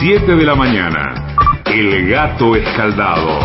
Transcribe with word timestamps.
7 0.00 0.34
de 0.34 0.44
la 0.44 0.54
mañana. 0.54 1.14
El 1.66 2.08
gato 2.08 2.56
escaldado. 2.56 3.38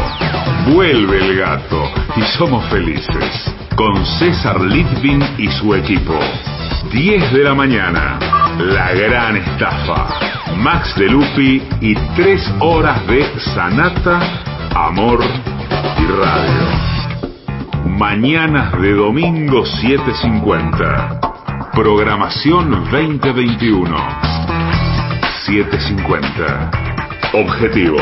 Vuelve 0.67 1.17
el 1.17 1.37
gato 1.37 1.91
y 2.15 2.21
somos 2.37 2.65
felices. 2.69 3.53
Con 3.75 4.05
César 4.05 4.61
Litvin 4.61 5.21
y 5.37 5.47
su 5.47 5.75
equipo. 5.75 6.17
10 6.91 7.33
de 7.33 7.43
la 7.43 7.53
mañana. 7.53 8.19
La 8.57 8.93
gran 8.93 9.35
estafa. 9.37 10.07
Max 10.57 10.95
de 10.95 11.09
Lupi 11.09 11.61
y 11.81 11.95
3 12.15 12.53
horas 12.59 13.05
de 13.07 13.25
Sanata, 13.39 14.19
Amor 14.75 15.19
y 15.23 16.05
Radio. 16.05 16.67
Mañanas 17.85 18.79
de 18.81 18.93
domingo 18.93 19.65
7.50. 19.65 21.71
Programación 21.73 22.71
2021. 22.91 24.68
7.50. 25.47 27.31
Objetivos, 27.33 28.01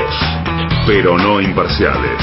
pero 0.88 1.18
no 1.18 1.40
imparciales. 1.40 2.20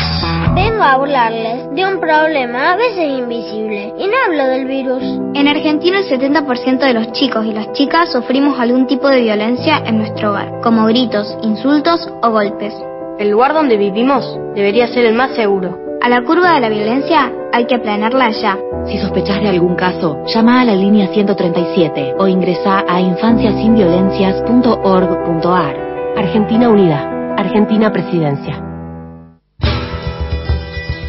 Vengo 0.55 0.83
a 0.83 0.93
hablarles 0.93 1.71
de 1.75 1.87
un 1.87 2.01
problema 2.01 2.73
a 2.73 2.77
veces 2.77 3.07
invisible 3.07 3.93
y 3.99 4.07
no 4.07 4.15
hablo 4.27 4.47
del 4.47 4.67
virus. 4.67 5.03
En 5.35 5.47
Argentina 5.47 6.01
el 6.01 6.09
70% 6.09 6.79
de 6.79 6.95
los 6.95 7.13
chicos 7.13 7.47
y 7.47 7.53
las 7.53 7.73
chicas 7.73 8.11
sufrimos 8.11 8.59
algún 8.59 8.87
tipo 8.87 9.09
de 9.09 9.21
violencia 9.21 9.83
en 9.85 9.99
nuestro 9.99 10.31
hogar, 10.31 10.61
como 10.63 10.87
gritos, 10.87 11.37
insultos 11.43 12.09
o 12.23 12.31
golpes. 12.31 12.75
El 13.19 13.31
lugar 13.31 13.55
donde 13.55 13.77
vivimos 13.77 14.39
debería 14.55 14.89
ser 14.89 15.07
el 15.07 15.15
más 15.15 15.35
seguro. 15.37 15.84
A 16.05 16.09
la 16.11 16.23
curva 16.23 16.53
de 16.53 16.61
la 16.61 16.69
violencia 16.69 17.33
hay 17.51 17.65
que 17.65 17.77
aplanarla 17.77 18.31
ya. 18.31 18.59
Si 18.87 18.99
sospechas 18.99 19.41
de 19.41 19.49
algún 19.49 19.75
caso, 19.75 20.23
llama 20.27 20.61
a 20.61 20.67
la 20.67 20.75
línea 20.75 21.09
137 21.09 22.17
o 22.19 22.29
ingresa 22.29 22.85
a 22.87 23.01
infanciasinviolencias.org.ar. 23.01 25.77
Argentina 26.15 26.69
Unida. 26.69 27.35
Argentina 27.39 27.91
Presidencia. 27.91 28.63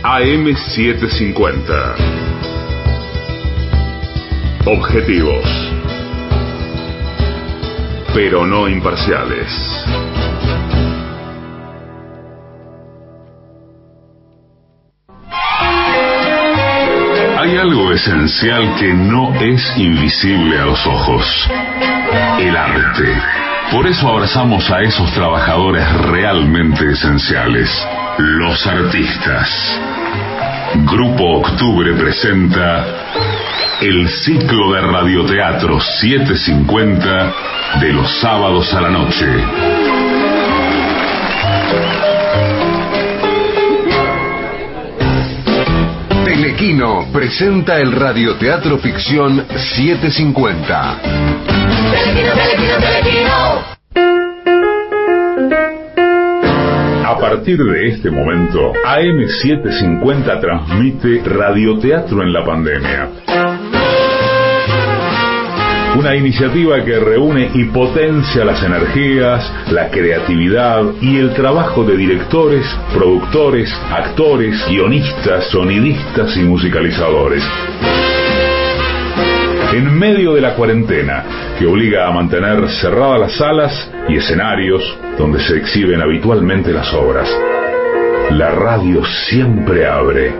AM750. 0.01 1.95
Objetivos, 4.65 5.43
pero 8.13 8.45
no 8.45 8.69
imparciales. 8.69 9.49
Hay 17.45 17.57
algo 17.57 17.91
esencial 17.91 18.73
que 18.73 18.91
no 18.91 19.31
es 19.35 19.77
invisible 19.77 20.57
a 20.57 20.65
los 20.65 20.83
ojos. 20.87 21.47
El 22.39 22.57
arte. 22.57 23.21
Por 23.71 23.85
eso 23.85 24.09
abrazamos 24.09 24.67
a 24.71 24.81
esos 24.81 25.13
trabajadores 25.13 25.87
realmente 26.07 26.89
esenciales, 26.89 27.69
los 28.17 28.65
artistas. 28.65 29.79
Grupo 30.85 31.37
Octubre 31.37 31.93
presenta 31.93 32.83
el 33.79 34.09
ciclo 34.09 34.73
de 34.73 34.81
radioteatro 34.81 35.79
750 35.79 37.33
de 37.79 37.93
los 37.93 38.09
sábados 38.21 38.73
a 38.73 38.81
la 38.81 38.89
noche. 38.89 39.27
Presenta 47.15 47.79
el 47.79 47.93
radioteatro 47.93 48.77
ficción 48.77 49.45
750. 49.47 50.99
A 57.05 57.17
partir 57.17 57.57
de 57.57 57.87
este 57.87 58.11
momento, 58.11 58.73
AM750 58.85 60.41
transmite 60.41 61.21
radioteatro 61.23 62.21
en 62.21 62.33
la 62.33 62.43
pandemia. 62.43 63.09
Una 65.97 66.13
iniciativa 66.13 66.83
que 66.83 66.99
reúne 66.99 67.51
y 67.53 67.63
potencia 67.65 68.43
las 68.43 68.61
energías, 68.61 69.49
la 69.71 69.89
creatividad 69.89 70.83
y 70.99 71.17
el 71.17 71.33
trabajo 71.33 71.85
de 71.85 71.95
directores, 71.95 72.65
productores, 72.93 73.73
actores, 73.91 74.61
guionistas, 74.67 75.45
sonidistas 75.51 76.35
y 76.35 76.41
musicalizadores. 76.41 77.43
En 79.73 79.97
medio 79.97 80.33
de 80.33 80.41
la 80.41 80.55
cuarentena, 80.55 81.23
que 81.57 81.65
obliga 81.65 82.07
a 82.07 82.11
mantener 82.11 82.69
cerradas 82.69 83.19
las 83.19 83.37
salas 83.37 83.91
y 84.09 84.17
escenarios 84.17 84.83
donde 85.17 85.39
se 85.39 85.55
exhiben 85.55 86.01
habitualmente 86.01 86.73
las 86.73 86.93
obras, 86.93 87.29
la 88.31 88.51
radio 88.51 89.01
siempre 89.05 89.87
abre. 89.87 90.33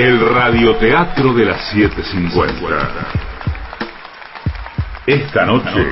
El 0.00 0.18
radioteatro 0.18 1.34
de 1.34 1.44
las 1.44 1.74
7.50. 1.74 2.64
Esta 5.04 5.44
noche, 5.44 5.90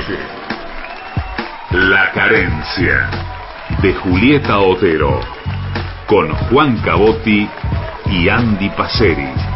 La 1.72 2.10
carencia, 2.12 3.10
de 3.82 3.92
Julieta 3.92 4.60
Otero, 4.60 5.20
con 6.06 6.30
Juan 6.30 6.78
Cabotti 6.78 7.46
y 8.06 8.28
Andy 8.30 8.70
Paceri. 8.70 9.47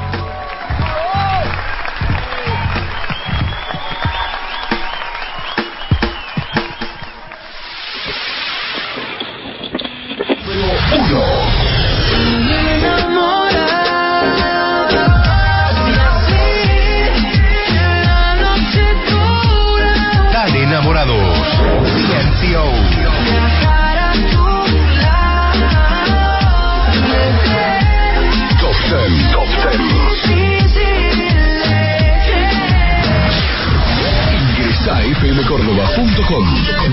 Fmcórdoba.com. 35.42 36.44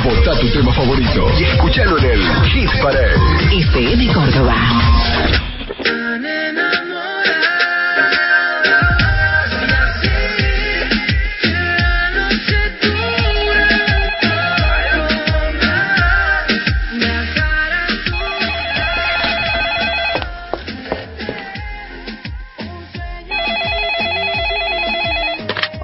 Vota 0.04 0.40
tu 0.40 0.50
tema 0.50 0.74
favorito 0.74 1.28
y 1.40 1.44
escúchalo 1.44 2.00
en 2.00 2.06
el 2.06 2.22
Hit 2.46 2.70
Parade. 2.82 3.16
FM 3.52 4.12
Córdoba. 4.12 4.56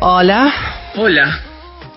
Hola. 0.01 0.53
Hola. 0.95 1.54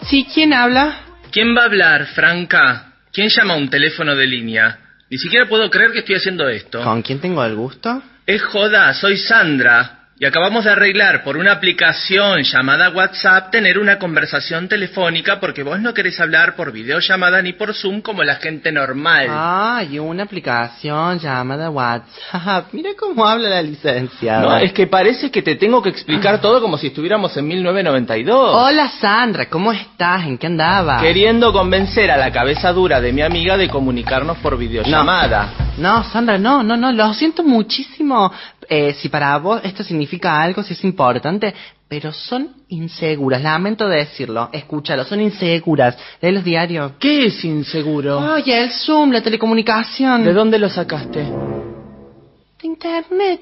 Sí, 0.08 0.26
¿quién 0.32 0.54
habla? 0.54 1.00
¿Quién 1.30 1.54
va 1.54 1.62
a 1.62 1.64
hablar, 1.66 2.06
Franca? 2.06 2.94
¿Quién 3.12 3.28
llama 3.28 3.54
a 3.54 3.56
un 3.58 3.68
teléfono 3.68 4.16
de 4.16 4.26
línea? 4.26 4.78
Ni 5.10 5.18
siquiera 5.18 5.46
puedo 5.46 5.68
creer 5.68 5.92
que 5.92 5.98
estoy 5.98 6.14
haciendo 6.14 6.48
esto. 6.48 6.82
¿Con 6.82 7.02
quién 7.02 7.20
tengo 7.20 7.44
el 7.44 7.54
gusto? 7.54 8.02
Es 8.26 8.42
joda, 8.42 8.94
soy 8.94 9.18
Sandra. 9.18 9.97
Y 10.20 10.26
acabamos 10.26 10.64
de 10.64 10.72
arreglar 10.72 11.22
por 11.22 11.36
una 11.36 11.52
aplicación 11.52 12.42
llamada 12.42 12.90
WhatsApp 12.90 13.52
tener 13.52 13.78
una 13.78 14.00
conversación 14.00 14.66
telefónica 14.66 15.38
porque 15.38 15.62
vos 15.62 15.78
no 15.78 15.94
querés 15.94 16.18
hablar 16.18 16.56
por 16.56 16.72
videollamada 16.72 17.40
ni 17.40 17.52
por 17.52 17.72
Zoom 17.72 18.00
como 18.00 18.24
la 18.24 18.34
gente 18.34 18.72
normal. 18.72 19.28
Ah, 19.30 19.84
y 19.88 20.00
una 20.00 20.24
aplicación 20.24 21.20
llamada 21.20 21.70
WhatsApp. 21.70 22.66
Mira 22.72 22.90
cómo 22.98 23.24
habla 23.24 23.48
la 23.48 23.62
licenciada. 23.62 24.42
No, 24.42 24.56
es 24.56 24.72
que 24.72 24.88
parece 24.88 25.30
que 25.30 25.40
te 25.40 25.54
tengo 25.54 25.80
que 25.80 25.90
explicar 25.90 26.40
todo 26.40 26.60
como 26.60 26.78
si 26.78 26.88
estuviéramos 26.88 27.36
en 27.36 27.46
1992. 27.46 28.56
Hola 28.56 28.90
Sandra, 29.00 29.48
¿cómo 29.48 29.70
estás? 29.70 30.24
¿En 30.24 30.36
qué 30.36 30.48
andabas? 30.48 31.00
Queriendo 31.00 31.52
convencer 31.52 32.10
a 32.10 32.16
la 32.16 32.32
cabeza 32.32 32.72
dura 32.72 33.00
de 33.00 33.12
mi 33.12 33.22
amiga 33.22 33.56
de 33.56 33.68
comunicarnos 33.68 34.38
por 34.38 34.58
videollamada. 34.58 35.68
No, 35.78 36.02
Sandra, 36.02 36.38
no, 36.38 36.64
no, 36.64 36.76
no, 36.76 36.90
lo 36.90 37.14
siento 37.14 37.44
muchísimo. 37.44 38.32
Eh, 38.70 38.92
si 38.94 39.08
para 39.08 39.36
vos 39.38 39.60
esto 39.64 39.82
significa 39.82 40.40
algo, 40.42 40.62
si 40.62 40.74
es 40.74 40.84
importante, 40.84 41.54
pero 41.88 42.12
son 42.12 42.50
inseguras, 42.68 43.42
lamento 43.42 43.88
decirlo. 43.88 44.50
Escúchalo, 44.52 45.04
son 45.04 45.20
inseguras. 45.22 45.96
Lee 46.20 46.32
los 46.32 46.44
diarios. 46.44 46.92
¿Qué 47.00 47.26
es 47.26 47.44
inseguro? 47.44 48.18
Oye, 48.34 48.62
el 48.64 48.70
Zoom, 48.70 49.10
la 49.10 49.22
telecomunicación. 49.22 50.22
¿De 50.22 50.34
dónde 50.34 50.58
lo 50.58 50.68
sacaste? 50.68 51.20
De 51.20 52.66
internet. 52.66 53.40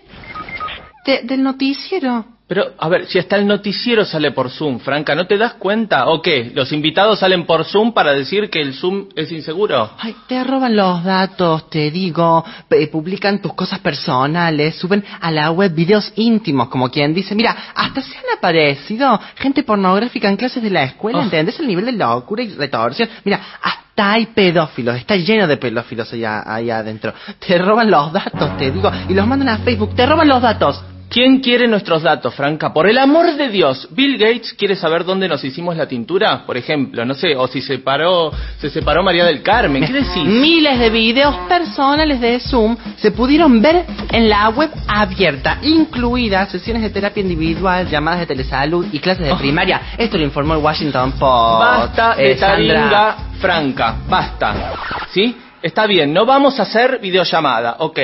De- 1.04 1.22
del 1.24 1.42
noticiero. 1.42 2.24
Pero, 2.48 2.64
a 2.78 2.88
ver, 2.88 3.06
si 3.06 3.18
hasta 3.18 3.34
el 3.34 3.44
noticiero 3.44 4.04
sale 4.04 4.30
por 4.30 4.50
Zoom, 4.50 4.78
Franca, 4.78 5.16
¿no 5.16 5.26
te 5.26 5.36
das 5.36 5.54
cuenta? 5.54 6.06
¿O 6.06 6.22
qué? 6.22 6.52
¿Los 6.54 6.70
invitados 6.72 7.18
salen 7.18 7.44
por 7.44 7.64
Zoom 7.64 7.92
para 7.92 8.12
decir 8.12 8.50
que 8.50 8.60
el 8.62 8.72
Zoom 8.74 9.06
es 9.16 9.32
inseguro? 9.32 9.90
Ay, 9.98 10.14
te 10.28 10.44
roban 10.44 10.76
los 10.76 11.02
datos, 11.02 11.68
te 11.70 11.90
digo, 11.90 12.44
p- 12.68 12.86
publican 12.86 13.42
tus 13.42 13.52
cosas 13.54 13.80
personales, 13.80 14.76
suben 14.76 15.04
a 15.20 15.32
la 15.32 15.50
web 15.50 15.74
videos 15.74 16.12
íntimos, 16.14 16.68
como 16.68 16.88
quien 16.88 17.12
dice, 17.14 17.34
mira, 17.34 17.56
hasta 17.74 18.00
se 18.00 18.16
han 18.16 18.38
aparecido 18.38 19.20
gente 19.34 19.64
pornográfica 19.64 20.28
en 20.28 20.36
clases 20.36 20.62
de 20.62 20.70
la 20.70 20.84
escuela, 20.84 21.18
Oh. 21.18 21.22
¿entendés? 21.22 21.58
El 21.58 21.66
nivel 21.66 21.86
de 21.86 21.92
locura 21.92 22.44
y 22.44 22.50
retorsión. 22.54 23.08
Mira, 23.24 23.40
hasta 23.60 24.12
hay 24.12 24.26
pedófilos, 24.26 24.94
está 24.94 25.16
lleno 25.16 25.48
de 25.48 25.56
pedófilos 25.56 26.12
allá, 26.12 26.44
allá 26.46 26.78
adentro. 26.78 27.12
Te 27.44 27.58
roban 27.58 27.90
los 27.90 28.12
datos, 28.12 28.56
te 28.56 28.70
digo, 28.70 28.88
y 29.08 29.14
los 29.14 29.26
mandan 29.26 29.48
a 29.48 29.58
Facebook, 29.58 29.96
te 29.96 30.06
roban 30.06 30.28
los 30.28 30.40
datos. 30.40 30.80
¿Quién 31.16 31.40
quiere 31.40 31.66
nuestros 31.66 32.02
datos, 32.02 32.34
Franca? 32.34 32.74
Por 32.74 32.86
el 32.86 32.98
amor 32.98 33.36
de 33.36 33.48
Dios, 33.48 33.88
Bill 33.92 34.18
Gates 34.18 34.52
quiere 34.52 34.76
saber 34.76 35.02
dónde 35.02 35.26
nos 35.28 35.42
hicimos 35.42 35.74
la 35.74 35.88
tintura, 35.88 36.44
por 36.44 36.58
ejemplo, 36.58 37.06
no 37.06 37.14
sé, 37.14 37.34
o 37.34 37.46
si 37.48 37.62
se 37.62 37.76
separó, 37.78 38.30
se 38.60 38.68
separó 38.68 39.02
María 39.02 39.24
del 39.24 39.42
Carmen, 39.42 39.86
¿qué 39.86 39.94
decís? 39.94 40.14
Miles 40.26 40.78
de 40.78 40.90
videos 40.90 41.34
personales 41.48 42.20
de 42.20 42.38
Zoom 42.38 42.76
se 42.98 43.12
pudieron 43.12 43.62
ver 43.62 43.86
en 44.12 44.28
la 44.28 44.50
web 44.50 44.68
abierta, 44.86 45.56
incluidas 45.62 46.50
sesiones 46.50 46.82
de 46.82 46.90
terapia 46.90 47.22
individual, 47.22 47.88
llamadas 47.88 48.20
de 48.20 48.26
telesalud 48.26 48.84
y 48.92 48.98
clases 48.98 49.24
de 49.24 49.32
Oh. 49.32 49.38
primaria. 49.38 49.80
Esto 49.96 50.18
lo 50.18 50.24
informó 50.24 50.52
el 50.52 50.60
Washington 50.60 51.12
Post. 51.12 51.60
Basta 51.60 52.14
Eh, 52.18 52.34
taringa, 52.34 53.16
Franca, 53.40 53.96
basta. 54.06 54.74
¿Sí? 55.14 55.34
Está 55.62 55.86
bien, 55.86 56.12
no 56.12 56.26
vamos 56.26 56.60
a 56.60 56.64
hacer 56.64 56.98
videollamada, 57.00 57.76
ok. 57.78 58.00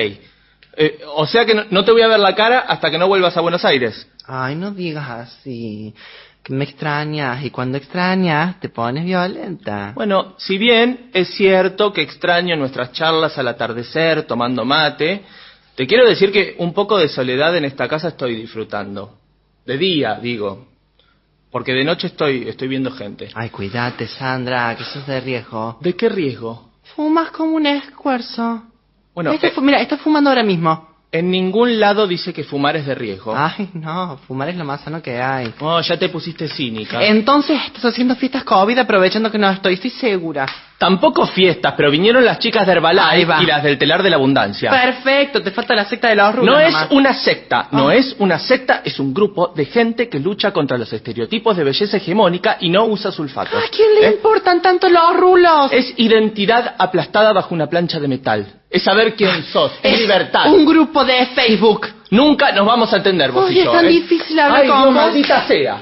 Eh, 0.76 1.00
o 1.14 1.26
sea 1.26 1.44
que 1.44 1.54
no, 1.54 1.64
no 1.70 1.84
te 1.84 1.92
voy 1.92 2.02
a 2.02 2.08
ver 2.08 2.20
la 2.20 2.34
cara 2.34 2.60
hasta 2.60 2.90
que 2.90 2.98
no 2.98 3.08
vuelvas 3.08 3.36
a 3.36 3.40
Buenos 3.40 3.64
Aires. 3.64 4.06
Ay, 4.26 4.54
no 4.54 4.70
digas 4.70 5.08
así. 5.08 5.94
Que 6.42 6.52
me 6.52 6.64
extrañas 6.64 7.44
y 7.44 7.50
cuando 7.50 7.78
extrañas 7.78 8.58
te 8.58 8.68
pones 8.68 9.04
violenta. 9.04 9.92
Bueno, 9.94 10.34
si 10.38 10.58
bien 10.58 11.10
es 11.12 11.28
cierto 11.34 11.92
que 11.92 12.02
extraño 12.02 12.56
nuestras 12.56 12.92
charlas 12.92 13.38
al 13.38 13.48
atardecer 13.48 14.24
tomando 14.24 14.64
mate, 14.64 15.22
te 15.76 15.86
quiero 15.86 16.08
decir 16.08 16.32
que 16.32 16.56
un 16.58 16.72
poco 16.72 16.98
de 16.98 17.08
soledad 17.08 17.56
en 17.56 17.64
esta 17.64 17.86
casa 17.86 18.08
estoy 18.08 18.34
disfrutando. 18.34 19.18
De 19.64 19.78
día, 19.78 20.18
digo. 20.20 20.66
Porque 21.50 21.72
de 21.72 21.84
noche 21.84 22.08
estoy, 22.08 22.48
estoy 22.48 22.66
viendo 22.66 22.90
gente. 22.90 23.28
Ay, 23.34 23.50
cuídate, 23.50 24.08
Sandra, 24.08 24.74
que 24.74 24.82
eso 24.82 24.98
es 24.98 25.06
de 25.06 25.20
riesgo. 25.20 25.78
¿De 25.80 25.94
qué 25.94 26.08
riesgo? 26.08 26.70
Fumas 26.96 27.30
como 27.30 27.56
un 27.56 27.66
escuerzo. 27.66 28.64
Bueno, 29.14 29.32
Está 29.32 29.48
eh, 29.48 29.52
mira, 29.60 29.80
está 29.80 29.96
fumando 29.98 30.30
ahora 30.30 30.42
mismo. 30.42 30.88
en 31.12 31.30
ningún 31.30 31.78
lado 31.78 32.06
dice 32.06 32.32
que 32.32 32.42
fumar 32.44 32.76
es 32.76 32.86
de 32.86 32.94
riesgo. 32.94 33.34
Ay, 33.36 33.68
no, 33.74 34.16
fumar 34.26 34.48
es 34.48 34.56
lo 34.56 34.64
más 34.64 34.80
sano 34.80 35.02
que 35.02 35.20
hay. 35.20 35.52
Oh, 35.60 35.80
ya 35.80 35.98
te 35.98 36.08
pusiste 36.08 36.48
cínica. 36.48 37.04
Entonces 37.04 37.58
estás 37.66 37.84
haciendo 37.84 38.14
fiestas 38.16 38.44
COVID 38.44 38.78
aprovechando 38.78 39.30
que 39.30 39.38
no 39.38 39.50
estoy, 39.50 39.74
estoy 39.74 39.90
segura. 39.90 40.46
Tampoco 40.82 41.26
fiestas, 41.26 41.74
pero 41.76 41.92
vinieron 41.92 42.24
las 42.24 42.40
chicas 42.40 42.66
de 42.66 42.72
Herbalife 42.72 43.34
y 43.40 43.46
las 43.46 43.62
del 43.62 43.78
telar 43.78 44.02
de 44.02 44.10
la 44.10 44.16
abundancia. 44.16 44.68
Perfecto, 44.68 45.40
te 45.40 45.52
falta 45.52 45.76
la 45.76 45.84
secta 45.84 46.08
de 46.08 46.16
los 46.16 46.34
rulos 46.34 46.52
No 46.54 46.58
es 46.60 46.74
una 46.90 47.14
secta, 47.14 47.68
no 47.70 47.88
Ah. 47.90 47.94
es 47.94 48.16
una 48.18 48.40
secta, 48.40 48.82
es 48.84 48.98
un 48.98 49.14
grupo 49.14 49.52
de 49.54 49.64
gente 49.66 50.08
que 50.08 50.18
lucha 50.18 50.50
contra 50.50 50.76
los 50.76 50.92
estereotipos 50.92 51.56
de 51.56 51.62
belleza 51.62 51.98
hegemónica 51.98 52.56
y 52.58 52.68
no 52.68 52.86
usa 52.86 53.12
sulfato. 53.12 53.56
¿A 53.56 53.62
quién 53.70 53.94
le 53.94 54.08
¿Eh? 54.08 54.10
importan 54.14 54.60
tanto 54.60 54.88
los 54.88 55.16
rulos? 55.16 55.70
Es 55.72 55.94
identidad 55.98 56.74
aplastada 56.76 57.32
bajo 57.32 57.54
una 57.54 57.68
plancha 57.68 58.00
de 58.00 58.08
metal. 58.08 58.46
Es 58.68 58.82
saber 58.82 59.14
quién 59.14 59.44
sos, 59.52 59.70
es, 59.84 60.00
libertad. 60.00 60.52
un 60.52 60.64
grupo 60.66 61.04
de 61.04 61.26
Facebook. 61.26 61.86
Nunca 62.10 62.50
nos 62.50 62.66
vamos 62.66 62.92
a 62.92 62.96
entender 62.96 63.30
vos 63.30 63.52
y 63.52 63.60
es 63.60 63.66
yo, 63.66 63.70
tan 63.70 63.84
¿eh? 63.86 63.88
difícil 63.90 64.36
hablar 64.40 64.62
Ay, 64.62 64.68
con 64.68 64.76
Dios, 64.78 64.86
vos. 64.86 64.94
maldita 64.94 65.46
sea. 65.46 65.76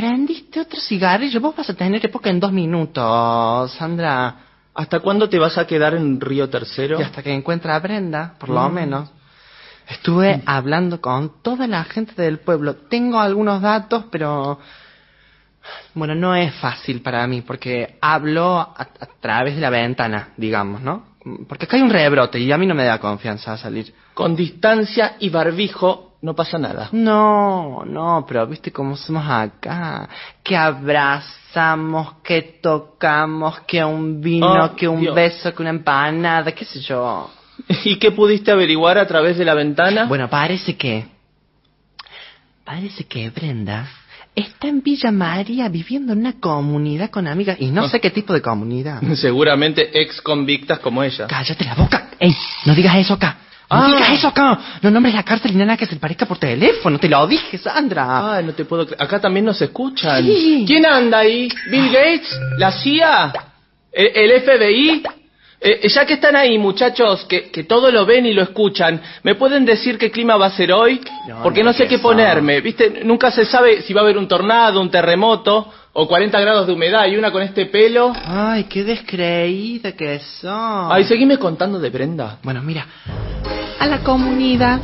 ¿Prendiste 0.00 0.60
otro 0.60 0.80
cigarrillo? 0.80 1.42
Vos 1.42 1.54
vas 1.54 1.68
a 1.68 1.74
tener 1.74 2.02
época 2.06 2.30
en 2.30 2.40
dos 2.40 2.50
minutos, 2.52 3.70
Sandra. 3.72 4.34
¿Hasta 4.72 5.00
cuándo 5.00 5.28
te 5.28 5.38
vas 5.38 5.58
a 5.58 5.66
quedar 5.66 5.92
en 5.92 6.18
Río 6.18 6.48
Tercero? 6.48 6.98
Y 6.98 7.02
hasta 7.02 7.22
que 7.22 7.30
encuentre 7.30 7.70
a 7.70 7.78
Brenda, 7.80 8.34
por 8.38 8.48
lo 8.48 8.66
Mm. 8.66 8.72
menos. 8.72 9.10
Estuve 9.90 10.42
hablando 10.46 11.02
con 11.02 11.42
toda 11.42 11.66
la 11.66 11.84
gente 11.84 12.14
del 12.22 12.38
pueblo. 12.38 12.76
Tengo 12.88 13.20
algunos 13.20 13.60
datos, 13.60 14.04
pero... 14.10 14.58
Bueno, 15.92 16.14
no 16.14 16.34
es 16.34 16.54
fácil 16.54 17.02
para 17.02 17.26
mí, 17.26 17.42
porque 17.42 17.98
hablo 18.00 18.58
a, 18.58 18.74
a 18.78 19.06
través 19.20 19.56
de 19.56 19.60
la 19.60 19.68
ventana, 19.68 20.28
digamos, 20.38 20.80
¿no? 20.80 21.04
Porque 21.46 21.66
acá 21.66 21.76
hay 21.76 21.82
un 21.82 21.90
rebrote 21.90 22.38
y 22.40 22.50
a 22.50 22.56
mí 22.56 22.66
no 22.66 22.74
me 22.74 22.84
da 22.84 22.98
confianza 22.98 23.58
salir. 23.58 23.92
Con 24.14 24.34
distancia 24.34 25.16
y 25.18 25.28
barbijo 25.28 26.09
no 26.22 26.34
pasa 26.34 26.58
nada. 26.58 26.88
No, 26.92 27.82
no, 27.86 28.24
pero 28.28 28.46
viste 28.46 28.70
cómo 28.70 28.96
somos 28.96 29.24
acá. 29.28 30.08
Que 30.42 30.56
abrazamos, 30.56 32.14
que 32.22 32.42
tocamos, 32.62 33.60
que 33.60 33.82
un 33.84 34.20
vino, 34.20 34.64
Oh, 34.66 34.76
que 34.76 34.86
un 34.88 35.00
Dios. 35.00 35.14
beso, 35.14 35.54
que 35.54 35.62
una 35.62 35.70
empanada, 35.70 36.52
qué 36.52 36.64
sé 36.64 36.80
yo. 36.80 37.30
¿Y 37.84 37.96
qué 37.96 38.10
pudiste 38.10 38.50
averiguar 38.50 38.98
a 38.98 39.06
través 39.06 39.38
de 39.38 39.44
la 39.44 39.54
ventana? 39.54 40.04
Bueno, 40.06 40.28
parece 40.28 40.76
que... 40.76 41.06
Parece 42.64 43.04
que 43.04 43.30
Brenda 43.30 43.88
está 44.34 44.68
en 44.68 44.80
Villa 44.82 45.10
María 45.10 45.68
viviendo 45.68 46.12
en 46.12 46.20
una 46.20 46.34
comunidad 46.34 47.10
con 47.10 47.26
amigas. 47.26 47.56
Y 47.60 47.70
no 47.70 47.84
Ah. 47.84 47.88
sé 47.88 48.00
qué 48.00 48.10
tipo 48.10 48.32
de 48.32 48.40
comunidad. 48.40 49.02
Seguramente 49.16 50.00
ex 50.00 50.20
convictas 50.22 50.78
como 50.78 51.02
ella. 51.02 51.26
Cállate 51.26 51.64
la 51.64 51.74
boca. 51.74 52.10
Ey, 52.20 52.34
no 52.66 52.74
digas 52.74 52.96
eso 52.96 53.14
acá. 53.14 53.38
No 53.70 53.76
Ah. 53.76 53.86
digas 53.86 54.10
eso 54.18 54.28
acá. 54.28 54.58
No 54.82 54.90
nombres 54.90 55.14
la 55.14 55.22
cárcel 55.22 55.52
ni 55.52 55.58
nada 55.64 55.76
que 55.76 55.86
se 55.86 55.96
parezca 55.96 56.26
por 56.26 56.38
teléfono. 56.38 56.98
Te 56.98 57.08
lo 57.08 57.24
dije, 57.26 57.56
Sandra. 57.58 58.34
Ay, 58.36 58.44
no 58.44 58.52
te 58.52 58.64
puedo 58.64 58.84
creer. 58.84 59.00
Acá 59.02 59.20
también 59.20 59.44
nos 59.46 59.60
escuchan. 59.62 60.24
Sí. 60.24 60.64
¿Quién 60.66 60.84
anda 60.86 61.18
ahí? 61.18 61.48
¿Bill 61.70 61.86
Gates? 61.92 62.38
¿La 62.58 62.72
CIA? 62.72 63.32
¿El, 63.92 64.10
el 64.32 64.40
FBI? 64.42 65.02
Eh, 65.62 65.88
ya 65.90 66.06
que 66.06 66.14
están 66.14 66.36
ahí, 66.36 66.56
muchachos, 66.58 67.26
que, 67.26 67.50
que 67.50 67.64
todo 67.64 67.90
lo 67.90 68.06
ven 68.06 68.24
y 68.24 68.32
lo 68.32 68.40
escuchan, 68.42 68.98
¿me 69.24 69.34
pueden 69.34 69.66
decir 69.66 69.98
qué 69.98 70.10
clima 70.10 70.36
va 70.38 70.46
a 70.46 70.50
ser 70.50 70.72
hoy? 70.72 71.02
No, 71.28 71.42
Porque 71.42 71.62
no 71.62 71.70
no 71.70 71.72
sé 71.74 71.86
qué 71.86 71.98
ponerme. 71.98 72.62
¿Viste? 72.62 73.02
Nunca 73.04 73.30
se 73.30 73.44
sabe 73.44 73.82
si 73.82 73.92
va 73.92 74.00
a 74.00 74.04
haber 74.04 74.16
un 74.16 74.26
tornado, 74.26 74.80
un 74.80 74.90
terremoto 74.90 75.70
o 75.92 76.08
40 76.08 76.40
grados 76.40 76.66
de 76.66 76.72
humedad 76.72 77.06
y 77.08 77.16
una 77.18 77.30
con 77.30 77.42
este 77.42 77.66
pelo. 77.66 78.10
Ay, 78.24 78.64
qué 78.64 78.84
descreída 78.84 79.92
que 79.92 80.18
son. 80.40 80.90
Ay, 80.90 81.04
seguime 81.04 81.36
contando 81.36 81.78
de 81.78 81.90
Brenda. 81.90 82.38
Bueno, 82.42 82.62
mira, 82.62 82.86
a 83.80 83.86
la 83.86 83.98
comunidad 84.00 84.80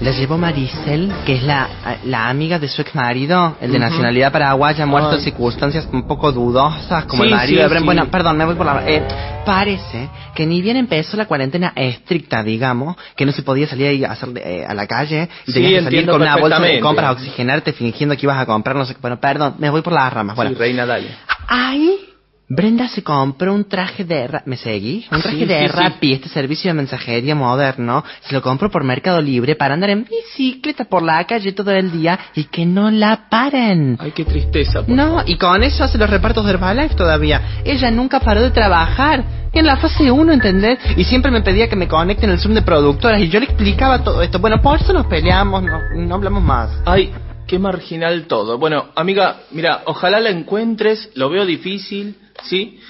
la 0.00 0.12
llevó 0.12 0.38
Maricel, 0.38 1.12
que 1.26 1.34
es 1.34 1.42
la, 1.42 1.68
la 2.04 2.28
amiga 2.28 2.60
de 2.60 2.68
su 2.68 2.82
ex 2.82 2.94
marido, 2.94 3.56
el 3.60 3.72
de 3.72 3.80
nacionalidad 3.80 4.30
paraguaya, 4.30 4.86
muerto 4.86 5.14
en 5.14 5.20
circunstancias 5.20 5.88
un 5.92 6.06
poco 6.06 6.30
dudosas, 6.30 7.04
como 7.06 7.24
Sí, 7.24 7.28
el 7.30 7.34
marido 7.34 7.58
sí, 7.58 7.62
de 7.62 7.68
Bren. 7.68 7.80
sí. 7.80 7.84
Bueno, 7.86 8.06
perdón, 8.08 8.36
me 8.36 8.44
voy 8.44 8.54
por 8.54 8.64
la... 8.66 8.88
Eh, 8.88 9.02
parece 9.44 10.08
que 10.36 10.46
ni 10.46 10.62
bien 10.62 10.76
empezó 10.76 11.16
la 11.16 11.26
cuarentena 11.26 11.72
estricta, 11.74 12.44
digamos, 12.44 12.96
que 13.16 13.26
no 13.26 13.32
se 13.32 13.42
podía 13.42 13.66
salir 13.66 14.06
a, 14.06 14.12
hacer, 14.12 14.28
eh, 14.36 14.64
a 14.68 14.72
la 14.72 14.86
calle 14.86 15.28
y 15.46 15.52
tenías 15.52 15.72
que 15.72 15.84
salir 15.84 16.06
con 16.06 16.22
una 16.22 16.36
bolsa 16.36 16.60
de 16.60 16.78
compras 16.78 17.08
a 17.08 17.12
oxigenarte 17.12 17.72
fingiendo 17.72 18.16
que 18.16 18.24
ibas 18.24 18.38
a 18.38 18.46
comprar, 18.46 18.76
no 18.76 18.84
sé 18.84 18.94
qué. 18.94 19.00
Bueno, 19.00 19.18
perdón, 19.18 19.56
me 19.58 19.68
voy 19.68 19.82
por 19.82 19.92
las 19.92 20.12
ramas. 20.12 20.36
Bueno, 20.36 20.56
reina, 20.56 20.86
dale. 20.86 21.08
Ahí 21.48 22.07
Brenda 22.50 22.88
se 22.88 23.02
compró 23.02 23.52
un 23.52 23.68
traje 23.68 24.04
de... 24.04 24.40
¿Me 24.46 24.56
seguí? 24.56 25.04
Un 25.12 25.20
traje 25.20 25.36
Sí, 25.36 25.44
de 25.44 25.60
sí, 25.60 25.66
sí. 25.66 25.72
Rappi, 25.72 26.12
este 26.14 26.28
servicio 26.30 26.70
de 26.70 26.74
mensajería 26.74 27.34
moderno. 27.34 28.02
Se 28.22 28.32
lo 28.34 28.40
compró 28.40 28.70
por 28.70 28.84
Mercado 28.84 29.20
Libre 29.20 29.54
para 29.54 29.74
andar 29.74 29.90
en 29.90 30.04
bicicleta 30.06 30.86
por 30.86 31.02
la 31.02 31.22
calle 31.26 31.52
todo 31.52 31.72
el 31.72 31.92
día 31.92 32.18
y 32.34 32.44
que 32.44 32.64
no 32.64 32.90
la 32.90 33.28
paren. 33.28 33.98
Ay, 34.00 34.12
qué 34.12 34.24
tristeza. 34.24 34.80
por 34.80 34.88
No, 34.88 35.22
y 35.26 35.36
con 35.36 35.62
eso 35.62 35.84
hace 35.84 35.98
los 35.98 36.08
repartos 36.08 36.46
de 36.46 36.52
Herbalife 36.52 36.94
todavía. 36.94 37.60
Ella 37.66 37.90
nunca 37.90 38.18
paró 38.20 38.40
de 38.40 38.50
trabajar. 38.50 39.24
En 39.52 39.66
la 39.66 39.76
fase 39.76 40.10
1, 40.10 40.32
¿entendés? 40.32 40.78
Y 40.96 41.04
siempre 41.04 41.30
me 41.30 41.40
pedía 41.42 41.68
que 41.68 41.76
me 41.76 41.88
conecte 41.88 42.24
en 42.26 42.32
el 42.32 42.38
Zoom 42.38 42.54
de 42.54 42.62
productoras 42.62 43.20
y 43.20 43.28
yo 43.28 43.40
le 43.40 43.46
explicaba 43.46 44.04
todo 44.04 44.22
esto. 44.22 44.38
Bueno, 44.38 44.60
por 44.62 44.80
eso 44.80 44.92
nos 44.92 45.06
peleamos, 45.06 45.62
no, 45.62 45.80
no 45.96 46.14
hablamos 46.14 46.42
más. 46.42 46.70
Ay, 46.86 47.12
qué 47.46 47.58
marginal 47.58 48.26
todo. 48.26 48.58
Bueno, 48.58 48.86
amiga, 48.94 49.40
mira, 49.50 49.82
ojalá 49.86 50.20
la 50.20 50.30
encuentres, 50.30 51.10
lo 51.14 51.30
veo 51.30 51.46
difícil, 51.46 52.16
¿sí? 52.44 52.80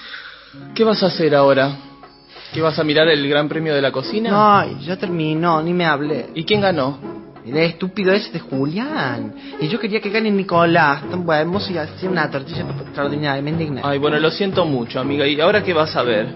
¿Qué 0.73 0.83
vas 0.83 1.01
a 1.03 1.07
hacer 1.07 1.35
ahora? 1.35 1.77
¿Qué 2.53 2.61
vas 2.61 2.79
a 2.79 2.83
mirar 2.83 3.07
el 3.07 3.27
Gran 3.29 3.47
Premio 3.47 3.75
de 3.75 3.81
la 3.81 3.91
Cocina? 3.91 4.61
Ay, 4.61 4.77
ya 4.81 4.97
terminó, 4.97 5.61
ni 5.61 5.73
me 5.73 5.85
hablé. 5.85 6.29
¿Y 6.33 6.43
quién 6.43 6.61
ganó? 6.61 6.97
El 7.45 7.55
estúpido 7.57 8.11
ese 8.11 8.31
de 8.31 8.39
Julián. 8.39 9.33
Y 9.59 9.67
yo 9.67 9.79
quería 9.79 10.01
que 10.01 10.09
gane 10.09 10.31
Nicolás. 10.31 11.03
Tan 11.09 11.25
bueno, 11.25 11.59
y 11.69 11.77
hacía 11.77 12.09
una 12.09 12.29
tortilla 12.29 12.65
extraordinaria, 12.81 13.41
me 13.41 13.51
indigné. 13.51 13.81
Ay, 13.83 13.97
bueno, 13.99 14.19
lo 14.19 14.31
siento 14.31 14.65
mucho, 14.65 14.99
amiga. 14.99 15.27
¿Y 15.27 15.39
ahora 15.39 15.63
qué 15.63 15.73
vas 15.73 15.95
a 15.95 16.03
ver? 16.03 16.35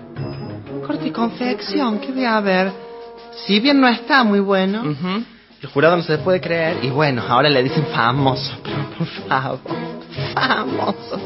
Corte 0.85 1.07
y 1.07 1.11
confección, 1.11 1.99
¿qué 1.99 2.11
voy 2.11 2.25
a 2.25 2.39
ver? 2.41 2.71
Si 3.45 3.59
bien 3.59 3.79
no 3.79 3.87
está 3.87 4.23
muy 4.23 4.39
bueno, 4.39 4.81
Ujú. 4.81 5.23
el 5.61 5.69
jurado 5.69 5.97
no 5.97 6.03
se 6.03 6.17
puede 6.19 6.39
creer. 6.41 6.77
Y 6.83 6.89
bueno, 6.89 7.23
ahora 7.27 7.49
le 7.49 7.63
dicen 7.63 7.85
famoso, 7.87 8.51
pero 8.63 8.89
por 8.97 9.07
favor. 9.07 9.59
Famosos. 10.33 11.21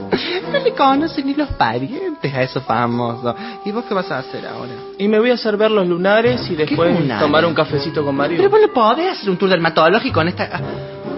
No 0.51 0.60
le 0.60 0.74
conocen 0.74 1.25
ni 1.27 1.34
los 1.34 1.50
parientes 1.50 2.34
a 2.34 2.41
esos 2.41 2.63
famosos. 2.63 3.36
¿Y 3.65 3.72
vos 3.72 3.86
qué 3.88 3.94
vas 3.94 4.10
a 4.12 4.20
hacer 4.20 4.46
ahora? 4.48 4.72
Y 4.98 5.08
me 5.08 5.20
voy 5.20 5.32
a 5.32 5.34
hacer 5.36 5.58
ver 5.58 5.72
los 5.72 5.88
lunares 5.88 6.50
y 6.50 6.56
después 6.56 6.96
tomar 7.20 7.46
un 7.46 7.53
cafecito 7.53 8.03
con 8.03 8.15
Mario. 8.15 8.38
Pero 8.38 8.50
vos 8.50 8.62
no 8.62 8.74
podés 8.74 9.12
hacer 9.12 9.29
un 9.29 9.38
tour 9.38 9.50
dermatológico 9.50 10.22
en 10.22 10.27
esta... 10.29 10.62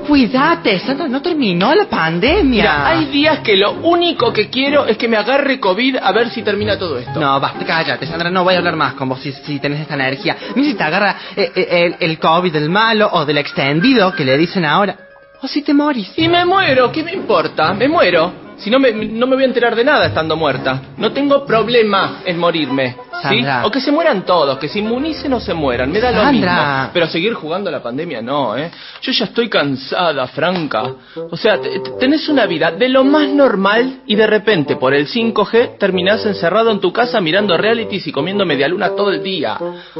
Cuídate, 0.07 0.79
Sandra, 0.79 1.07
no 1.07 1.21
terminó 1.21 1.75
la 1.75 1.85
pandemia. 1.85 2.63
Mira, 2.63 2.87
hay 2.87 3.05
días 3.05 3.39
que 3.41 3.55
lo 3.55 3.73
único 3.73 4.33
que 4.33 4.49
quiero 4.49 4.87
es 4.87 4.97
que 4.97 5.07
me 5.07 5.17
agarre 5.17 5.59
COVID 5.59 5.97
a 6.01 6.11
ver 6.11 6.31
si 6.31 6.41
termina 6.41 6.79
todo 6.79 6.97
esto. 6.97 7.19
No, 7.19 7.39
basta, 7.39 7.63
cállate, 7.63 8.07
Sandra, 8.07 8.31
no 8.31 8.43
voy 8.43 8.55
a 8.55 8.57
hablar 8.57 8.75
más 8.75 8.95
con 8.95 9.07
vos 9.07 9.19
si, 9.19 9.31
si 9.31 9.59
tenés 9.59 9.81
esta 9.81 9.93
energía. 9.93 10.35
Ni 10.55 10.63
si 10.65 10.73
te 10.73 10.83
agarra 10.83 11.15
eh, 11.35 11.51
eh, 11.55 11.95
el, 11.99 12.09
el 12.09 12.17
COVID 12.17 12.51
del 12.51 12.71
malo 12.71 13.07
o 13.11 13.23
del 13.23 13.37
extendido 13.37 14.11
que 14.15 14.25
le 14.25 14.35
dicen 14.35 14.65
ahora. 14.65 14.97
O 15.41 15.47
si 15.47 15.61
te 15.61 15.73
morís. 15.73 16.11
Y 16.17 16.27
me 16.27 16.45
muero, 16.45 16.91
¿qué 16.91 17.03
me 17.03 17.13
importa? 17.13 17.73
Me 17.73 17.87
muero. 17.87 18.48
Si 18.59 18.69
no 18.69 18.79
me, 18.79 18.91
no 18.91 19.25
me 19.27 19.35
voy 19.35 19.43
a 19.43 19.47
enterar 19.47 19.75
de 19.75 19.83
nada 19.83 20.07
estando 20.07 20.35
muerta. 20.35 20.81
No 20.97 21.11
tengo 21.11 21.45
problema 21.45 22.21
en 22.25 22.37
morirme. 22.37 22.95
¿sí? 23.21 23.27
Sandra. 23.41 23.65
O 23.65 23.71
que 23.71 23.81
se 23.81 23.91
mueran 23.91 24.23
todos, 24.25 24.57
que 24.59 24.69
se 24.69 24.79
inmunicen 24.79 25.33
o 25.33 25.39
se 25.39 25.53
mueran. 25.53 25.91
Me 25.91 25.99
da 25.99 26.11
lo 26.11 26.21
Sandra. 26.21 26.53
mismo. 26.53 26.89
Pero 26.93 27.07
seguir 27.07 27.33
jugando 27.33 27.69
a 27.69 27.71
la 27.73 27.83
pandemia 27.83 28.21
no, 28.21 28.55
¿eh? 28.57 28.71
Yo 29.01 29.11
ya 29.11 29.25
estoy 29.25 29.49
cansada, 29.49 30.25
Franca. 30.27 30.83
O 31.29 31.35
sea, 31.37 31.59
te- 31.59 31.79
te- 31.79 31.91
tenés 31.99 32.27
una 32.29 32.45
vida 32.45 32.71
de 32.71 32.87
lo 32.89 33.03
más 33.03 33.27
normal 33.29 34.01
y 34.05 34.15
de 34.15 34.25
repente 34.27 34.75
por 34.77 34.93
el 34.93 35.07
5G 35.07 35.77
terminás 35.77 36.25
encerrado 36.25 36.71
en 36.71 36.79
tu 36.79 36.93
casa 36.93 37.19
mirando 37.19 37.57
realities 37.57 38.07
y 38.07 38.11
comiendo 38.11 38.45
medialunas 38.45 38.95
todo 38.95 39.11
el 39.11 39.21
día. 39.21 39.57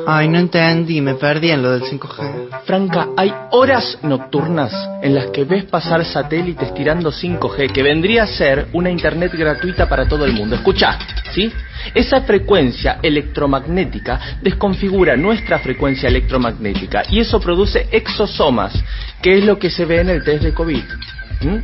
Ay, 0.07 0.27
no 0.29 0.37
entendí, 0.39 1.01
me 1.01 1.15
perdí 1.15 1.51
en 1.51 1.61
lo 1.61 1.71
del 1.71 1.83
5G. 1.83 2.61
Franca, 2.65 3.09
hay 3.17 3.33
horas 3.51 3.97
nocturnas 4.01 4.71
en 5.01 5.15
las 5.15 5.27
que 5.27 5.43
ves 5.43 5.65
pasar 5.65 6.03
satélites 6.05 6.73
tirando 6.73 7.11
5G, 7.11 7.71
que 7.71 7.83
vendría 7.83 8.23
a 8.23 8.27
ser 8.27 8.48
una 8.73 8.89
internet 8.89 9.33
gratuita 9.33 9.87
para 9.87 10.07
todo 10.07 10.25
el 10.25 10.33
mundo. 10.33 10.55
Escucha, 10.55 10.97
¿sí? 11.31 11.51
Esa 11.93 12.21
frecuencia 12.21 12.99
electromagnética 13.01 14.37
desconfigura 14.41 15.15
nuestra 15.15 15.59
frecuencia 15.59 16.09
electromagnética 16.09 17.03
y 17.09 17.19
eso 17.19 17.39
produce 17.39 17.87
exosomas, 17.91 18.73
que 19.21 19.37
es 19.37 19.45
lo 19.45 19.57
que 19.57 19.69
se 19.69 19.85
ve 19.85 20.01
en 20.01 20.09
el 20.09 20.23
test 20.23 20.43
de 20.43 20.53
COVID. 20.53 20.83
¿Mm? 21.41 21.57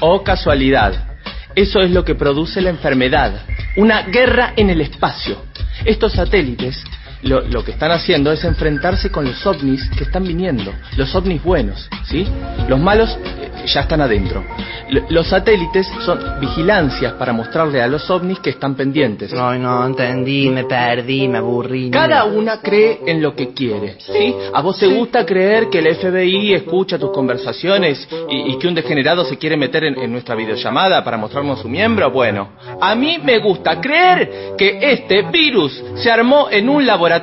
O 0.00 0.22
casualidad. 0.22 1.16
Eso 1.54 1.80
es 1.80 1.90
lo 1.90 2.04
que 2.04 2.14
produce 2.14 2.60
la 2.60 2.70
enfermedad. 2.70 3.42
Una 3.76 4.02
guerra 4.02 4.52
en 4.56 4.70
el 4.70 4.80
espacio. 4.80 5.44
Estos 5.84 6.12
satélites 6.12 6.82
lo, 7.24 7.40
lo 7.42 7.64
que 7.64 7.72
están 7.72 7.90
haciendo 7.90 8.30
es 8.32 8.44
enfrentarse 8.44 9.10
con 9.10 9.24
los 9.24 9.44
ovnis 9.46 9.88
que 9.96 10.04
están 10.04 10.24
viniendo. 10.24 10.72
Los 10.96 11.14
ovnis 11.14 11.42
buenos, 11.42 11.88
¿sí? 12.04 12.26
Los 12.68 12.78
malos 12.78 13.16
eh, 13.24 13.50
ya 13.66 13.80
están 13.80 14.00
adentro. 14.00 14.44
L- 14.90 15.04
los 15.08 15.26
satélites 15.28 15.86
son 16.04 16.20
vigilancias 16.40 17.14
para 17.14 17.32
mostrarle 17.32 17.80
a 17.82 17.86
los 17.86 18.08
ovnis 18.10 18.38
que 18.40 18.50
están 18.50 18.74
pendientes. 18.74 19.32
Ay, 19.32 19.58
no 19.58 19.86
entendí, 19.86 20.48
me 20.50 20.64
perdí, 20.64 21.26
me 21.28 21.38
aburrí. 21.38 21.90
Cada 21.90 22.24
una 22.24 22.60
cree 22.60 23.00
en 23.06 23.22
lo 23.22 23.34
que 23.34 23.54
quiere, 23.54 23.96
¿sí? 24.00 24.34
¿A 24.52 24.60
vos 24.60 24.78
te 24.78 24.86
gusta 24.86 25.24
creer 25.24 25.68
que 25.70 25.78
el 25.78 25.94
FBI 25.96 26.52
escucha 26.54 26.98
tus 26.98 27.10
conversaciones 27.10 28.06
y, 28.30 28.52
y 28.52 28.58
que 28.58 28.68
un 28.68 28.74
degenerado 28.74 29.24
se 29.24 29.38
quiere 29.38 29.56
meter 29.56 29.84
en, 29.84 29.98
en 29.98 30.12
nuestra 30.12 30.34
videollamada 30.34 31.02
para 31.02 31.16
mostrarnos 31.16 31.60
su 31.60 31.68
miembro? 31.68 32.10
Bueno, 32.10 32.50
a 32.80 32.94
mí 32.94 33.18
me 33.24 33.38
gusta 33.38 33.80
creer 33.80 34.54
que 34.58 34.78
este 34.92 35.22
virus 35.22 35.82
se 35.96 36.10
armó 36.10 36.48
en 36.50 36.68
un 36.68 36.84
laboratorio 36.86 37.13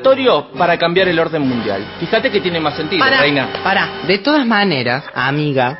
para 0.58 0.78
cambiar 0.78 1.08
el 1.08 1.20
orden 1.20 1.42
mundial. 1.48 1.86
Fíjate 2.00 2.30
que 2.32 2.40
tiene 2.42 2.60
más 2.60 2.76
sentido, 2.76 3.04
Para, 3.04 3.20
reina. 3.22 3.50
para. 3.64 3.88
De 4.08 4.18
todas 4.20 4.46
maneras, 4.46 5.04
amiga, 5.14 5.80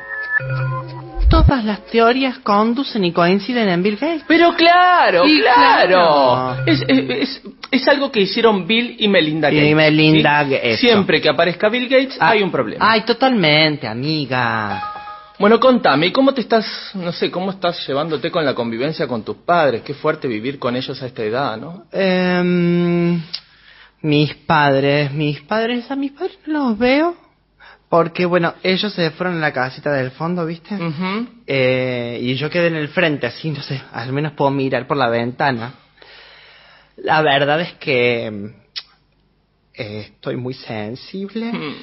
todas 1.28 1.64
las 1.64 1.84
teorías 1.86 2.38
conducen 2.40 3.04
y 3.04 3.12
coinciden 3.12 3.68
en 3.68 3.82
Bill 3.82 3.96
Gates. 3.96 4.24
Pero 4.28 4.54
claro, 4.54 5.24
Sí, 5.24 5.40
claro. 5.40 5.88
claro. 5.88 6.56
Es, 6.66 6.82
es, 6.86 7.10
es- 7.10 7.42
es 7.70 7.88
algo 7.88 8.12
que 8.12 8.20
hicieron 8.20 8.66
Bill 8.66 8.96
y 8.98 9.08
Melinda 9.08 9.50
Y 9.50 9.56
Gates. 9.56 9.74
Melinda 9.76 10.44
¿sí? 10.44 10.50
Gates. 10.50 10.78
Siempre 10.80 11.22
que 11.22 11.30
aparezca 11.30 11.70
Bill 11.70 11.88
Gates 11.88 12.18
Ah, 12.20 12.30
hay 12.30 12.42
un 12.42 12.50
problema. 12.50 12.84
Ay, 12.86 13.00
totalmente, 13.00 13.86
amiga. 13.88 14.90
Bueno, 15.38 15.58
contame, 15.58 16.08
¿y 16.08 16.12
cómo 16.12 16.34
te 16.34 16.42
estás, 16.42 16.90
no 16.94 17.10
sé, 17.12 17.30
cómo 17.30 17.50
estás 17.50 17.84
llevándote 17.88 18.30
con 18.30 18.44
la 18.44 18.54
convivencia 18.54 19.06
con 19.08 19.24
tus 19.24 19.36
padres? 19.38 19.80
Qué 19.82 19.94
fuerte 19.94 20.28
vivir 20.28 20.58
con 20.58 20.76
ellos 20.76 21.02
a 21.02 21.06
esta 21.06 21.22
edad, 21.22 21.56
¿no? 21.56 21.84
Em, 21.90 23.20
mis 24.02 24.34
padres, 24.34 25.12
mis 25.12 25.40
padres, 25.40 25.90
a 25.90 25.96
mis 25.96 26.12
padres 26.12 26.38
no 26.46 26.70
los 26.70 26.78
veo. 26.78 27.16
Porque, 27.88 28.24
bueno, 28.24 28.54
ellos 28.62 28.92
se 28.94 29.10
fueron 29.10 29.36
a 29.36 29.40
la 29.40 29.52
casita 29.52 29.92
del 29.92 30.12
fondo, 30.12 30.46
¿viste? 30.46 30.78
Eh, 31.46 32.18
y 32.22 32.34
yo 32.36 32.48
quedé 32.48 32.68
en 32.68 32.76
el 32.76 32.88
frente, 32.88 33.26
así, 33.26 33.50
no 33.50 33.62
sé, 33.62 33.82
al 33.92 34.12
menos 34.14 34.32
puedo 34.32 34.50
mirar 34.50 34.86
por 34.86 34.96
la 34.96 35.10
ventana. 35.10 35.74
La 36.96 37.20
verdad 37.20 37.60
es 37.60 37.74
que 37.74 38.54
eh, 39.74 40.10
estoy 40.14 40.36
muy 40.36 40.54
sensible. 40.54 41.52
Mm. 41.52 41.74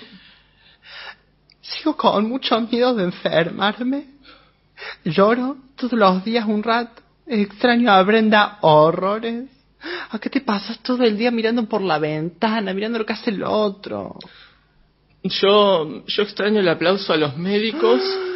Sigo 1.61 1.95
con 1.95 2.27
mucho 2.27 2.59
miedo 2.61 2.95
de 2.95 3.03
enfermarme. 3.03 4.05
Lloro 5.05 5.57
todos 5.75 5.93
los 5.93 6.23
días 6.23 6.45
un 6.45 6.63
rato. 6.63 7.03
Extraño 7.27 7.91
a 7.91 8.01
Brenda 8.01 8.57
horrores. 8.61 9.59
¿A 10.12 10.20
qué 10.20 10.30
te 10.30 10.42
pasas 10.42 10.80
todo 10.80 11.04
el 11.04 11.18
día 11.18 11.32
mirando 11.32 11.66
por 11.68 11.82
la 11.82 12.00
ventana, 12.00 12.74
mirando 12.74 12.98
lo 13.00 13.06
que 13.06 13.13
hace 13.13 13.30
el 13.30 13.44
otro? 13.44 14.16
Yo, 15.24 16.04
yo 16.06 16.24
extraño 16.24 16.60
el 16.62 16.68
aplauso 16.68 17.13
a 17.13 17.18
los 17.18 17.38
médicos, 17.38 18.01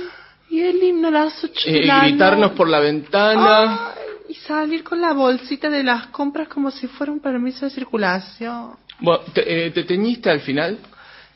Y 0.50 0.62
el 0.62 0.84
himno 0.84 1.10
lazo 1.10 1.48
eh, 1.48 1.51
chilano. 1.51 2.08
gritarnos 2.08 2.51
por 2.51 2.70
la 2.70 2.80
ventana. 2.80 3.88
Ay, 3.88 3.94
y 4.30 4.36
salir 4.36 4.84
con 4.84 5.01
la 5.01 5.13
bolsita 5.13 5.68
de 5.68 5.84
las 5.84 6.08
compras 6.08 6.48
como 6.48 6.70
si 6.70 6.86
fuera 6.86 7.12
un 7.12 7.20
permiso 7.20 7.65
de 7.65 7.72
circulación. 7.72 8.75
Bueno, 9.00 9.24
te, 9.34 9.65
eh, 9.65 9.72
¿te 9.72 9.84
teñiste 9.84 10.30
al 10.30 10.42
final? 10.42 10.77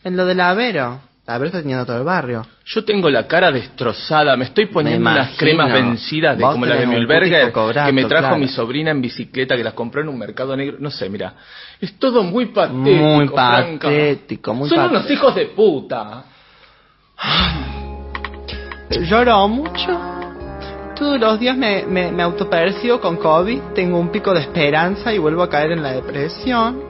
En 0.04 0.16
lo 0.16 0.26
del 0.26 0.40
Avero. 0.40 1.02
Avero 1.30 1.48
está 1.48 1.60
teniendo 1.60 1.86
todo 1.86 1.98
el 1.98 2.04
barrio. 2.06 2.46
Yo 2.66 2.86
tengo 2.86 3.10
la 3.10 3.28
cara 3.28 3.52
destrozada, 3.52 4.38
me 4.38 4.46
estoy 4.46 4.68
poniendo 4.68 5.04
Me 5.04 5.12
unas 5.12 5.28
imagino. 5.28 5.38
cremas 5.40 5.74
vencidas 5.74 6.38
de 6.38 6.44
Vos 6.46 6.54
como 6.54 6.66
las 6.66 6.76
de 6.78 6.84
tenés 6.86 6.96
un 6.96 7.02
Mühlberger 7.02 7.52
que 7.52 7.92
me 7.92 8.06
trajo 8.06 8.22
claro. 8.28 8.38
mi 8.38 8.48
sobrina 8.48 8.92
en 8.92 9.02
bicicleta 9.02 9.58
que 9.58 9.64
las 9.64 9.74
compró 9.74 10.02
en 10.02 10.08
un 10.08 10.18
mercado 10.18 10.56
negro, 10.56 10.78
no 10.80 10.90
sé, 10.90 11.10
mira. 11.10 11.34
Es 11.82 12.00
todo 12.00 12.24
muy 12.24 12.46
patético. 12.48 12.80
Muy 13.04 13.28
Franca. 13.28 13.88
patético, 13.90 14.54
muy 14.54 14.70
Son 14.70 14.78
patético. 14.78 15.00
unos 15.02 15.12
hijos 15.12 15.36
de 15.36 15.46
puta. 15.48 16.24
Lloro 18.90 19.48
mucho. 19.50 20.00
Todos 20.96 21.20
los 21.20 21.40
días 21.40 21.58
me, 21.58 21.84
me, 21.86 22.10
me 22.12 22.24
autopercibo 22.24 23.02
con 23.02 23.18
COVID. 23.18 23.60
Tengo 23.76 24.00
un 24.00 24.10
pico 24.14 24.34
de 24.34 24.40
esperanza 24.40 25.14
y 25.14 25.18
vuelvo 25.18 25.44
a 25.44 25.50
caer 25.50 25.74
en 25.74 25.84
la 25.84 25.92
depresión. 25.92 26.82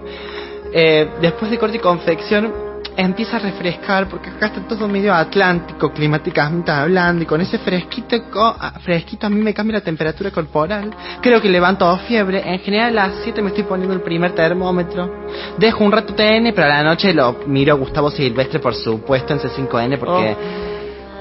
Eh, 0.71 1.09
después 1.21 1.49
de 1.49 1.57
corte 1.57 1.77
y 1.77 1.79
confección 1.79 2.66
empieza 2.97 3.37
a 3.37 3.39
refrescar 3.39 4.09
porque 4.09 4.29
acá 4.29 4.47
está 4.47 4.61
todo 4.61 4.87
medio 4.87 5.13
atlántico 5.13 5.93
climáticamente 5.93 6.71
hablando 6.71 7.23
y 7.23 7.25
con 7.25 7.39
ese 7.39 7.59
fresquito 7.59 8.17
ah, 8.59 8.73
fresquito 8.81 9.27
a 9.27 9.29
mí 9.29 9.39
me 9.39 9.53
cambia 9.53 9.77
la 9.77 9.83
temperatura 9.83 10.31
corporal. 10.31 10.93
Creo 11.21 11.41
que 11.41 11.49
levanto 11.49 11.95
fiebre 11.99 12.41
en 12.45 12.59
general 12.59 12.97
a 12.97 13.07
las 13.07 13.23
7 13.23 13.41
me 13.41 13.49
estoy 13.49 13.63
poniendo 13.63 13.93
el 13.93 14.01
primer 14.01 14.33
termómetro. 14.33 15.27
Dejo 15.57 15.83
un 15.83 15.91
rato 15.91 16.13
TN 16.13 16.51
pero 16.53 16.63
a 16.63 16.69
la 16.69 16.83
noche 16.83 17.13
lo 17.13 17.37
miro 17.45 17.73
a 17.73 17.77
Gustavo 17.77 18.09
Silvestre 18.09 18.59
por 18.59 18.73
supuesto 18.73 19.33
en 19.33 19.39
C5N 19.39 19.99
porque 19.99 20.35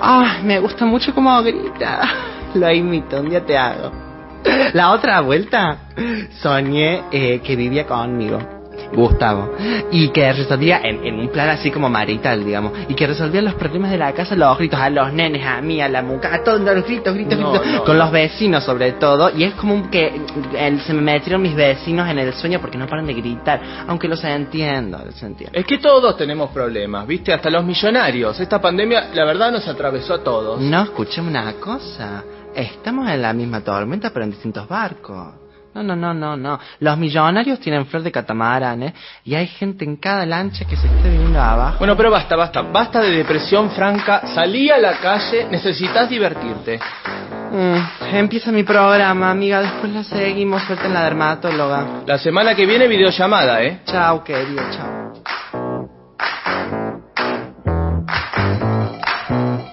Ah, 0.01 0.41
me 0.43 0.59
gusta 0.59 0.85
mucho 0.85 1.15
cómo 1.15 1.43
grita. 1.43 2.03
Lo 2.55 2.71
imito, 2.71 3.21
un 3.21 3.31
día 3.31 3.45
te 3.45 3.57
hago. 3.57 3.93
La 4.75 4.93
otra 4.93 5.21
vuelta 5.21 5.89
soñé 6.41 7.05
eh, 7.11 7.41
que 7.41 7.57
vivía 7.57 7.87
conmigo, 7.87 8.39
Gustavo, 8.95 9.51
y 9.91 10.09
que 10.09 10.33
resolvía 10.33 10.81
en, 10.83 11.05
en 11.05 11.19
un 11.19 11.29
plan 11.29 11.49
así 11.51 11.71
como 11.71 11.89
marital, 11.89 12.45
digamos, 12.45 12.73
y 12.89 12.95
que 12.95 13.07
resolvía 13.07 13.43
los 13.43 13.55
problemas 13.55 13.91
de 13.91 13.99
la 13.99 14.13
casa, 14.13 14.35
los 14.37 14.57
gritos 14.59 14.79
a 14.81 14.91
los 14.91 15.13
nenes, 15.13 15.45
a 15.47 15.61
mí, 15.61 15.81
a 15.81 15.89
la 15.89 16.03
muca, 16.03 16.35
a 16.35 16.43
todos 16.43 16.61
los 16.61 16.85
gritos, 16.85 17.15
gritos, 17.15 17.39
No, 17.39 17.51
gritos, 17.53 17.67
no, 17.67 17.85
con 17.85 17.97
no. 17.99 18.05
los 18.05 18.13
vecinos 18.13 18.65
sobre 18.65 18.93
todo, 18.93 19.31
y 19.37 19.45
es 19.45 19.55
como 19.55 19.91
que 19.91 20.21
se 20.85 20.93
me 20.95 21.03
metieron 21.03 21.43
mis 21.43 21.55
vecinos 21.55 22.09
en 22.09 22.19
el 22.19 22.33
sueño 22.35 22.61
porque 22.61 22.79
no 22.79 22.87
paran 22.87 23.07
de 23.07 23.15
gritar, 23.15 23.61
aunque 23.87 24.09
los 24.09 24.23
entiendo, 24.25 24.99
los 25.05 25.23
entiendo. 25.23 25.59
Es 25.59 25.65
que 25.67 25.79
todos 25.79 26.17
tenemos 26.17 26.51
problemas, 26.51 27.07
¿viste? 27.07 27.33
Hasta 27.33 27.51
los 27.51 27.65
millonarios. 27.65 28.39
Esta 28.41 28.61
pandemia, 28.61 29.09
la 29.15 29.25
verdad, 29.25 29.51
nos 29.53 29.67
atravesó 29.69 30.15
a 30.15 30.19
todos. 30.23 30.61
No, 30.61 30.83
escuchemos 30.83 31.31
una 31.31 31.53
cosa. 31.55 32.25
Estamos 32.55 33.09
en 33.11 33.21
la 33.23 33.33
misma 33.33 33.61
tormenta, 33.61 34.11
pero 34.11 34.25
en 34.25 34.31
distintos 34.31 34.67
barcos. 34.69 35.35
No, 35.77 35.83
no, 35.83 35.95
no, 35.95 36.15
no, 36.15 36.39
no. 36.39 36.59
Los 36.81 36.97
millonarios 36.97 37.61
tienen 37.61 37.85
flor 37.85 38.03
de 38.03 38.11
catamaranes 38.11 38.95
y 39.25 39.35
hay 39.35 39.47
gente 39.47 39.85
en 39.85 39.97
cada 39.97 40.25
lancha 40.25 40.65
que 40.65 40.75
se 40.75 40.87
esté 40.87 41.11
viniendo 41.11 41.39
abajo. 41.39 41.77
Bueno, 41.81 41.95
pero 41.95 42.11
basta, 42.11 42.35
basta. 42.35 42.63
Basta 42.63 43.03
de 43.03 43.11
depresión 43.11 43.71
franca. 43.73 44.23
Salí 44.35 44.71
a 44.71 44.79
la 44.79 44.95
calle, 45.01 45.47
necesitas 45.51 46.09
divertirte. 46.09 46.81
Mm, 47.53 48.15
empieza 48.15 48.51
mi 48.51 48.63
programa, 48.63 49.31
amiga. 49.31 49.61
Después 49.61 49.93
la 49.93 50.03
seguimos. 50.03 50.63
Suelta 50.63 50.87
en 50.87 50.95
la 50.95 51.05
dermatóloga. 51.05 51.87
La 52.07 52.17
semana 52.17 52.55
que 52.55 52.65
viene, 52.65 52.89
videollamada, 52.89 53.63
¿eh? 53.63 53.81
Chao, 53.85 54.25
querido, 54.25 54.63
chao. 54.71 55.13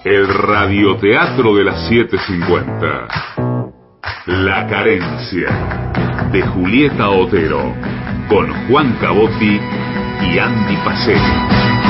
El 0.04 0.28
radioteatro 0.28 1.56
de 1.56 1.64
las 1.64 1.88
750. 1.88 3.53
La 4.26 4.66
carencia 4.66 5.50
de 6.32 6.40
Julieta 6.40 7.10
Otero 7.10 7.74
con 8.26 8.50
Juan 8.68 8.96
Cabotti 8.98 9.60
y 10.22 10.38
Andy 10.38 10.76
Paceni. 10.78 11.83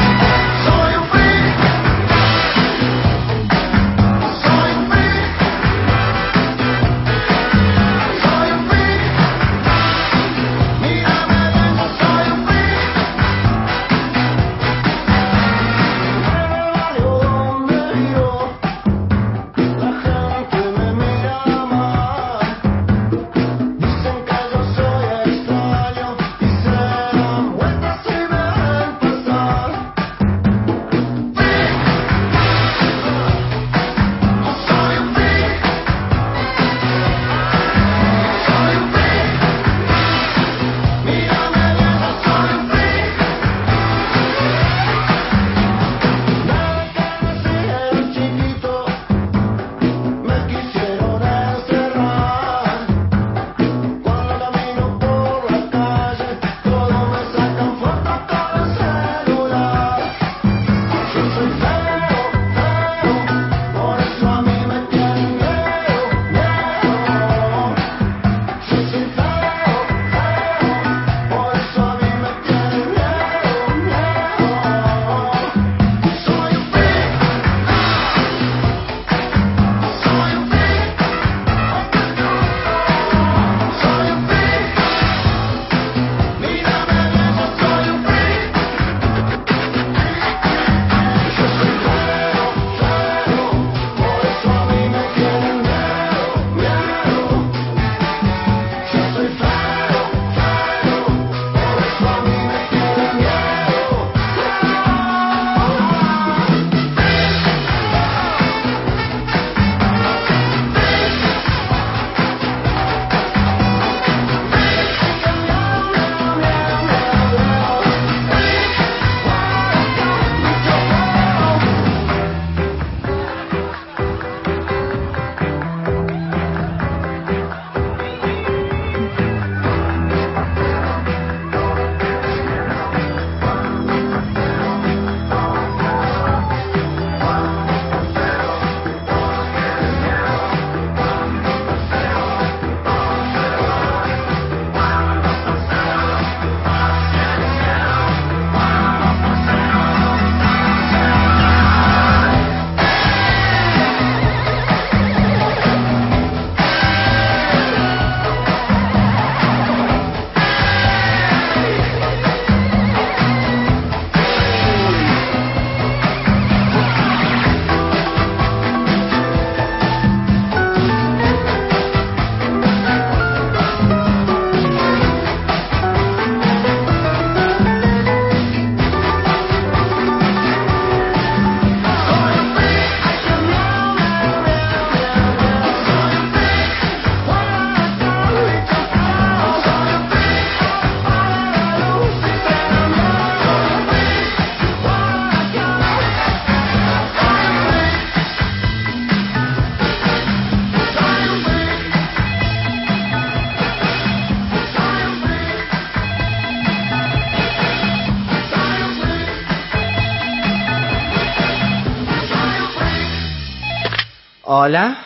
Hola. 214.75 214.97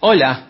Hola, 0.00 0.40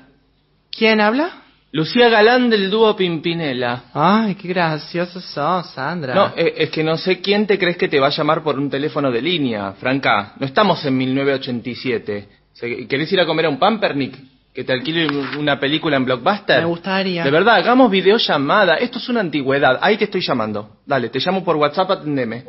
¿Quién 0.71 1.01
habla? 1.01 1.31
Lucía 1.73 2.09
Galán 2.09 2.49
del 2.51 2.71
dúo 2.71 2.95
Pimpinela. 2.95 3.87
Ay, 3.93 4.37
qué 4.37 4.47
gracioso 4.47 5.21
sos, 5.21 5.71
Sandra. 5.71 6.15
No, 6.15 6.33
eh, 6.37 6.55
es 6.57 6.71
que 6.71 6.85
no 6.85 6.97
sé 6.97 7.21
quién 7.21 7.49
te 7.49 7.59
crees 7.59 7.77
que 7.77 7.89
te 7.89 7.99
va 7.99 8.07
a 8.07 8.11
llamar 8.11 8.45
por 8.45 8.57
un 8.61 8.71
teléfono 8.71 9.11
de 9.11 9.21
línea, 9.23 9.73
Franca. 9.73 10.35
No 10.39 10.47
estamos 10.47 10.85
en 10.85 10.97
1987. 10.97 12.29
Se- 12.53 12.87
¿Querés 12.87 13.13
ir 13.13 13.19
a 13.19 13.27
comer 13.27 13.47
a 13.47 13.49
un 13.49 13.59
Pampernick? 13.59 14.17
¿Que 14.55 14.63
te 14.63 14.73
alquile 14.73 15.09
una 15.37 15.59
película 15.59 15.97
en 15.97 16.05
Blockbuster? 16.05 16.61
Me 16.61 16.67
gustaría. 16.67 17.25
De 17.25 17.31
verdad, 17.33 17.57
hagamos 17.57 17.91
videollamada. 17.91 18.77
Esto 18.77 18.99
es 18.99 19.09
una 19.09 19.19
antigüedad. 19.19 19.81
Ahí 19.83 19.97
te 19.97 20.05
estoy 20.05 20.21
llamando. 20.21 20.77
Dale, 20.87 21.09
te 21.09 21.19
llamo 21.19 21.43
por 21.43 21.57
WhatsApp, 21.57 21.91
atendeme. 21.91 22.45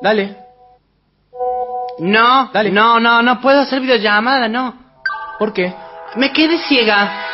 Dale. 0.00 0.36
No, 1.98 2.48
Dale. 2.50 2.70
no, 2.70 2.98
no, 2.98 3.20
no 3.22 3.40
puedo 3.42 3.60
hacer 3.60 3.82
videollamada, 3.82 4.48
no. 4.48 4.87
¿Por 5.38 5.52
qué? 5.52 5.72
Me 6.16 6.32
quedé 6.32 6.58
ciega. 6.58 7.24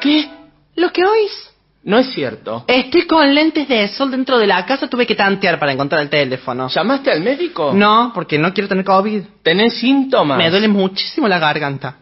¿Qué? 0.00 0.28
¿Lo 0.76 0.92
que 0.92 1.04
oís? 1.04 1.50
No 1.82 1.98
es 1.98 2.08
cierto. 2.08 2.64
Estoy 2.66 3.06
con 3.06 3.34
lentes 3.34 3.66
de 3.66 3.88
sol 3.88 4.10
dentro 4.10 4.38
de 4.38 4.46
la 4.46 4.66
casa, 4.66 4.88
tuve 4.88 5.06
que 5.06 5.14
tantear 5.14 5.58
para 5.58 5.72
encontrar 5.72 6.02
el 6.02 6.10
teléfono. 6.10 6.68
¿Llamaste 6.68 7.10
al 7.10 7.20
médico? 7.20 7.72
No, 7.74 8.12
porque 8.14 8.38
no 8.38 8.52
quiero 8.52 8.68
tener 8.68 8.84
COVID. 8.84 9.22
¿Tenés 9.42 9.78
síntomas? 9.78 10.36
Me 10.38 10.50
duele 10.50 10.68
muchísimo 10.68 11.26
la 11.28 11.38
garganta. 11.38 11.96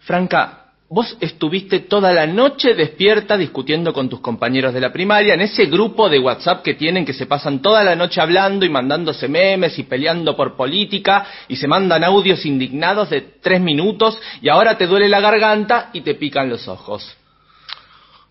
Franca, 0.00 0.61
vos 0.92 1.16
estuviste 1.20 1.80
toda 1.80 2.12
la 2.12 2.26
noche 2.26 2.74
despierta 2.74 3.38
discutiendo 3.38 3.94
con 3.94 4.10
tus 4.10 4.20
compañeros 4.20 4.74
de 4.74 4.80
la 4.80 4.92
primaria 4.92 5.32
en 5.32 5.40
ese 5.40 5.64
grupo 5.64 6.10
de 6.10 6.18
WhatsApp 6.18 6.62
que 6.62 6.74
tienen 6.74 7.06
que 7.06 7.14
se 7.14 7.24
pasan 7.24 7.62
toda 7.62 7.82
la 7.82 7.96
noche 7.96 8.20
hablando 8.20 8.66
y 8.66 8.68
mandándose 8.68 9.26
memes 9.26 9.78
y 9.78 9.84
peleando 9.84 10.36
por 10.36 10.54
política 10.54 11.24
y 11.48 11.56
se 11.56 11.66
mandan 11.66 12.04
audios 12.04 12.44
indignados 12.44 13.08
de 13.08 13.22
tres 13.40 13.62
minutos 13.62 14.18
y 14.42 14.50
ahora 14.50 14.76
te 14.76 14.86
duele 14.86 15.08
la 15.08 15.20
garganta 15.20 15.88
y 15.94 16.02
te 16.02 16.14
pican 16.14 16.50
los 16.50 16.68
ojos. 16.68 17.16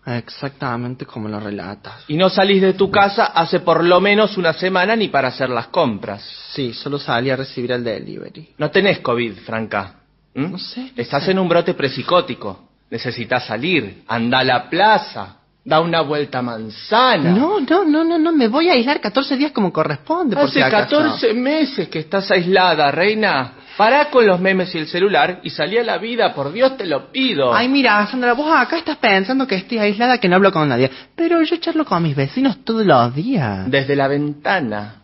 Exactamente 0.06 1.04
como 1.04 1.28
lo 1.28 1.40
relatas. 1.40 2.04
Y 2.06 2.16
no 2.16 2.30
salís 2.30 2.62
de 2.62 2.74
tu 2.74 2.92
casa 2.92 3.24
hace 3.24 3.58
por 3.58 3.82
lo 3.82 4.00
menos 4.00 4.36
una 4.36 4.52
semana 4.52 4.94
ni 4.94 5.08
para 5.08 5.28
hacer 5.28 5.50
las 5.50 5.66
compras. 5.66 6.22
Sí, 6.54 6.72
solo 6.72 7.00
salí 7.00 7.28
a 7.30 7.36
recibir 7.36 7.72
el 7.72 7.82
delivery. 7.82 8.50
No 8.58 8.70
tenés 8.70 9.00
COVID, 9.00 9.38
Franca. 9.38 10.01
¿Mm? 10.34 10.50
No 10.52 10.58
sé, 10.58 10.80
no 10.80 11.02
Estás 11.02 11.24
sé. 11.24 11.30
en 11.32 11.38
un 11.38 11.48
brote 11.48 11.74
presicótico. 11.74 12.68
necesitas 12.90 13.46
salir, 13.46 14.02
anda 14.06 14.40
a 14.40 14.44
la 14.44 14.68
plaza, 14.68 15.36
da 15.64 15.80
una 15.80 16.02
vuelta 16.02 16.40
a 16.40 16.42
manzana. 16.42 17.30
No, 17.30 17.58
no, 17.60 17.84
no, 17.84 18.04
no, 18.04 18.18
no, 18.18 18.32
me 18.32 18.48
voy 18.48 18.68
a 18.68 18.72
aislar 18.72 19.00
14 19.00 19.36
días 19.36 19.52
como 19.52 19.72
corresponde, 19.72 20.36
por 20.36 20.44
Hace 20.44 20.54
si 20.54 20.62
acaso. 20.62 20.96
14 20.98 21.32
meses 21.34 21.88
que 21.88 22.00
estás 22.00 22.30
aislada, 22.30 22.90
reina. 22.90 23.52
Pará 23.78 24.10
con 24.10 24.26
los 24.26 24.38
memes 24.38 24.74
y 24.74 24.78
el 24.78 24.86
celular 24.86 25.40
y 25.42 25.48
salí 25.48 25.78
a 25.78 25.82
la 25.82 25.96
vida, 25.96 26.34
por 26.34 26.52
Dios 26.52 26.76
te 26.76 26.84
lo 26.84 27.10
pido. 27.10 27.54
Ay, 27.54 27.68
mira, 27.70 28.06
Sandra, 28.06 28.34
vos 28.34 28.52
acá 28.54 28.76
estás 28.76 28.98
pensando 28.98 29.46
que 29.46 29.54
estoy 29.54 29.78
aislada, 29.78 30.18
que 30.18 30.28
no 30.28 30.36
hablo 30.36 30.52
con 30.52 30.68
nadie. 30.68 30.90
Pero 31.16 31.40
yo 31.42 31.56
charlo 31.56 31.86
con 31.86 32.02
mis 32.02 32.14
vecinos 32.14 32.62
todos 32.64 32.84
los 32.84 33.14
días. 33.14 33.70
Desde 33.70 33.96
la 33.96 34.08
ventana. 34.08 34.96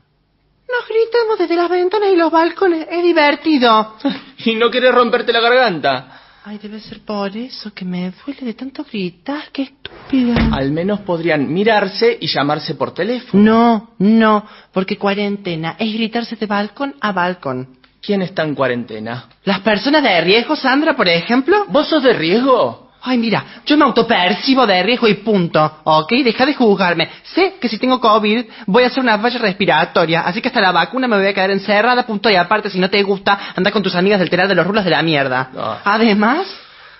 Nos 0.70 0.87
gritamos 0.87 1.38
desde 1.38 1.57
las 1.57 1.70
ventanas 1.70 2.11
y 2.12 2.16
los 2.16 2.31
balcones. 2.31 2.87
Es 2.90 3.02
divertido. 3.02 3.96
¿Y 4.44 4.54
no 4.54 4.70
querés 4.70 4.94
romperte 4.94 5.33
la 5.33 5.40
garganta? 5.40 6.20
Ay, 6.44 6.59
debe 6.59 6.81
ser 6.81 7.00
por 7.00 7.37
eso 7.37 7.72
que 7.74 7.85
me 7.85 8.11
duele 8.11 8.40
de 8.42 8.54
tanto 8.54 8.85
gritar. 8.85 9.50
Qué 9.52 9.62
estúpida. 9.62 10.50
Al 10.52 10.70
menos 10.72 11.00
podrían 11.00 11.52
mirarse 11.52 12.16
y 12.20 12.26
llamarse 12.26 12.74
por 12.74 12.92
teléfono. 12.92 13.42
No, 13.42 13.90
no, 13.98 14.46
porque 14.72 14.96
cuarentena 14.96 15.76
es 15.78 15.92
gritarse 15.92 16.37
de 16.37 16.46
balcón 16.46 16.94
a 17.00 17.12
balcón. 17.12 17.78
¿Quién 18.00 18.22
está 18.22 18.44
en 18.44 18.54
cuarentena? 18.54 19.28
Las 19.44 19.61
personas 19.61 20.02
de 20.02 20.20
riesgo, 20.20 20.54
Sandra, 20.54 20.94
por 20.96 21.09
ejemplo. 21.09 21.66
¿Vos 21.68 21.88
sos 21.88 22.02
de 22.02 22.12
riesgo? 22.12 22.88
Ay, 23.00 23.16
mira, 23.16 23.44
yo 23.64 23.76
me 23.76 23.84
autopercibo 23.84 24.66
de 24.66 24.82
riesgo 24.82 25.06
y 25.06 25.14
punto, 25.14 25.80
¿ok? 25.84 26.11
Deja 26.24 26.44
de 26.44 26.54
juzgarme. 26.54 27.08
Sé 27.22 27.54
que 27.61 27.68
si 27.68 27.78
tengo 27.78 28.00
COVID 28.00 28.44
voy 28.66 28.82
a 28.82 28.88
hacer 28.88 29.02
una 29.02 29.18
falla 29.18 29.38
respiratoria, 29.38 30.22
así 30.22 30.42
que 30.42 30.48
hasta 30.48 30.61
la 30.61 30.72
vacuna 30.72 31.06
me 31.06 31.16
voy 31.16 31.26
a 31.26 31.32
quedar 31.32 31.50
encerrada, 31.50 32.04
punto. 32.04 32.28
Y 32.28 32.34
aparte, 32.34 32.70
si 32.70 32.78
no 32.80 32.90
te 32.90 33.02
gusta, 33.04 33.38
anda 33.54 33.70
con 33.70 33.82
tus 33.82 33.94
amigas 33.94 34.18
del 34.18 34.30
telar 34.30 34.48
de 34.48 34.54
los 34.56 34.66
rulos 34.66 34.84
de 34.84 34.90
la 34.90 35.02
mierda. 35.02 35.50
No. 35.54 35.76
Además, 35.84 36.48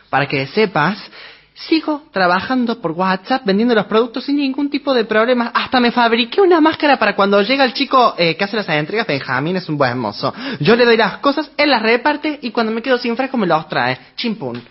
para 0.09 0.27
que 0.27 0.47
sepas, 0.47 0.99
sigo 1.55 2.05
trabajando 2.13 2.81
por 2.81 2.93
WhatsApp 2.93 3.43
vendiendo 3.45 3.75
los 3.75 3.87
productos 3.87 4.25
sin 4.25 4.37
ningún 4.37 4.71
tipo 4.71 4.95
de 4.95 5.05
problemas. 5.05 5.51
Hasta 5.53 5.81
me 5.81 5.91
fabriqué 5.91 6.41
una 6.41 6.61
máscara 6.61 6.97
para 6.97 7.17
cuando 7.17 7.43
llega 7.43 7.65
el 7.65 7.73
chico 7.73 8.15
eh, 8.17 8.37
que 8.37 8.45
hace 8.45 8.57
las 8.57 8.69
entregas. 8.69 9.07
Benjamín 9.07 9.57
es 9.57 9.69
un 9.69 9.77
buen 9.77 9.99
mozo. 9.99 10.33
Yo 10.61 10.77
le 10.77 10.85
doy 10.85 10.97
las 10.97 11.19
cosas, 11.19 11.51
él 11.57 11.71
las 11.71 11.83
reparte 11.83 12.39
y 12.41 12.53
cuando 12.53 12.71
me 12.71 12.83
quedo 12.83 12.99
sin 12.99 13.17
fresco 13.17 13.37
me 13.37 13.49
los 13.49 13.69
trae. 13.69 13.99
Chimpún. 14.17 14.63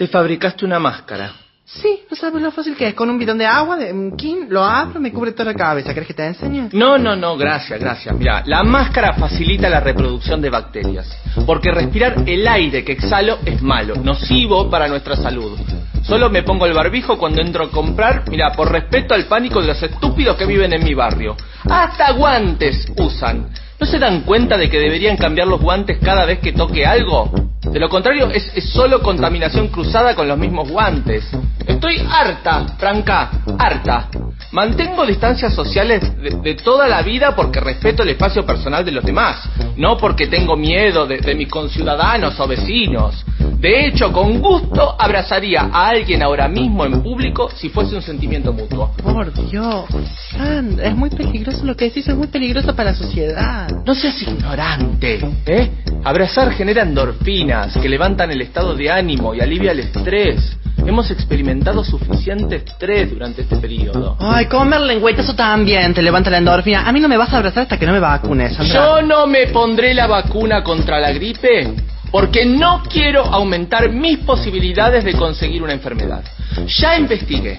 Te 0.00 0.06
fabricaste 0.06 0.64
una 0.64 0.78
máscara. 0.78 1.30
Sí, 1.62 2.04
no 2.10 2.16
sabes 2.16 2.40
lo 2.40 2.50
fácil 2.50 2.74
que 2.74 2.88
es. 2.88 2.94
Con 2.94 3.10
un 3.10 3.18
bidón 3.18 3.36
de 3.36 3.44
agua, 3.44 3.76
de 3.76 3.92
un 3.92 4.16
kin, 4.16 4.46
lo 4.48 4.64
abro, 4.64 4.98
me 4.98 5.12
cubre 5.12 5.32
toda 5.32 5.52
la 5.52 5.54
cabeza. 5.54 5.92
¿Querés 5.92 6.06
que 6.06 6.14
te 6.14 6.24
enseñe? 6.24 6.70
No, 6.72 6.96
no, 6.96 7.14
no, 7.14 7.36
gracias, 7.36 7.78
gracias. 7.78 8.16
Mira, 8.16 8.42
la 8.46 8.62
máscara 8.62 9.12
facilita 9.12 9.68
la 9.68 9.80
reproducción 9.80 10.40
de 10.40 10.48
bacterias, 10.48 11.06
porque 11.44 11.70
respirar 11.70 12.24
el 12.26 12.48
aire 12.48 12.82
que 12.82 12.92
exhalo 12.92 13.40
es 13.44 13.60
malo, 13.60 13.94
nocivo 13.96 14.70
para 14.70 14.88
nuestra 14.88 15.16
salud. 15.16 15.58
Solo 16.02 16.30
me 16.30 16.44
pongo 16.44 16.64
el 16.64 16.72
barbijo 16.72 17.18
cuando 17.18 17.42
entro 17.42 17.64
a 17.64 17.70
comprar, 17.70 18.24
mira, 18.30 18.52
por 18.52 18.72
respeto 18.72 19.12
al 19.12 19.26
pánico 19.26 19.60
de 19.60 19.66
los 19.66 19.82
estúpidos 19.82 20.34
que 20.38 20.46
viven 20.46 20.72
en 20.72 20.82
mi 20.82 20.94
barrio. 20.94 21.36
Hasta 21.68 22.12
guantes 22.12 22.90
usan. 22.96 23.50
¿No 23.80 23.86
se 23.86 23.98
dan 23.98 24.20
cuenta 24.20 24.58
de 24.58 24.68
que 24.68 24.78
deberían 24.78 25.16
cambiar 25.16 25.48
los 25.48 25.58
guantes 25.58 25.98
cada 25.98 26.26
vez 26.26 26.40
que 26.40 26.52
toque 26.52 26.84
algo? 26.84 27.30
De 27.62 27.80
lo 27.80 27.88
contrario, 27.88 28.30
es, 28.30 28.52
solo 28.72 29.00
contaminación 29.00 29.68
cruzada 29.68 30.14
con 30.14 30.28
los 30.28 30.36
mismos 30.36 30.68
guantes. 30.68 31.24
Estoy 31.66 31.96
harta, 32.10 32.66
Franca, 32.78 33.30
harta. 33.58 34.08
Mantengo 34.52 35.06
distancias 35.06 35.54
sociales 35.54 36.02
de, 36.20 36.54
toda 36.56 36.88
la 36.88 37.00
vida 37.00 37.34
porque 37.34 37.60
respeto 37.60 38.02
el 38.02 38.10
espacio 38.10 38.44
personal 38.44 38.84
de 38.84 38.92
los 38.92 39.04
demás, 39.04 39.48
no 39.76 39.96
porque 39.96 40.26
tengo 40.26 40.56
miedo 40.56 41.06
de 41.06 41.34
mis 41.34 41.48
conciudadanos 41.48 42.38
o 42.38 42.46
vecinos. 42.46 43.24
De 43.58 43.86
hecho, 43.86 44.12
con 44.12 44.40
gusto 44.40 44.94
abrazaría 44.98 45.68
a 45.72 45.88
alguien 45.88 46.22
ahora 46.22 46.48
mismo 46.48 46.84
en 46.84 47.02
público 47.02 47.50
si 47.54 47.68
fuese 47.68 47.94
un 47.94 48.02
sentimiento 48.02 48.52
mutuo. 48.52 48.92
Por 49.02 49.32
Dios, 49.50 49.84
Sandra, 50.30 50.86
es 50.86 50.96
muy 50.96 51.10
peligroso 51.10 51.64
lo 51.64 51.76
que 51.76 51.86
decís, 51.86 52.08
es 52.08 52.16
muy 52.16 52.28
peligroso 52.28 52.74
para 52.74 52.92
la 52.92 52.96
sociedad. 52.96 53.68
No 53.84 53.94
seas 53.94 54.20
ignorante, 54.22 55.20
¿eh? 55.46 55.70
Abrazar 56.04 56.52
genera 56.52 56.82
endorfinas 56.82 57.76
que 57.76 57.88
levantan 57.88 58.30
el 58.30 58.40
estado 58.40 58.74
de 58.74 58.90
ánimo 58.90 59.34
y 59.34 59.40
alivia 59.40 59.72
el 59.72 59.80
estrés. 59.80 60.56
Hemos 60.86 61.10
experimentado 61.10 61.84
suficiente 61.84 62.56
estrés 62.56 63.10
durante 63.10 63.42
este 63.42 63.56
periodo. 63.56 64.16
Ay, 64.18 64.46
comer 64.46 64.80
lengüeta, 64.80 65.20
eso 65.20 65.34
también 65.34 65.92
te 65.92 66.00
levanta 66.00 66.30
la 66.30 66.38
endorfina. 66.38 66.88
A 66.88 66.92
mí 66.92 67.00
no 67.00 67.08
me 67.08 67.18
vas 67.18 67.32
a 67.32 67.36
abrazar 67.36 67.64
hasta 67.64 67.78
que 67.78 67.84
no 67.84 67.92
me 67.92 68.00
vacunes, 68.00 68.54
Sandra. 68.56 68.74
Yo 68.74 69.02
no 69.02 69.26
me 69.26 69.48
pondré 69.48 69.92
la 69.92 70.06
vacuna 70.06 70.64
contra 70.64 70.98
la 70.98 71.12
gripe 71.12 71.74
porque 72.10 72.44
no 72.44 72.82
quiero 72.82 73.24
aumentar 73.24 73.90
mis 73.90 74.18
posibilidades 74.18 75.04
de 75.04 75.14
conseguir 75.14 75.62
una 75.62 75.72
enfermedad. 75.72 76.24
Ya 76.66 76.98
investigué. 76.98 77.58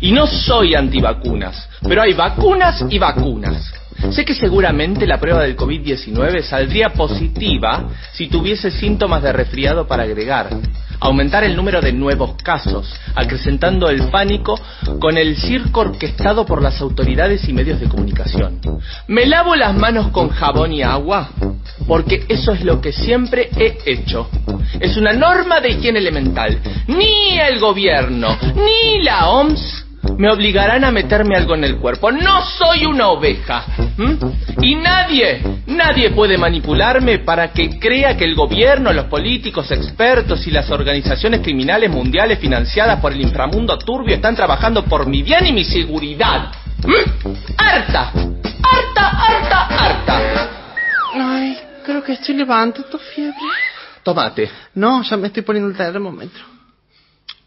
Y 0.00 0.12
no 0.12 0.26
soy 0.26 0.74
antivacunas, 0.74 1.68
pero 1.82 2.02
hay 2.02 2.14
vacunas 2.14 2.84
y 2.88 2.98
vacunas. 2.98 3.72
Sé 4.10 4.24
que 4.24 4.34
seguramente 4.34 5.06
la 5.06 5.18
prueba 5.18 5.42
del 5.42 5.56
COVID-19 5.56 6.42
saldría 6.42 6.90
positiva 6.90 7.90
si 8.12 8.28
tuviese 8.28 8.70
síntomas 8.70 9.22
de 9.22 9.32
resfriado 9.32 9.86
para 9.86 10.04
agregar. 10.04 10.48
Aumentar 11.00 11.44
el 11.44 11.54
número 11.54 11.80
de 11.80 11.92
nuevos 11.92 12.34
casos, 12.42 12.92
acrecentando 13.14 13.88
el 13.88 14.08
pánico 14.08 14.58
con 14.98 15.18
el 15.18 15.36
circo 15.36 15.80
orquestado 15.80 16.46
por 16.46 16.62
las 16.62 16.80
autoridades 16.80 17.48
y 17.48 17.52
medios 17.52 17.80
de 17.80 17.88
comunicación. 17.88 18.60
¿Me 19.08 19.26
lavo 19.26 19.54
las 19.54 19.76
manos 19.76 20.08
con 20.08 20.28
jabón 20.28 20.72
y 20.72 20.82
agua? 20.82 21.30
Porque 21.86 22.24
eso 22.28 22.52
es 22.52 22.64
lo 22.64 22.80
que 22.80 22.92
siempre 22.92 23.50
he 23.56 23.78
hecho. 23.84 24.28
Es 24.80 24.96
una 24.96 25.12
norma 25.12 25.60
de 25.60 25.70
higiene 25.70 25.98
elemental. 25.98 26.58
Ni 26.86 27.38
el 27.38 27.58
gobierno, 27.60 28.36
ni 28.54 29.02
la 29.02 29.28
OMS 29.30 29.87
me 30.16 30.30
obligarán 30.30 30.84
a 30.84 30.90
meterme 30.90 31.36
algo 31.36 31.54
en 31.54 31.64
el 31.64 31.76
cuerpo. 31.76 32.10
No 32.10 32.42
soy 32.42 32.86
una 32.86 33.08
oveja. 33.08 33.64
Y 34.60 34.74
nadie, 34.74 35.42
nadie 35.66 36.10
puede 36.10 36.38
manipularme 36.38 37.18
para 37.20 37.52
que 37.52 37.78
crea 37.78 38.16
que 38.16 38.24
el 38.24 38.34
gobierno, 38.34 38.92
los 38.92 39.06
políticos, 39.06 39.70
expertos 39.70 40.46
y 40.46 40.50
las 40.50 40.70
organizaciones 40.70 41.40
criminales 41.40 41.90
mundiales 41.90 42.38
financiadas 42.38 43.00
por 43.00 43.12
el 43.12 43.20
inframundo 43.20 43.78
turbio 43.78 44.14
están 44.14 44.36
trabajando 44.36 44.84
por 44.84 45.06
mi 45.06 45.22
bien 45.22 45.46
y 45.46 45.52
mi 45.52 45.64
seguridad. 45.64 46.52
¡Harta! 47.56 48.12
¡Harta, 48.62 49.08
harta, 49.08 49.66
harta! 49.66 50.48
Ay, 51.14 51.58
creo 51.84 52.02
que 52.02 52.12
estoy 52.12 52.36
levantando 52.36 52.98
fiebre. 52.98 53.34
Tómate. 54.02 54.50
No, 54.74 55.02
ya 55.02 55.16
me 55.16 55.26
estoy 55.26 55.42
poniendo 55.42 55.70
el 55.70 55.76
termómetro. 55.76 56.57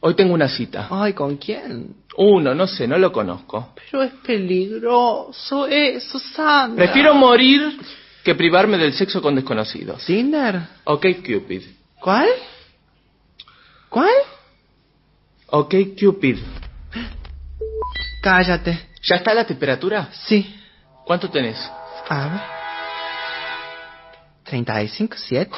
Hoy 0.03 0.15
tengo 0.15 0.33
una 0.33 0.49
cita. 0.49 0.87
Ay, 0.89 1.13
¿con 1.13 1.37
quién? 1.37 1.95
Uno, 2.17 2.55
no 2.55 2.65
sé, 2.65 2.87
no 2.87 2.97
lo 2.97 3.11
conozco. 3.11 3.73
Pero 3.75 4.01
es 4.01 4.11
peligroso 4.25 5.67
eso, 5.67 6.17
Sandra. 6.17 6.85
Prefiero 6.85 7.13
morir 7.13 7.79
que 8.23 8.33
privarme 8.33 8.79
del 8.79 8.93
sexo 8.93 9.21
con 9.21 9.35
desconocidos. 9.35 10.03
¿Tinder? 10.03 10.59
Ok, 10.85 11.05
Cupid. 11.23 11.61
¿Cuál? 11.99 12.29
¿Cuál? 13.89 14.09
Ok, 15.47 15.75
Cupid. 15.99 16.39
Cállate. 18.23 18.89
¿Ya 19.03 19.15
está 19.17 19.35
la 19.35 19.45
temperatura? 19.45 20.09
Sí. 20.11 20.55
¿Cuánto 21.05 21.29
tenés? 21.29 21.57
A 22.09 22.27
ver. 22.27 22.41
35, 24.45 25.15
7. 25.15 25.51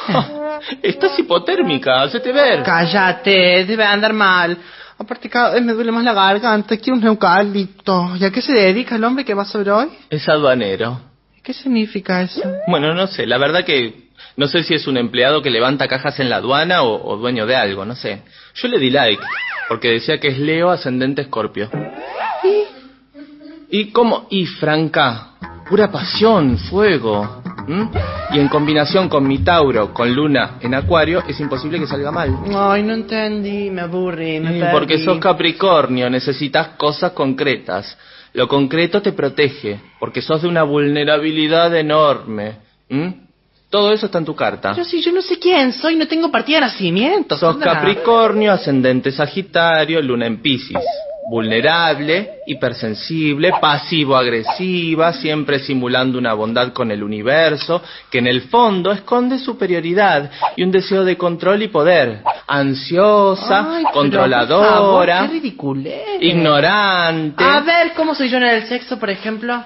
Estás 0.81 1.17
hipotérmica, 1.19 2.03
hacete 2.03 2.31
ver. 2.31 2.63
Cállate, 2.63 3.65
debe 3.65 3.83
andar 3.83 4.13
mal. 4.13 4.57
Aparte, 4.97 5.29
cada 5.29 5.51
vez 5.51 5.63
me 5.63 5.73
duele 5.73 5.91
más 5.91 6.03
la 6.03 6.13
garganta. 6.13 6.77
Quiero 6.77 6.97
un 6.97 7.05
eucalipto. 7.05 8.15
¿Y 8.19 8.25
a 8.25 8.31
qué 8.31 8.41
se 8.41 8.53
dedica 8.53 8.95
el 8.95 9.03
hombre 9.03 9.25
que 9.25 9.33
va 9.33 9.45
sobre 9.45 9.71
hoy? 9.71 9.89
Es 10.09 10.27
aduanero. 10.29 11.01
¿Qué 11.43 11.53
significa 11.53 12.21
eso? 12.21 12.41
Bueno, 12.67 12.93
no 12.93 13.07
sé, 13.07 13.27
la 13.27 13.37
verdad 13.37 13.65
que 13.65 14.03
no 14.37 14.47
sé 14.47 14.63
si 14.63 14.73
es 14.75 14.87
un 14.87 14.97
empleado 14.97 15.41
que 15.41 15.49
levanta 15.49 15.89
cajas 15.89 16.19
en 16.21 16.29
la 16.29 16.37
aduana 16.37 16.83
o, 16.83 17.05
o 17.05 17.17
dueño 17.17 17.45
de 17.45 17.55
algo, 17.55 17.83
no 17.83 17.95
sé. 17.95 18.21
Yo 18.55 18.69
le 18.69 18.79
di 18.79 18.89
like, 18.89 19.21
porque 19.67 19.89
decía 19.91 20.19
que 20.19 20.29
es 20.29 20.39
Leo 20.39 20.69
ascendente 20.69 21.23
Escorpio. 21.23 21.69
¿Y 23.69 23.91
cómo? 23.91 24.27
Y 24.29 24.45
Franca, 24.45 25.31
pura 25.67 25.91
pasión, 25.91 26.57
fuego. 26.57 27.43
¿M? 27.67 27.89
Y 28.31 28.39
en 28.39 28.47
combinación 28.47 29.09
con 29.09 29.27
mi 29.27 29.39
Tauro, 29.39 29.93
con 29.93 30.13
Luna 30.13 30.57
en 30.61 30.73
Acuario, 30.73 31.23
es 31.27 31.39
imposible 31.39 31.79
que 31.79 31.87
salga 31.87 32.11
mal. 32.11 32.35
Ay, 32.55 32.83
no 32.83 32.93
entendí, 32.93 33.69
me 33.69 33.81
aburrí, 33.81 34.39
me 34.39 34.53
Sí, 34.53 34.59
perdí. 34.59 34.71
porque 34.71 34.97
sos 34.99 35.17
Capricornio, 35.19 36.09
necesitas 36.09 36.69
cosas 36.77 37.11
concretas. 37.11 37.97
Lo 38.33 38.47
concreto 38.47 39.01
te 39.01 39.11
protege, 39.11 39.79
porque 39.99 40.21
sos 40.21 40.41
de 40.41 40.47
una 40.47 40.63
vulnerabilidad 40.63 41.75
enorme. 41.75 42.55
¿m? 42.89 43.21
Todo 43.69 43.91
eso 43.91 44.05
está 44.07 44.19
en 44.19 44.25
tu 44.25 44.35
carta. 44.35 44.71
Pero 44.73 44.85
si 44.85 45.01
yo 45.01 45.11
no 45.11 45.21
sé 45.21 45.39
quién 45.39 45.73
soy, 45.73 45.95
no 45.95 46.07
tengo 46.07 46.29
partida 46.31 46.57
de 46.57 46.61
nacimiento. 46.61 47.37
Sos. 47.37 47.57
Capricornio, 47.57 48.51
ascendente 48.51 49.11
Sagitario, 49.11 50.01
Luna 50.01 50.27
en 50.27 50.37
Piscis. 50.41 50.77
Vulnerable, 51.29 52.39
hipersensible, 52.45 53.51
pasivo-agresiva, 53.59 55.13
siempre 55.13 55.59
simulando 55.59 56.17
una 56.17 56.33
bondad 56.33 56.73
con 56.73 56.91
el 56.91 57.03
universo, 57.03 57.81
que 58.09 58.19
en 58.19 58.27
el 58.27 58.41
fondo 58.43 58.91
esconde 58.91 59.39
superioridad 59.39 60.29
y 60.55 60.63
un 60.63 60.71
deseo 60.71 61.03
de 61.03 61.17
control 61.17 61.63
y 61.63 61.67
poder. 61.69 62.21
Ansiosa, 62.47 63.77
Ay, 63.77 63.83
controladora, 63.93 64.69
favor, 64.69 65.05
qué 65.05 65.27
ridiculez. 65.27 66.21
ignorante. 66.21 67.43
A 67.43 67.61
ver, 67.61 67.93
¿cómo 67.95 68.13
soy 68.13 68.29
yo 68.29 68.37
en 68.37 68.43
el 68.43 68.63
sexo, 68.67 68.99
por 68.99 69.09
ejemplo? 69.09 69.63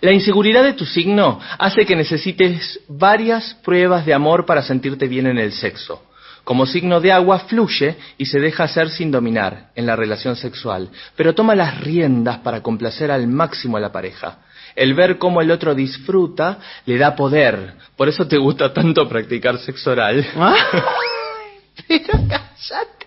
La 0.00 0.12
inseguridad 0.12 0.62
de 0.64 0.72
tu 0.72 0.86
signo 0.86 1.40
hace 1.58 1.84
que 1.84 1.94
necesites 1.96 2.80
varias 2.88 3.54
pruebas 3.62 4.06
de 4.06 4.14
amor 4.14 4.46
para 4.46 4.62
sentirte 4.62 5.06
bien 5.08 5.26
en 5.26 5.38
el 5.38 5.52
sexo. 5.52 6.02
Como 6.44 6.66
signo 6.66 7.00
de 7.00 7.12
agua 7.12 7.40
fluye 7.40 7.96
y 8.18 8.26
se 8.26 8.40
deja 8.40 8.64
hacer 8.64 8.90
sin 8.90 9.10
dominar 9.10 9.70
en 9.74 9.86
la 9.86 9.96
relación 9.96 10.36
sexual, 10.36 10.90
pero 11.16 11.34
toma 11.34 11.54
las 11.54 11.80
riendas 11.80 12.38
para 12.38 12.62
complacer 12.62 13.10
al 13.10 13.26
máximo 13.26 13.76
a 13.76 13.80
la 13.80 13.92
pareja. 13.92 14.38
El 14.74 14.94
ver 14.94 15.18
cómo 15.18 15.40
el 15.40 15.50
otro 15.50 15.74
disfruta 15.74 16.58
le 16.86 16.96
da 16.96 17.14
poder. 17.14 17.74
Por 17.96 18.08
eso 18.08 18.26
te 18.26 18.38
gusta 18.38 18.72
tanto 18.72 19.08
practicar 19.08 19.58
sexo 19.58 19.90
oral. 19.90 20.24
Pero 21.88 22.12
cállate. 22.28 23.06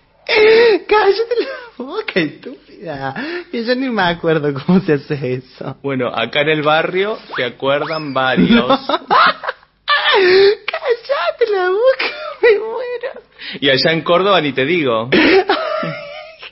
Cállate 0.86 1.34
la 1.40 1.84
boca, 1.84 2.20
estúpida. 2.20 3.14
Que 3.50 3.64
yo 3.64 3.74
ni 3.74 3.88
me 3.88 4.02
acuerdo 4.02 4.52
cómo 4.54 4.80
se 4.80 4.94
hace 4.94 5.34
eso. 5.34 5.76
Bueno, 5.82 6.08
acá 6.08 6.42
en 6.42 6.48
el 6.50 6.62
barrio 6.62 7.18
se 7.36 7.44
acuerdan 7.44 8.12
varios. 8.14 8.80
Cállate 10.66 11.46
la 11.50 11.70
boca, 11.70 12.06
me 12.52 12.58
muero. 12.58 13.20
Y 13.60 13.68
allá 13.70 13.92
en 13.92 14.02
Córdoba 14.02 14.40
ni 14.40 14.52
te 14.52 14.64
digo. 14.64 15.10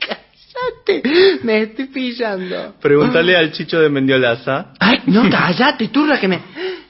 Cállate, 0.01 1.03
me 1.43 1.63
estoy 1.63 1.87
pillando. 1.87 2.75
Pregúntale 2.81 3.37
al 3.37 3.53
chicho 3.53 3.81
de 3.81 3.89
Mendiolaza. 3.89 4.73
Ay, 4.79 5.03
no, 5.07 5.29
cállate, 5.31 5.89
turra, 5.89 6.19
que 6.21 6.29
me... 6.29 6.41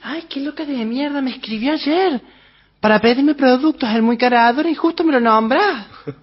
Ay, 0.03 0.23
qué 0.29 0.39
loca 0.41 0.65
de 0.65 0.73
mierda, 0.85 1.21
me 1.21 1.31
escribió 1.31 1.73
ayer. 1.73 2.21
Para 2.79 2.99
pedirme 2.99 3.33
productos, 3.35 3.89
el 3.89 4.01
muy 4.01 4.17
carador 4.17 4.65
y 4.67 4.75
justo 4.75 5.03
me 5.03 5.13
lo 5.13 5.19
nombra. 5.21 5.87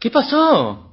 ¿Qué 0.00 0.10
pasó? 0.10 0.92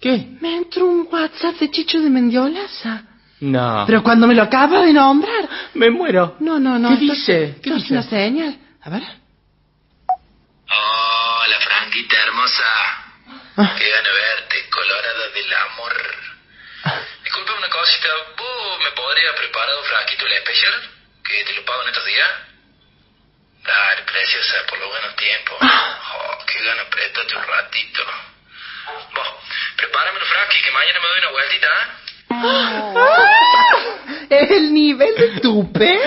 ¿Qué? 0.00 0.36
Me 0.40 0.56
entró 0.56 0.86
un 0.86 1.06
WhatsApp 1.10 1.56
de 1.56 1.70
Chicho 1.70 2.00
de 2.00 2.08
Mendiolaza. 2.08 3.02
No. 3.40 3.84
Pero 3.86 4.02
cuando 4.02 4.26
me 4.26 4.34
lo 4.34 4.42
acaba 4.42 4.84
de 4.84 4.92
nombrar. 4.92 5.48
Me 5.74 5.90
muero. 5.90 6.36
No, 6.40 6.58
no, 6.58 6.78
no. 6.78 6.88
¿Qué 6.88 6.94
esto- 6.94 7.12
dice? 7.12 7.54
¿Qué 7.62 7.70
esto 7.70 7.76
es 7.76 7.82
dice? 7.82 7.94
una 7.94 8.02
señal. 8.04 8.56
A 8.82 8.88
ver. 8.88 9.02
Hola, 10.70 11.60
Franquita 11.60 12.16
hermosa. 12.16 12.64
Ah. 13.56 13.74
Qué 13.76 13.90
gana 13.90 14.10
verte, 14.10 14.70
colorada 14.70 15.28
del 15.28 15.54
amor. 15.54 16.16
Disculpa 17.22 17.52
una 17.52 17.68
cosita, 17.68 18.08
¿vos 18.38 18.78
me 18.82 18.90
podrías 18.92 19.34
preparar 19.34 19.76
un 19.76 19.84
frasquito 19.84 20.26
el 20.26 20.32
especial? 20.32 20.90
Que 21.22 21.44
te 21.44 21.52
lo 21.52 21.64
pago 21.66 21.82
en 21.82 21.88
estos 21.88 22.06
días. 22.06 22.30
Dale, 23.62 24.02
preciosa, 24.02 24.66
por 24.66 24.78
los 24.78 24.88
buenos 24.88 25.16
tiempos. 25.16 25.58
Oh, 25.60 26.44
qué 26.46 26.62
gana 26.64 26.84
prestarte 26.88 27.36
un 27.36 27.44
ratito. 27.44 28.02
Vos, 29.12 29.28
prepárame 29.76 30.20
el 30.20 30.26
frasqui 30.26 30.62
que 30.62 30.70
mañana 30.70 31.00
me 31.00 31.08
doy 31.08 31.18
una 31.18 31.30
vueltita, 31.30 31.66
¿eh? 31.66 31.99
El 34.30 34.72
nivel 34.72 35.14
de 35.16 35.40
tupe. 35.40 35.98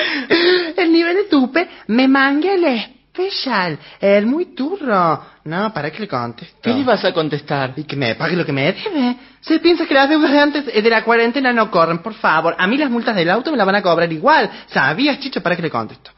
El 0.77 0.91
nivel 0.91 1.15
de 1.17 1.23
tupe. 1.25 1.67
Me 1.87 2.07
manga 2.07 2.53
el 2.53 2.63
especial. 2.63 3.77
El 3.99 4.25
muy 4.25 4.55
turro. 4.55 5.25
No, 5.43 5.73
para 5.73 5.91
que 5.91 5.99
le 5.99 6.07
contesto. 6.07 6.57
¿Qué 6.61 6.73
le 6.73 6.83
vas 6.83 7.03
a 7.03 7.13
contestar? 7.13 7.73
Y 7.75 7.83
que 7.83 7.97
me 7.97 8.15
pague 8.15 8.35
lo 8.35 8.45
que 8.45 8.53
me 8.53 8.71
debe. 8.71 9.17
Se 9.41 9.59
piensa 9.59 9.85
que 9.85 9.93
las 9.93 10.07
deudas 10.07 10.31
de 10.31 10.39
antes 10.39 10.63
eh, 10.73 10.81
de 10.81 10.89
la 10.89 11.03
cuarentena 11.03 11.51
no 11.51 11.69
corren, 11.69 11.99
por 11.99 12.13
favor. 12.13 12.55
A 12.57 12.65
mí 12.65 12.77
las 12.77 12.89
multas 12.89 13.15
del 13.15 13.29
auto 13.29 13.51
me 13.51 13.57
las 13.57 13.65
van 13.65 13.75
a 13.75 13.81
cobrar 13.81 14.11
igual. 14.11 14.49
¿Sabías, 14.67 15.19
Chicho? 15.19 15.43
Para 15.43 15.57
que 15.57 15.61
le 15.61 15.69
contesto. 15.69 16.11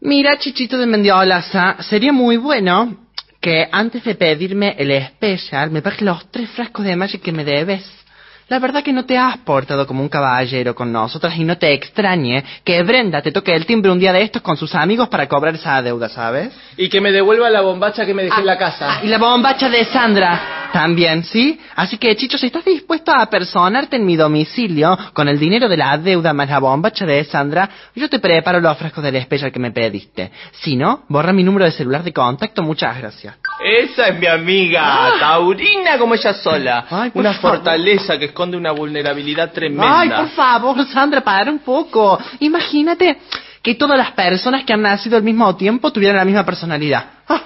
Mira, 0.00 0.38
Chichito 0.38 0.78
de 0.78 0.86
Mendiolaza, 0.86 1.76
sería 1.82 2.12
muy 2.12 2.36
bueno 2.36 3.06
que 3.40 3.68
antes 3.70 4.02
de 4.04 4.14
pedirme 4.14 4.74
el 4.78 4.90
especial 4.90 5.70
me 5.70 5.82
pagues 5.82 6.02
los 6.02 6.30
tres 6.30 6.50
frascos 6.50 6.84
de 6.84 6.96
Magic 6.96 7.22
que 7.22 7.32
me 7.32 7.44
debes. 7.44 8.05
La 8.48 8.60
verdad 8.60 8.84
que 8.84 8.92
no 8.92 9.04
te 9.04 9.18
has 9.18 9.38
portado 9.38 9.88
como 9.88 10.02
un 10.02 10.08
caballero 10.08 10.72
con 10.72 10.92
nosotras 10.92 11.36
y 11.36 11.42
no 11.42 11.58
te 11.58 11.72
extrañe 11.72 12.44
que 12.62 12.80
Brenda 12.84 13.20
te 13.20 13.32
toque 13.32 13.52
el 13.52 13.66
timbre 13.66 13.90
un 13.90 13.98
día 13.98 14.12
de 14.12 14.22
estos 14.22 14.40
con 14.40 14.56
sus 14.56 14.72
amigos 14.76 15.08
para 15.08 15.26
cobrar 15.26 15.56
esa 15.56 15.82
deuda, 15.82 16.08
¿sabes? 16.08 16.52
Y 16.76 16.88
que 16.88 17.00
me 17.00 17.10
devuelva 17.10 17.50
la 17.50 17.62
bombacha 17.62 18.06
que 18.06 18.14
me 18.14 18.22
dejé 18.22 18.38
en 18.38 18.46
la 18.46 18.56
casa. 18.56 18.86
Ah, 18.88 19.00
y 19.02 19.08
la 19.08 19.18
bombacha 19.18 19.68
de 19.68 19.84
Sandra 19.86 20.65
también, 20.72 21.24
¿sí? 21.24 21.58
Así 21.74 21.98
que, 21.98 22.14
Chicho, 22.16 22.38
si 22.38 22.46
estás 22.46 22.64
dispuesto 22.64 23.12
a 23.12 23.26
personarte 23.26 23.96
en 23.96 24.06
mi 24.06 24.16
domicilio 24.16 24.96
con 25.12 25.28
el 25.28 25.38
dinero 25.38 25.68
de 25.68 25.76
la 25.76 25.96
deuda 25.98 26.32
más 26.32 26.48
la 26.48 26.58
bombacha 26.58 27.06
de 27.06 27.24
Sandra, 27.24 27.68
yo 27.94 28.08
te 28.08 28.18
preparo 28.18 28.60
los 28.60 28.76
frascos 28.76 29.02
del 29.02 29.16
especial 29.16 29.52
que 29.52 29.58
me 29.58 29.70
pediste. 29.70 30.30
Si 30.52 30.76
no, 30.76 31.04
borra 31.08 31.32
mi 31.32 31.42
número 31.42 31.64
de 31.64 31.72
celular 31.72 32.02
de 32.02 32.12
contacto, 32.12 32.62
muchas 32.62 32.96
gracias. 32.98 33.36
Esa 33.64 34.08
es 34.08 34.18
mi 34.18 34.26
amiga, 34.26 35.12
taurina 35.18 35.98
como 35.98 36.14
ella 36.14 36.34
sola. 36.34 36.86
Ay, 36.90 37.10
una 37.14 37.32
favor. 37.34 37.56
fortaleza 37.58 38.18
que 38.18 38.26
esconde 38.26 38.56
una 38.56 38.72
vulnerabilidad 38.72 39.52
tremenda. 39.52 40.00
Ay, 40.00 40.08
por 40.10 40.28
favor, 40.30 40.86
Sandra, 40.86 41.20
para 41.20 41.50
un 41.50 41.60
poco. 41.60 42.18
Imagínate 42.40 43.18
que 43.62 43.74
todas 43.74 43.98
las 43.98 44.12
personas 44.12 44.64
que 44.64 44.72
han 44.72 44.82
nacido 44.82 45.16
al 45.16 45.22
mismo 45.22 45.56
tiempo 45.56 45.90
tuvieran 45.92 46.16
la 46.16 46.24
misma 46.24 46.44
personalidad. 46.44 47.04
Ah. 47.28 47.42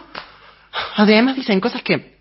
Además 0.97 1.37
dicen 1.37 1.61
cosas 1.61 1.83
que 1.83 2.20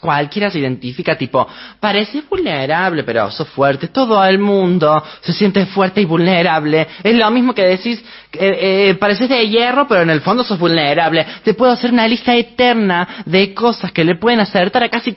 cualquiera 0.00 0.50
se 0.50 0.58
identifica, 0.58 1.16
tipo, 1.16 1.46
parece 1.80 2.22
vulnerable, 2.28 3.02
pero 3.04 3.30
sos 3.30 3.48
fuerte. 3.48 3.88
Todo 3.88 4.24
el 4.24 4.38
mundo 4.38 5.02
se 5.20 5.32
siente 5.32 5.66
fuerte 5.66 6.00
y 6.00 6.04
vulnerable. 6.04 6.86
Es 7.02 7.14
lo 7.14 7.30
mismo 7.30 7.54
que 7.54 7.62
decís, 7.62 8.02
eh, 8.32 8.90
eh, 8.90 8.94
pareces 8.94 9.28
de 9.28 9.48
hierro, 9.48 9.86
pero 9.88 10.02
en 10.02 10.10
el 10.10 10.20
fondo 10.20 10.44
sos 10.44 10.58
vulnerable. 10.58 11.26
Te 11.42 11.54
puedo 11.54 11.72
hacer 11.72 11.92
una 11.92 12.06
lista 12.06 12.34
eterna 12.34 13.24
de 13.26 13.54
cosas 13.54 13.92
que 13.92 14.04
le 14.04 14.16
pueden 14.16 14.40
acertar 14.40 14.82
a 14.84 14.88
casi 14.88 15.12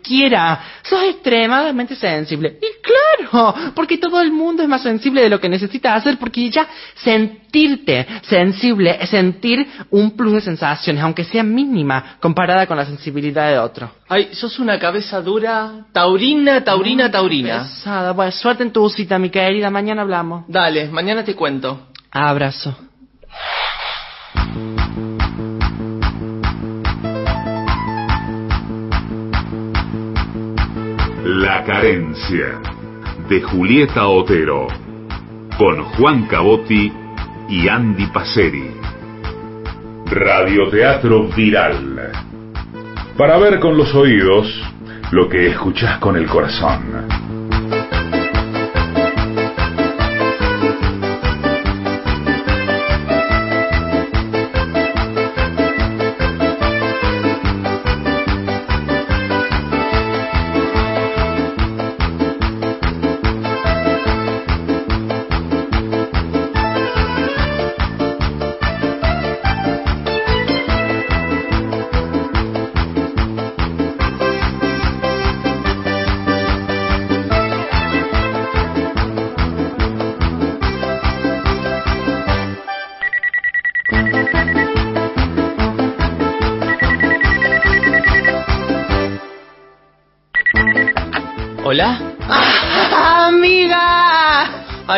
cualquiera. 0.00 0.60
Sos 0.82 1.02
extremadamente 1.04 1.94
sensible. 1.94 2.58
Y 2.60 2.82
claro, 2.82 3.54
porque 3.74 3.98
todo 3.98 4.20
el 4.20 4.32
mundo 4.32 4.62
es 4.62 4.68
más 4.68 4.82
sensible 4.82 5.22
de 5.22 5.28
lo 5.28 5.40
que 5.40 5.48
necesita 5.48 5.94
hacer, 5.94 6.18
porque 6.18 6.50
ya 6.50 6.66
sentirte 6.94 8.06
sensible 8.22 8.98
es 9.00 9.10
sentir 9.10 9.66
un 9.90 10.16
plus 10.16 10.32
de 10.34 10.40
sensaciones, 10.40 11.02
aunque 11.02 11.24
sea 11.24 11.42
mínima, 11.42 12.16
comparada 12.20 12.66
con 12.66 12.76
la 12.76 12.86
sensibilidad 12.86 13.50
de 13.50 13.58
otro. 13.58 13.90
Ay, 14.08 14.30
sos 14.32 14.58
una 14.58 14.78
cabeza 14.78 15.20
dura. 15.20 15.86
Taurina, 15.92 16.64
taurina, 16.64 17.10
taurina. 17.10 17.62
Pesada. 17.62 18.12
Bueno, 18.12 18.32
suerte 18.32 18.62
en 18.62 18.72
tu 18.72 18.88
cita, 18.88 19.18
mi 19.18 19.30
querida. 19.30 19.70
Mañana 19.70 20.02
hablamos. 20.02 20.44
Dale, 20.48 20.88
mañana 20.88 21.24
te 21.24 21.34
cuento. 21.34 21.88
Abrazo. 22.10 22.76
La 31.40 31.64
carencia 31.64 32.60
de 33.30 33.40
Julieta 33.40 34.06
Otero 34.08 34.66
con 35.56 35.82
Juan 35.84 36.26
Cabotti 36.26 36.92
y 37.48 37.66
Andy 37.66 38.08
Paceri. 38.08 38.70
Radioteatro 40.04 41.28
viral. 41.28 42.12
Para 43.16 43.38
ver 43.38 43.58
con 43.58 43.74
los 43.74 43.94
oídos 43.94 44.48
lo 45.12 45.30
que 45.30 45.46
escuchás 45.46 45.96
con 45.96 46.14
el 46.16 46.26
corazón. 46.26 47.08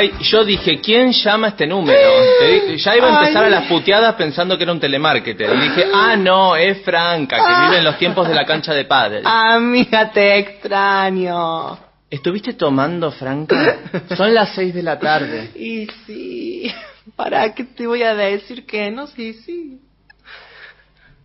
Ay, 0.03 0.13
yo 0.21 0.45
dije, 0.45 0.81
¿quién 0.81 1.13
llama 1.13 1.49
este 1.49 1.65
número? 1.65 1.97
Te 2.41 2.47
dije- 2.49 2.79
ya 2.79 2.97
iba 2.97 3.07
a 3.07 3.21
empezar 3.21 3.45
Ay. 3.45 3.53
a 3.53 3.61
las 3.61 3.69
puteadas 3.69 4.15
pensando 4.17 4.57
que 4.59 4.65
era 4.65 4.73
un 4.73 4.81
telemarketer. 4.81 5.55
Y 5.55 5.61
dije, 5.61 5.85
ah, 5.95 6.17
no, 6.17 6.57
es 6.57 6.83
Franca, 6.83 7.37
que 7.37 7.65
vive 7.67 7.79
en 7.79 7.85
los 7.85 7.97
tiempos 7.99 8.27
de 8.27 8.35
la 8.35 8.45
cancha 8.45 8.75
de 8.75 8.85
pádel. 8.85 9.23
Amiga, 9.25 10.11
te 10.11 10.39
extraño. 10.39 11.79
¿Estuviste 12.11 12.55
tomando, 12.55 13.13
Franca? 13.13 13.77
Son 14.17 14.35
las 14.35 14.53
seis 14.57 14.75
de 14.75 14.83
la 14.83 14.99
tarde. 14.99 15.51
Y 15.55 15.87
sí, 16.05 16.73
¿para 17.15 17.55
qué 17.55 17.63
te 17.63 17.87
voy 17.87 18.03
a 18.03 18.13
decir 18.15 18.67
que 18.67 18.91
no? 18.91 19.07
Sí, 19.07 19.35
sí. 19.35 19.79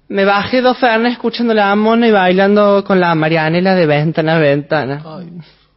Me 0.07 0.23
bajé 0.23 0.61
dos 0.61 0.77
fernes 0.77 1.13
escuchando 1.13 1.53
la 1.55 1.75
mona 1.75 2.07
y 2.07 2.11
bailando 2.11 2.83
con 2.85 2.99
la 2.99 3.13
Marianela 3.15 3.73
de 3.73 3.87
ventana 3.87 4.35
a 4.35 4.39
ventana. 4.39 5.03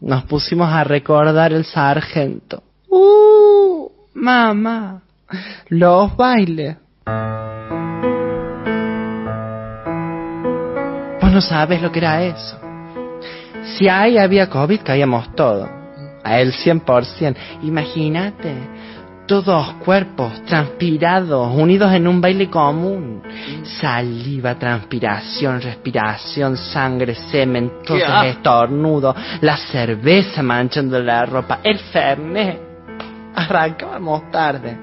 Nos 0.01 0.25
pusimos 0.25 0.71
a 0.71 0.85
recordar 0.85 1.53
el 1.55 1.65
sargento. 1.65 2.63
¡Uh! 2.91 3.89
Mamá. 4.15 5.03
Los 5.69 6.17
bailes. 6.17 6.77
Vos 11.21 11.33
no 11.33 11.41
sabes 11.41 11.81
lo 11.81 11.93
que 11.93 12.01
era 12.01 12.25
eso. 12.25 12.59
Si 13.63 13.89
ahí 13.89 14.19
había 14.19 14.51
COVID, 14.51 14.81
caíamos 14.83 15.35
todos. 15.37 15.69
A 16.25 16.41
él 16.41 16.53
100%. 16.53 17.37
Imagínate. 17.63 18.55
Todos 19.27 19.75
cuerpos 19.85 20.45
transpirados, 20.45 21.55
unidos 21.55 21.93
en 21.93 22.09
un 22.09 22.21
baile 22.21 22.51
común. 22.51 23.23
Saliva, 23.63 24.57
transpiración, 24.57 25.61
respiración, 25.61 26.57
sangre, 26.57 27.15
semen, 27.15 27.71
todos 27.87 28.03
asco! 28.03 28.27
estornudos, 28.27 29.17
la 29.41 29.57
cerveza 29.57 30.43
manchando 30.43 30.99
la 30.99 31.25
ropa, 31.27 31.61
el 31.63 31.79
fernet. 31.79 32.70
Arrancábamos 33.35 34.31
tarde. 34.31 34.77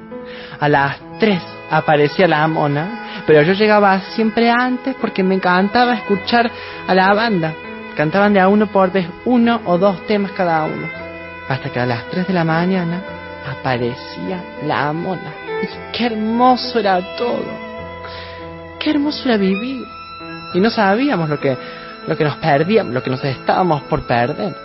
A 0.60 0.68
las 0.68 0.98
3 1.20 1.42
aparecía 1.70 2.28
la 2.28 2.48
mona, 2.48 3.24
pero 3.26 3.42
yo 3.42 3.54
llegaba 3.54 4.00
siempre 4.16 4.50
antes 4.50 4.96
porque 5.00 5.24
me 5.24 5.36
encantaba 5.36 5.96
escuchar 5.96 6.50
a 6.88 6.94
la 6.94 7.14
banda. 7.14 7.54
Cantaban 7.96 8.34
de 8.34 8.40
a 8.40 8.48
uno 8.48 8.68
por 8.68 8.92
vez, 8.92 9.08
uno 9.26 9.62
o 9.66 9.78
dos 9.78 10.06
temas 10.06 10.32
cada 10.32 10.64
uno. 10.66 10.88
Hasta 11.50 11.70
que 11.70 11.80
a 11.80 11.86
las 11.86 12.06
3 12.10 12.28
de 12.28 12.34
la 12.34 12.44
mañana 12.44 13.02
aparecía 13.50 14.44
la 14.66 14.92
mona. 14.94 15.34
Y 15.62 15.98
qué 15.98 16.06
hermoso 16.08 16.80
era 16.80 17.00
todo. 17.16 17.46
Qué 18.80 18.92
hermoso 18.92 19.28
era 19.28 19.38
vivir. 19.38 19.84
Y 20.54 20.60
no 20.60 20.70
sabíamos 20.70 21.30
lo 21.30 21.40
que, 21.40 21.58
lo 22.06 22.16
que 22.16 22.24
nos 22.24 22.36
perdíamos, 22.38 22.94
lo 22.94 23.02
que 23.02 23.10
nos 23.10 23.24
estábamos 23.24 23.82
por 23.84 24.06
perder. 24.06 24.56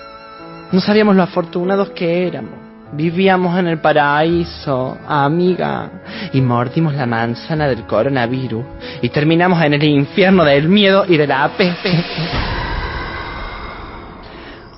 No 0.71 0.81
sabíamos 0.81 1.16
lo 1.16 1.23
afortunados 1.23 1.90
que 1.90 2.27
éramos. 2.27 2.62
Vivíamos 2.92 3.59
en 3.59 3.68
el 3.68 3.78
paraíso, 3.81 4.98
amiga, 5.09 5.90
y 6.33 6.40
mordimos 6.42 6.94
la 6.94 7.07
manzana 7.07 7.66
del 7.66 7.87
coronavirus 7.87 8.64
y 9.00 9.09
terminamos 9.09 9.62
en 9.62 9.74
el 9.74 9.85
infierno 9.85 10.44
del 10.44 10.68
miedo 10.68 11.05
y 11.09 11.16
de 11.16 11.26
la 11.26 11.48
peste. 11.57 11.90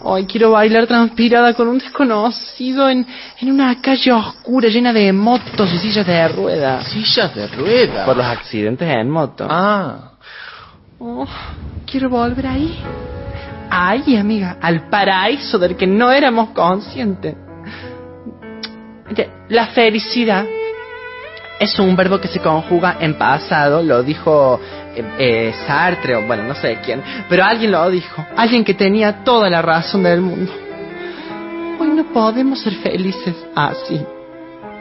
Hoy 0.07 0.27
quiero 0.27 0.53
bailar 0.53 0.87
transpirada 0.87 1.55
con 1.55 1.67
un 1.67 1.79
desconocido 1.79 2.89
en, 2.89 3.07
en 3.41 3.51
una 3.51 3.81
calle 3.81 4.13
oscura 4.13 4.69
llena 4.69 4.93
de 4.93 5.13
motos 5.13 5.73
y 5.73 5.79
sillas 5.79 6.07
de 6.07 6.29
ruedas. 6.29 6.87
Sillas 6.89 7.35
de 7.35 7.49
rueda. 7.49 8.05
Por 8.05 8.17
los 8.17 8.27
accidentes 8.27 8.89
en 8.89 9.11
moto. 9.11 9.47
Ah, 9.49 10.11
Oh, 11.07 11.27
quiero 11.91 12.09
volver 12.09 12.47
ahí. 12.47 12.79
Ahí, 13.69 14.17
amiga, 14.17 14.57
al 14.61 14.89
paraíso 14.89 15.59
del 15.59 15.77
que 15.77 15.87
no 15.87 16.11
éramos 16.13 16.51
conscientes. 16.51 17.37
La 19.49 19.67
felicidad 19.69 20.47
es 21.61 21.79
un 21.79 21.95
verbo 21.95 22.21
que 22.21 22.29
se 22.29 22.41
conjuga 22.41 22.97
en 23.01 23.15
pasado, 23.15 23.83
lo 23.83 24.03
dijo 24.03 24.61
eh, 24.95 25.05
eh, 25.19 25.55
Sartre, 25.67 26.17
o 26.17 26.23
bueno, 26.23 26.45
no 26.45 26.55
sé 26.55 26.79
quién, 26.85 27.03
pero 27.29 27.45
alguien 27.45 27.71
lo 27.71 27.89
dijo, 27.91 28.25
alguien 28.37 28.65
que 28.65 28.75
tenía 28.75 29.25
toda 29.25 29.51
la 29.51 29.63
razón 29.63 30.03
del 30.03 30.21
mundo. 30.21 30.53
Hoy 31.79 31.89
no 31.89 32.05
podemos 32.13 32.61
ser 32.61 32.75
felices 32.75 33.35
así. 33.55 34.01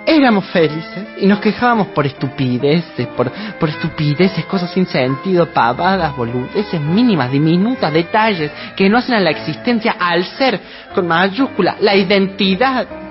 Éramos 0.06 0.46
felices 0.48 1.08
y 1.22 1.28
nos 1.28 1.40
quejábamos 1.40 1.88
por 1.88 2.06
estupideces, 2.06 3.08
por, 3.16 3.32
por 3.60 3.70
estupideces, 3.70 4.46
cosas 4.46 4.72
sin 4.72 4.86
sentido, 4.86 5.46
pavadas, 5.54 6.16
boludeces 6.16 6.80
mínimas, 6.82 7.32
diminutas, 7.32 7.92
detalles 7.92 8.52
que 8.76 8.90
no 8.90 8.98
hacen 8.98 9.16
a 9.16 9.20
la 9.22 9.30
existencia 9.30 9.96
al 9.98 10.26
ser, 10.26 10.60
con 10.94 11.08
mayúscula, 11.08 11.78
la 11.80 11.96
identidad. 11.96 13.03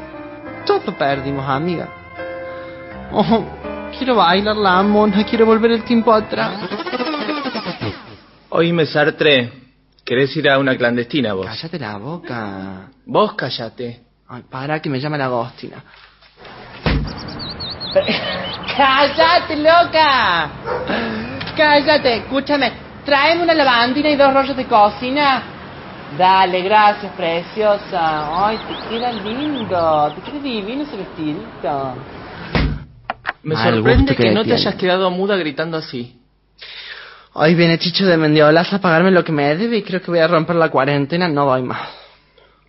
Todo 0.67 0.97
perdimos, 0.97 1.49
amiga. 1.49 1.89
Oh, 3.13 3.45
quiero 3.97 4.17
bailar 4.17 4.57
la 4.57 4.83
mona, 4.83 5.25
quiero 5.25 5.47
volver 5.47 5.73
el 5.73 5.85
tiempo 5.85 6.13
atrás. 6.13 6.69
oíme 8.51 8.87
Sartre, 8.87 9.53
¿querés 10.05 10.35
ir 10.37 10.49
a 10.49 10.59
una 10.59 10.77
clandestina 10.77 11.35
vos? 11.35 11.47
Cállate 11.47 11.79
la 11.79 11.97
boca. 11.99 12.89
Vos 13.07 13.35
cállate. 13.35 14.03
Ay, 14.29 14.43
para 14.51 14.81
que 14.81 14.89
me 14.89 14.99
llame 14.99 15.19
la 15.19 15.27
Agostina. 15.27 15.85
¡Cállate, 18.77 19.57
loca! 19.57 20.51
Cállate, 21.55 22.17
escúchame. 22.17 22.73
Tráeme 23.05 23.43
una 23.43 23.53
lavandina 23.53 24.09
y 24.09 24.17
dos 24.17 24.33
rollos 24.33 24.57
de 24.57 24.65
cocina. 24.65 25.52
Dale, 26.17 26.63
gracias, 26.63 27.13
preciosa. 27.15 28.47
Ay, 28.47 28.59
te 28.59 28.89
queda 28.89 29.13
lindo. 29.13 30.13
Te 30.15 30.31
queda 30.31 30.43
divino 30.43 30.83
ese 30.83 30.97
vestidito. 30.97 31.95
Me 33.43 33.55
Mal 33.55 33.75
sorprende 33.75 34.15
que 34.15 34.31
no 34.31 34.45
te 34.45 34.53
hayas 34.53 34.75
quedado 34.75 35.11
muda 35.11 35.37
gritando 35.37 35.79
así. 35.79 36.19
Hoy 37.35 37.55
viene 37.55 37.79
Chicho 37.79 38.05
de 38.05 38.17
Mendiolas 38.17 38.73
a 38.73 38.81
pagarme 38.81 39.11
lo 39.11 39.25
que 39.25 39.33
me 39.33 39.57
debe 39.57 39.79
y 39.79 39.83
creo 39.83 40.03
que 40.03 40.11
voy 40.11 40.21
a 40.21 40.29
romper 40.29 40.57
la 40.57 40.69
cuarentena. 40.69 41.29
No 41.29 41.47
doy 41.47 41.63
más. 41.63 42.02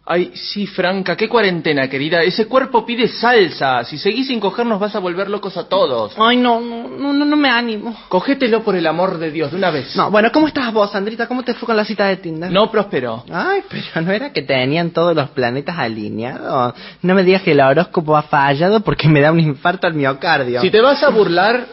Ay, 0.05 0.31
sí, 0.33 0.67
Franca, 0.67 1.15
qué 1.15 1.29
cuarentena, 1.29 1.89
querida. 1.89 2.21
Ese 2.23 2.45
cuerpo 2.47 2.85
pide 2.85 3.07
salsa. 3.07 3.85
Si 3.85 3.97
seguís 3.97 4.27
sin 4.27 4.41
coger 4.41 4.65
nos 4.65 4.77
vas 4.77 4.93
a 4.95 4.99
volver 4.99 5.29
locos 5.29 5.55
a 5.55 5.69
todos. 5.69 6.13
Ay, 6.17 6.35
no, 6.35 6.59
no, 6.59 6.89
no, 6.89 7.13
no, 7.13 7.23
no 7.23 7.35
me 7.37 7.49
animo. 7.49 7.95
Cogételo 8.09 8.63
por 8.65 8.75
el 8.75 8.85
amor 8.85 9.17
de 9.17 9.31
Dios, 9.31 9.51
de 9.51 9.57
una 9.57 9.71
vez. 9.71 9.95
No, 9.95 10.11
bueno, 10.11 10.29
¿cómo 10.33 10.47
estás 10.47 10.73
vos, 10.73 10.91
Sandrita? 10.91 11.25
¿Cómo 11.25 11.43
te 11.43 11.53
fue 11.53 11.67
con 11.67 11.77
la 11.77 11.85
cita 11.85 12.05
de 12.07 12.17
Tinder? 12.17 12.51
No 12.51 12.69
prosperó. 12.69 13.23
Ay, 13.31 13.61
pero 13.69 14.01
no 14.01 14.11
era 14.11 14.33
que 14.33 14.41
tenían 14.41 14.91
todos 14.91 15.15
los 15.15 15.29
planetas 15.29 15.77
alineados. 15.77 16.73
No 17.01 17.15
me 17.15 17.23
digas 17.23 17.43
que 17.43 17.51
el 17.51 17.61
horóscopo 17.61 18.17
ha 18.17 18.23
fallado 18.23 18.81
porque 18.81 19.07
me 19.07 19.21
da 19.21 19.31
un 19.31 19.39
infarto 19.39 19.87
al 19.87 19.93
miocardio. 19.93 20.59
Si 20.59 20.69
te 20.69 20.81
vas 20.81 21.01
a 21.01 21.09
burlar, 21.11 21.65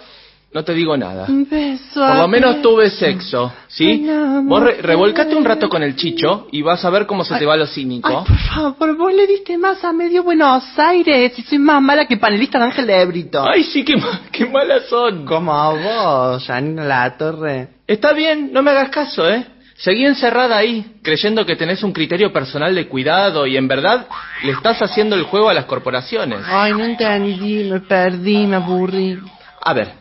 no 0.53 0.65
te 0.65 0.75
digo 0.75 0.97
nada. 0.97 1.27
Un 1.29 1.49
beso. 1.49 2.01
Por 2.01 2.03
a 2.11 2.19
lo 2.19 2.29
menos 2.29 2.61
tuve 2.61 2.91
sexo, 2.91 3.53
¿sí? 3.69 4.05
Vos 4.45 4.63
re- 4.63 4.83
revolcate 4.83 5.35
un 5.37 5.45
rato 5.45 5.69
con 5.69 5.83
el 5.83 5.95
chicho 5.97 6.49
y 6.51 6.63
vas 6.63 6.85
a 6.85 6.91
ver 6.91 7.07
cómo 7.07 7.25
se 7.25 7.37
te 7.37 7.47
va 7.47 7.57
lo 7.57 7.67
cínico. 7.67 8.09
Ay, 8.09 8.25
por 8.27 8.39
favor, 8.39 8.97
vos 8.97 9.15
le 9.15 9.27
diste 9.27 9.57
más 9.59 9.85
a 9.85 9.93
medio 9.93 10.25
Buenos 10.25 10.65
Aires 10.79 11.39
y 11.39 11.43
soy 11.43 11.59
más 11.59 11.81
mala 11.81 12.07
que 12.07 12.17
panelista 12.17 12.59
de 12.59 12.65
Ángel 12.65 12.87
de 12.87 13.05
Brito. 13.07 13.45
Ay, 13.49 13.63
sí, 13.65 13.85
qué, 13.85 13.97
ma- 13.97 14.23
qué 14.33 14.47
malas 14.47 14.87
son. 14.89 15.25
Como 15.25 15.53
a 15.55 15.71
vos, 15.73 16.47
Janina 16.47 16.85
La 16.85 17.17
Torre. 17.17 17.69
Está 17.87 18.13
bien, 18.13 18.51
no 18.53 18.63
me 18.63 18.71
hagas 18.73 18.89
caso, 18.91 19.29
¿eh? 19.31 19.47
Seguí 19.77 20.05
encerrada 20.05 20.59
ahí, 20.59 20.97
creyendo 21.03 21.47
que 21.47 21.57
tenés 21.57 21.83
un 21.83 21.93
criterio 21.95 22.33
personal 22.35 22.75
de 22.75 22.87
cuidado 22.87 23.47
y 23.47 23.57
en 23.57 23.67
verdad 23.67 24.07
le 24.45 24.53
estás 24.53 24.83
haciendo 24.83 25.17
el 25.17 25.23
juego 25.23 25.49
a 25.49 25.55
las 25.55 25.65
corporaciones. 25.65 26.41
Ay, 26.47 26.73
no 26.73 26.85
entendí, 26.85 27.65
me 27.71 27.81
perdí, 27.81 28.47
me 28.47 28.57
aburrí. 28.57 29.19
A 29.63 29.73
ver, 29.73 29.93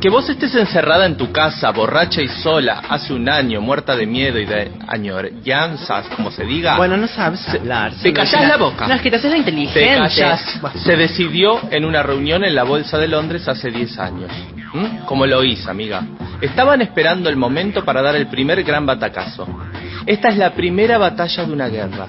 que 0.00 0.10
vos 0.10 0.28
estés 0.28 0.54
encerrada 0.54 1.06
en 1.06 1.16
tu 1.16 1.32
casa, 1.32 1.70
borracha 1.70 2.20
y 2.20 2.28
sola, 2.28 2.82
hace 2.88 3.12
un 3.12 3.28
año, 3.28 3.60
muerta 3.60 3.96
de 3.96 4.06
miedo 4.06 4.38
y 4.38 4.44
de 4.44 4.72
añoranzas, 4.86 6.06
como 6.14 6.30
se 6.30 6.44
diga. 6.44 6.76
Bueno, 6.76 6.96
no 6.96 7.06
sabes 7.06 7.48
hablar. 7.48 7.92
te 8.02 8.12
callás 8.12 8.48
la 8.48 8.56
boca. 8.56 8.86
No, 8.86 8.94
es 8.94 9.00
que 9.00 9.10
te 9.10 9.16
haces 9.16 9.30
la 9.30 9.38
inteligente. 9.38 9.80
Te 9.80 9.96
callas. 9.96 10.60
Se 10.84 10.96
decidió 10.96 11.60
en 11.70 11.84
una 11.84 12.02
reunión 12.02 12.44
en 12.44 12.54
la 12.54 12.64
Bolsa 12.64 12.98
de 12.98 13.08
Londres 13.08 13.48
hace 13.48 13.70
10 13.70 13.98
años. 13.98 14.30
¿Mm? 14.72 15.04
Como 15.06 15.26
lo 15.26 15.42
hice, 15.42 15.70
amiga. 15.70 16.02
Estaban 16.40 16.82
esperando 16.82 17.28
el 17.30 17.36
momento 17.36 17.84
para 17.84 18.02
dar 18.02 18.16
el 18.16 18.26
primer 18.26 18.62
gran 18.64 18.84
batacazo. 18.84 19.46
Esta 20.04 20.28
es 20.28 20.36
la 20.36 20.50
primera 20.50 20.98
batalla 20.98 21.44
de 21.44 21.52
una 21.52 21.68
guerra. 21.68 22.08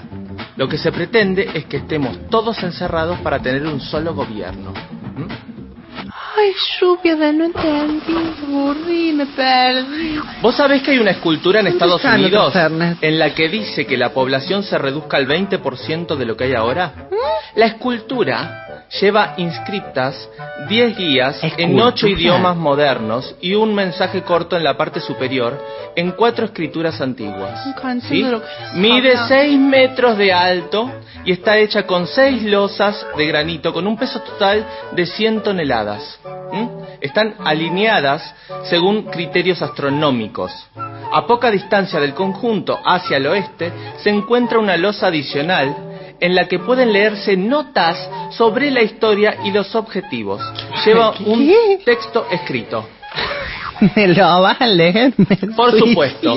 Lo 0.56 0.68
que 0.68 0.78
se 0.78 0.90
pretende 0.90 1.48
es 1.54 1.66
que 1.66 1.78
estemos 1.78 2.28
todos 2.28 2.62
encerrados 2.62 3.20
para 3.20 3.38
tener 3.38 3.66
un 3.66 3.80
solo 3.80 4.14
gobierno. 4.14 4.72
¿Mm? 4.72 5.45
Ay, 6.46 7.32
no 7.32 7.44
entendí, 7.44 8.12
me 8.12 8.58
aburrí, 8.60 9.12
me 9.12 9.26
perdí. 9.26 10.20
¿Vos 10.40 10.54
sabés 10.56 10.82
que 10.82 10.92
hay 10.92 10.98
una 10.98 11.10
escultura 11.10 11.60
en 11.60 11.66
¿Dónde 11.66 11.84
Estados 11.84 12.04
Unidos 12.04 12.54
en 13.00 13.18
la 13.18 13.34
que 13.34 13.48
dice 13.48 13.86
que 13.86 13.96
la 13.96 14.10
población 14.10 14.62
se 14.62 14.78
reduzca 14.78 15.16
al 15.16 15.26
20% 15.26 16.16
de 16.16 16.24
lo 16.24 16.36
que 16.36 16.44
hay 16.44 16.54
ahora? 16.54 17.08
La 17.56 17.66
escultura 17.66 18.65
lleva 19.00 19.34
inscriptas 19.36 20.28
10 20.68 20.96
guías 20.96 21.42
en 21.42 21.50
Escultura. 21.50 21.86
8 21.86 22.08
idiomas 22.08 22.56
modernos 22.56 23.34
y 23.40 23.54
un 23.54 23.74
mensaje 23.74 24.22
corto 24.22 24.56
en 24.56 24.64
la 24.64 24.76
parte 24.76 25.00
superior 25.00 25.60
en 25.94 26.12
cuatro 26.12 26.44
escrituras 26.44 27.00
antiguas. 27.00 27.66
Mide 28.74 29.12
habla. 29.16 29.28
6 29.28 29.58
metros 29.58 30.18
de 30.18 30.32
alto 30.32 30.90
y 31.24 31.32
está 31.32 31.56
hecha 31.56 31.86
con 31.86 32.06
6 32.06 32.42
losas 32.44 33.06
de 33.16 33.26
granito 33.26 33.72
con 33.72 33.86
un 33.86 33.96
peso 33.96 34.20
total 34.20 34.64
de 34.92 35.06
100 35.06 35.42
toneladas. 35.42 36.20
Están 37.00 37.34
alineadas 37.44 38.34
según 38.64 39.04
criterios 39.04 39.62
astronómicos. 39.62 40.52
A 41.12 41.26
poca 41.26 41.50
distancia 41.50 42.00
del 42.00 42.14
conjunto 42.14 42.78
hacia 42.84 43.16
el 43.16 43.26
oeste 43.26 43.72
se 43.98 44.10
encuentra 44.10 44.58
una 44.58 44.76
losa 44.76 45.06
adicional 45.06 45.74
en 46.20 46.34
la 46.34 46.48
que 46.48 46.58
pueden 46.58 46.92
leerse 46.92 47.36
notas 47.36 48.08
sobre 48.30 48.70
la 48.70 48.82
historia 48.82 49.36
y 49.44 49.50
los 49.50 49.74
objetivos. 49.74 50.42
Lleva 50.84 51.12
un 51.24 51.52
texto 51.84 52.26
escrito. 52.30 52.86
¿Me 53.94 54.08
lo 54.08 54.42
vas 54.42 54.60
a 54.60 54.66
leer? 54.66 55.12
Me 55.16 55.36
Por 55.54 55.78
supuesto. 55.78 56.34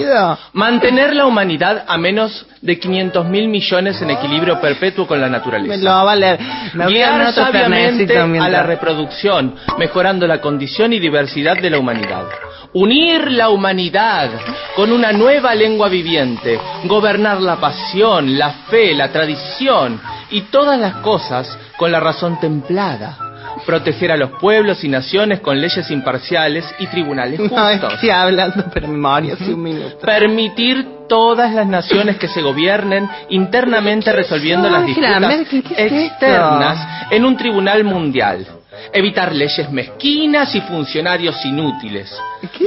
Mantener 0.54 1.16
la 1.16 1.26
humanidad 1.26 1.86
a 1.88 1.98
menos 1.98 2.46
de 2.62 2.80
500 2.80 3.26
mil 3.28 3.48
millones 3.48 4.02
en 4.02 4.10
equilibrio 4.12 4.60
perpetuo 4.60 5.08
con 5.08 5.22
la 5.22 5.30
naturaleza. 5.30 5.78
Me 5.78 5.84
lo 5.84 5.92
va 5.92 6.12
a 6.12 6.16
leer. 6.16 6.40
Me 6.74 6.86
voy 6.86 7.02
a 7.02 7.18
Guiar 7.18 7.34
sabiamente 7.34 8.18
a 8.18 8.50
la 8.50 8.64
reproducción, 8.64 9.56
mejorando 9.78 10.28
la 10.28 10.42
condición 10.42 10.94
y 10.94 11.00
diversidad 11.00 11.58
de 11.58 11.70
la 11.70 11.80
humanidad. 11.80 12.26
Unir 12.74 13.32
la 13.32 13.50
humanidad 13.50 14.30
con 14.76 14.92
una 14.92 15.12
nueva 15.12 15.56
lengua 15.56 15.90
viviente, 15.90 16.60
gobernar 16.86 17.42
la 17.42 17.56
pasión, 17.56 18.38
la 18.38 18.52
fe, 18.70 18.94
la 18.94 19.12
tradición 19.12 20.00
y 20.30 20.42
todas 20.42 20.80
las 20.80 20.98
cosas 20.98 21.58
con 21.78 21.92
la 21.92 22.00
razón 22.00 22.40
templada. 22.40 23.18
Proteger 23.66 24.12
a 24.12 24.18
los 24.18 24.32
pueblos 24.40 24.84
y 24.84 24.88
naciones 24.88 25.40
con 25.40 25.60
leyes 25.60 25.90
imparciales 25.90 26.64
y 26.78 26.86
tribunales 26.88 27.40
No, 27.40 27.50
justos. 27.50 27.94
estoy 27.94 28.10
hablando 28.12 28.64
hace 28.68 29.54
un 29.54 29.64
minuto. 29.64 29.98
Permitir 30.00 30.86
todas 31.10 31.52
las 31.54 31.66
naciones 31.66 32.18
que 32.18 32.28
se 32.28 32.44
gobiernen 32.44 33.10
internamente 33.30 34.14
resolviendo 34.14 34.70
las 34.70 34.86
disputas 34.86 35.22
Merkel, 35.22 35.64
¿qué 35.64 35.86
es 35.86 35.92
externas 35.92 37.10
en 37.10 37.26
un 37.26 37.36
tribunal 37.36 37.84
mundial. 37.84 38.46
Evitar 38.94 39.34
leyes 39.34 39.70
mezquinas 39.72 40.54
y 40.56 40.62
funcionarios 40.62 41.44
inútiles. 41.46 42.16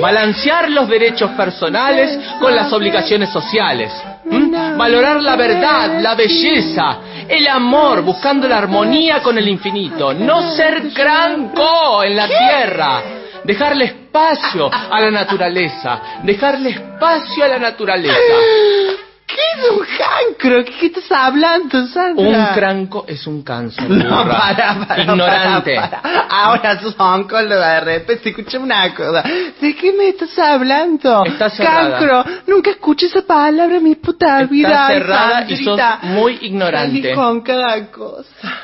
Balancear 0.00 0.70
los 0.70 0.88
derechos 0.88 1.30
personales 1.32 2.18
con 2.40 2.54
las 2.54 2.72
obligaciones 2.72 3.30
sociales. 3.30 3.92
¿Mm? 4.24 4.76
Valorar 4.76 5.20
la 5.22 5.36
verdad, 5.36 6.00
la 6.00 6.14
belleza, 6.14 6.98
el 7.28 7.46
amor, 7.48 8.02
buscando 8.02 8.48
la 8.48 8.58
armonía 8.58 9.22
con 9.22 9.36
el 9.38 9.48
infinito. 9.48 10.12
No 10.14 10.52
ser 10.52 10.90
cranco 10.92 12.02
en 12.04 12.16
la 12.16 12.28
tierra. 12.28 13.02
Dejarle 13.44 13.84
espacio 13.86 14.70
a 14.72 15.00
la 15.00 15.10
naturaleza. 15.10 16.00
Dejarle 16.22 16.70
espacio 16.70 17.44
a 17.44 17.48
la 17.48 17.58
naturaleza. 17.58 18.16
¿Qué 19.34 19.60
es 19.60 19.70
un 19.70 19.86
cancro? 19.98 20.64
¿Qué, 20.64 20.86
estás 20.86 21.10
hablando, 21.10 21.86
Sandra? 21.86 22.24
Un 22.24 22.54
cranco 22.54 23.04
es 23.08 23.26
un 23.26 23.42
cáncer. 23.42 23.88
No, 23.88 24.24
burra. 24.24 24.38
para, 24.38 24.86
para, 24.86 25.02
Ignorante. 25.02 25.74
para, 25.76 26.02
para. 26.02 26.20
Ahora 26.28 26.80
sos 26.80 26.94
oncóloga 26.98 27.74
de 27.74 27.80
repente. 27.80 28.30
Escúchame 28.30 28.64
una 28.64 28.94
cosa. 28.94 29.22
¿De 29.60 29.74
qué 29.76 29.92
me 29.92 30.08
estás 30.08 30.38
hablando? 30.38 31.24
Está 31.24 31.48
cerrada. 31.50 31.98
Cancro. 31.98 32.24
Nunca 32.46 32.70
escuché 32.70 33.06
esa 33.06 33.22
palabra 33.22 33.76
en 33.76 33.84
mi 33.84 33.94
puta 33.94 34.42
vida. 34.44 34.68
Está 34.68 34.86
Ay, 34.86 34.98
cerrada 34.98 35.44
y 35.48 35.56
sos 35.64 35.80
muy 36.02 36.38
ignorante. 36.42 37.14
Con 37.14 37.40
cada 37.40 37.90
cosa. 37.90 38.60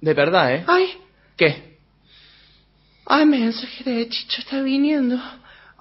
De 0.00 0.14
verdad, 0.14 0.54
¿eh? 0.54 0.64
Ay, 0.66 0.94
¿Qué? 1.36 1.72
ay, 3.06 3.26
mensaje 3.26 3.84
de 3.84 4.08
Chicho 4.08 4.40
está 4.40 4.60
viniendo. 4.60 5.18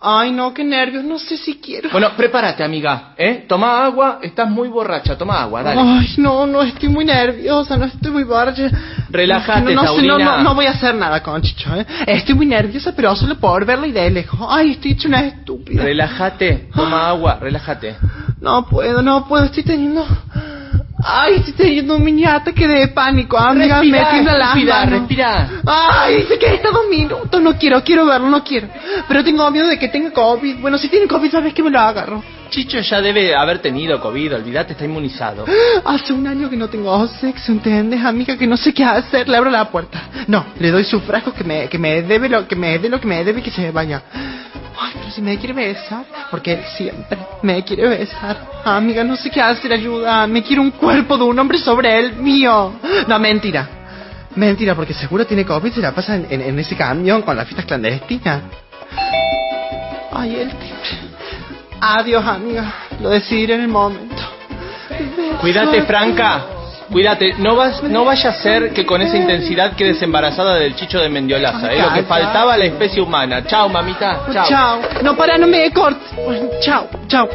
Ay, 0.03 0.31
no, 0.31 0.51
qué 0.51 0.63
nervios. 0.63 1.03
No 1.03 1.19
sé 1.19 1.37
si 1.37 1.59
quiero. 1.59 1.89
Bueno, 1.91 2.09
prepárate, 2.17 2.63
amiga, 2.63 3.13
¿eh? 3.17 3.45
Toma 3.47 3.85
agua, 3.85 4.19
estás 4.23 4.49
muy 4.49 4.67
borracha, 4.67 5.15
toma 5.15 5.39
agua, 5.41 5.61
dale. 5.61 5.79
Ay, 5.79 6.15
no, 6.17 6.47
no, 6.47 6.63
estoy 6.63 6.89
muy 6.89 7.05
nerviosa, 7.05 7.77
no 7.77 7.85
estoy 7.85 8.11
muy 8.11 8.23
borracha. 8.23 8.71
Relájate, 9.11 9.75
no, 9.75 9.83
no, 9.83 10.01
no, 10.01 10.17
no, 10.17 10.37
no 10.43 10.55
voy 10.55 10.65
a 10.65 10.71
hacer 10.71 10.95
nada 10.95 11.21
con 11.21 11.39
Chicho, 11.43 11.75
¿eh? 11.75 11.85
Estoy 12.07 12.33
muy 12.33 12.47
nerviosa, 12.47 12.93
pero 12.95 13.15
solo 13.15 13.35
por 13.35 13.63
verla 13.63 13.85
y 13.85 13.91
de 13.91 14.09
lejos. 14.09 14.39
Ay, 14.49 14.71
estoy 14.71 14.93
hecha 14.93 15.07
una 15.07 15.21
estúpida. 15.21 15.83
Relájate, 15.83 16.69
toma 16.73 17.07
agua, 17.07 17.37
relájate. 17.39 17.95
No 18.39 18.65
puedo, 18.65 19.03
no 19.03 19.27
puedo, 19.27 19.45
estoy 19.45 19.63
teniendo... 19.63 20.03
Ay, 21.03 21.35
estoy 21.35 21.53
teniendo 21.53 21.95
un 21.95 22.03
mini 22.03 22.25
ataque 22.25 22.67
de 22.67 22.87
pánico, 22.89 23.37
amiga, 23.37 23.79
Respira, 23.79 24.11
me 24.11 24.23
la 24.23 24.53
respira, 24.53 24.85
respira. 24.85 25.49
Ay, 25.65 26.17
dice 26.17 26.37
que 26.37 26.55
está 26.55 26.69
dos 26.71 26.87
minutos, 26.89 27.41
no 27.41 27.57
quiero, 27.57 27.83
quiero 27.83 28.05
verlo, 28.05 28.29
no 28.29 28.43
quiero. 28.43 28.67
Pero 29.07 29.23
tengo 29.23 29.49
miedo 29.51 29.67
de 29.67 29.79
que 29.79 29.87
tenga 29.87 30.11
COVID. 30.11 30.57
Bueno, 30.59 30.77
si 30.77 30.89
tiene 30.89 31.07
COVID, 31.07 31.31
sabes 31.31 31.53
que 31.53 31.63
me 31.63 31.69
lo 31.69 31.79
agarro. 31.79 32.23
Chicho 32.51 32.79
ya 32.81 33.01
debe 33.01 33.33
haber 33.33 33.59
tenido 33.59 33.99
COVID, 34.01 34.35
olvídate, 34.35 34.73
está 34.73 34.83
inmunizado. 34.85 35.45
Hace 35.85 36.11
un 36.13 36.27
año 36.27 36.49
que 36.49 36.57
no 36.57 36.67
tengo 36.67 37.07
sexo, 37.07 37.53
¿entiendes, 37.53 38.03
amiga? 38.03 38.37
Que 38.37 38.45
no 38.45 38.57
sé 38.57 38.73
qué 38.73 38.83
hacer. 38.83 39.27
Le 39.29 39.37
abro 39.37 39.49
la 39.49 39.65
puerta. 39.71 40.03
No, 40.27 40.45
le 40.59 40.69
doy 40.69 40.83
su 40.83 40.99
frasco 40.99 41.33
que 41.33 41.43
me, 41.45 41.67
que 41.69 41.77
me 41.79 42.01
debe 42.03 42.27
lo 42.27 42.45
que 42.47 42.55
me 42.57 42.77
dé 42.77 42.89
lo 42.89 42.99
que 42.99 43.07
me 43.07 43.23
debe 43.23 43.41
que 43.41 43.49
se 43.51 43.71
vaya. 43.71 44.03
Ay, 44.13 44.91
pero 44.95 45.11
si 45.11 45.21
me 45.21 45.37
quiere 45.37 45.53
besar, 45.53 46.03
porque 46.29 46.53
él 46.53 46.59
siempre 46.75 47.17
me 47.41 47.63
quiere 47.63 47.87
besar. 47.87 48.37
Amiga, 48.65 49.03
no 49.03 49.15
sé 49.15 49.29
qué 49.31 49.41
hacer, 49.41 49.71
ayuda. 49.71 50.27
Me 50.27 50.43
quiere 50.43 50.59
un 50.61 50.71
cuerpo 50.71 51.17
de 51.17 51.23
un 51.23 51.39
hombre 51.39 51.57
sobre 51.57 51.97
él, 51.99 52.15
mío. 52.17 52.73
No, 53.07 53.17
mentira. 53.17 53.69
Mentira, 54.35 54.75
porque 54.75 54.93
seguro 54.93 55.25
tiene 55.25 55.45
COVID 55.45 55.71
y 55.71 55.75
se 55.75 55.81
la 55.81 55.93
pasa 55.93 56.15
en, 56.15 56.27
en- 56.29 56.41
en 56.41 56.59
ese 56.59 56.75
camión 56.75 57.21
con 57.21 57.35
las 57.37 57.45
fiestas 57.47 57.65
clandestinas. 57.65 58.41
Ay, 60.11 60.35
el 60.35 60.49
timbre. 60.49 61.10
Adiós, 61.81 62.25
amiga. 62.27 62.71
Lo 62.99 63.09
decidiré 63.09 63.55
en 63.55 63.61
el 63.61 63.67
momento. 63.67 64.23
Cuídate, 65.41 65.81
Franca. 65.81 66.45
Cuídate, 66.91 67.33
no, 67.39 67.55
vas, 67.55 67.81
no 67.83 68.05
vaya 68.05 68.29
a 68.29 68.33
ser 68.33 68.73
que 68.73 68.85
con 68.85 69.01
esa 69.01 69.17
intensidad 69.17 69.75
quedes 69.75 70.01
embarazada 70.01 70.55
del 70.55 70.75
chicho 70.75 70.99
de 70.99 71.09
Mendiolaza, 71.09 71.73
¿eh? 71.73 71.81
lo 71.81 71.93
que 71.93 72.03
faltaba 72.03 72.53
a 72.53 72.57
la 72.57 72.65
especie 72.65 73.01
humana. 73.01 73.43
Chao, 73.45 73.69
mamita. 73.69 74.27
Chao. 74.31 74.45
Chao. 74.47 74.81
No, 75.01 75.15
para, 75.15 75.37
no 75.37 75.47
me 75.47 75.71
cortes. 75.71 76.11
Chao, 76.61 76.87
chao. 77.07 77.29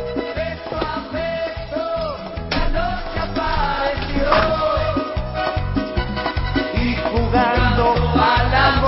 y 6.75 6.95
jugando 7.11 7.95
al 8.15 8.55
amor 8.55 8.86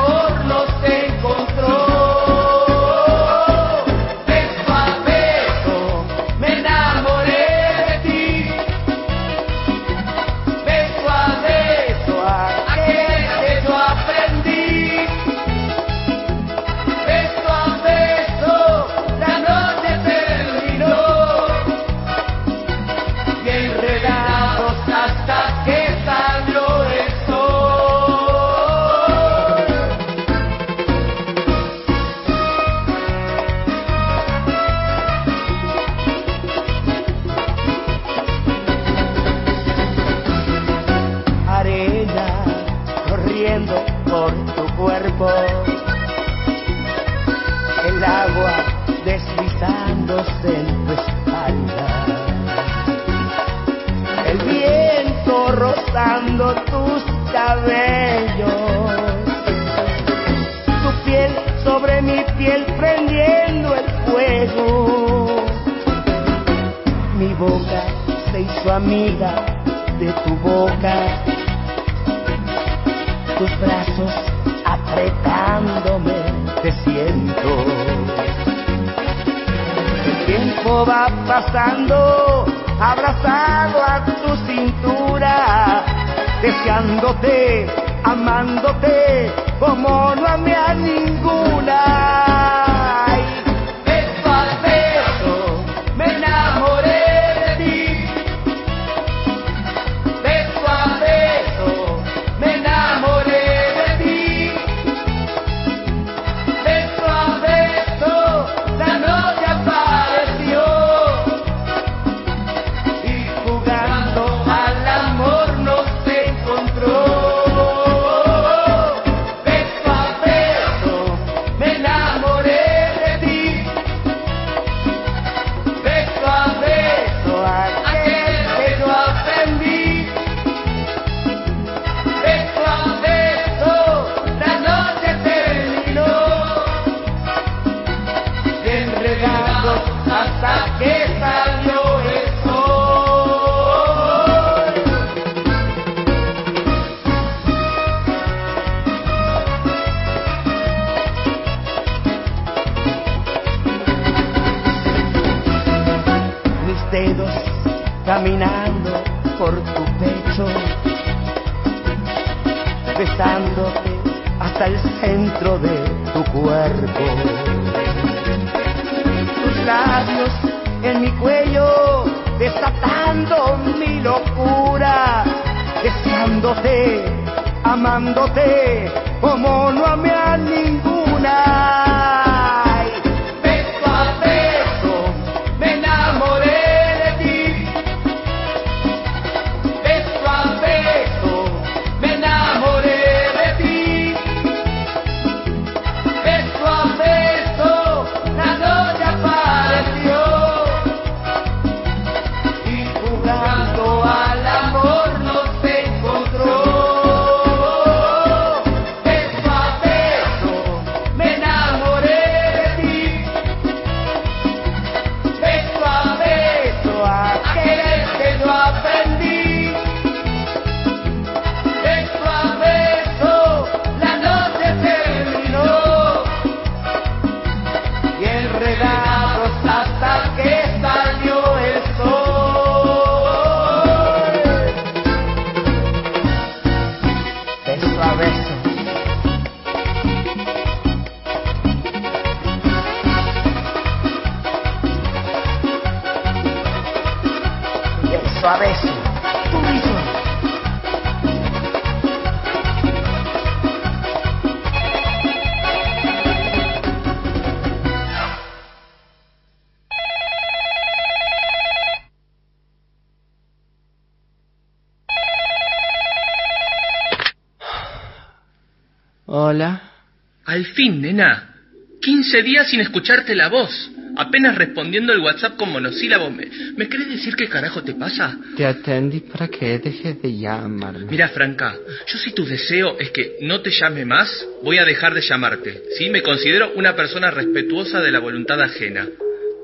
fin, 270.79 271.03
nena. 271.03 271.57
15 272.01 272.43
días 272.45 272.71
sin 272.71 272.81
escucharte 272.81 273.35
la 273.35 273.49
voz. 273.49 273.91
Apenas 274.17 274.55
respondiendo 274.55 275.13
el 275.13 275.19
WhatsApp 275.19 275.57
con 275.57 275.73
monosílabos. 275.73 276.33
¿Me, 276.33 276.47
¿Me 276.77 276.89
querés 276.89 277.09
decir 277.09 277.35
qué 277.35 277.49
carajo 277.49 277.83
te 277.83 277.95
pasa? 277.95 278.39
Te 278.57 278.65
atendí 278.65 279.21
para 279.21 279.49
que 279.49 279.81
dejes 279.81 280.23
de 280.23 280.39
llamarme. 280.39 281.07
Mira, 281.11 281.29
Franca, 281.31 281.77
yo 282.07 282.19
si 282.19 282.33
tu 282.33 282.45
deseo 282.45 282.97
es 283.01 283.11
que 283.11 283.39
no 283.43 283.61
te 283.61 283.71
llame 283.71 284.05
más, 284.05 284.47
voy 284.63 284.79
a 284.79 284.85
dejar 284.85 285.15
de 285.15 285.21
llamarte. 285.21 285.83
¿Sí? 285.97 286.11
Me 286.11 286.23
considero 286.23 286.73
una 286.77 286.95
persona 286.95 287.31
respetuosa 287.33 288.01
de 288.01 288.13
la 288.13 288.21
voluntad 288.21 288.61
ajena. 288.63 289.09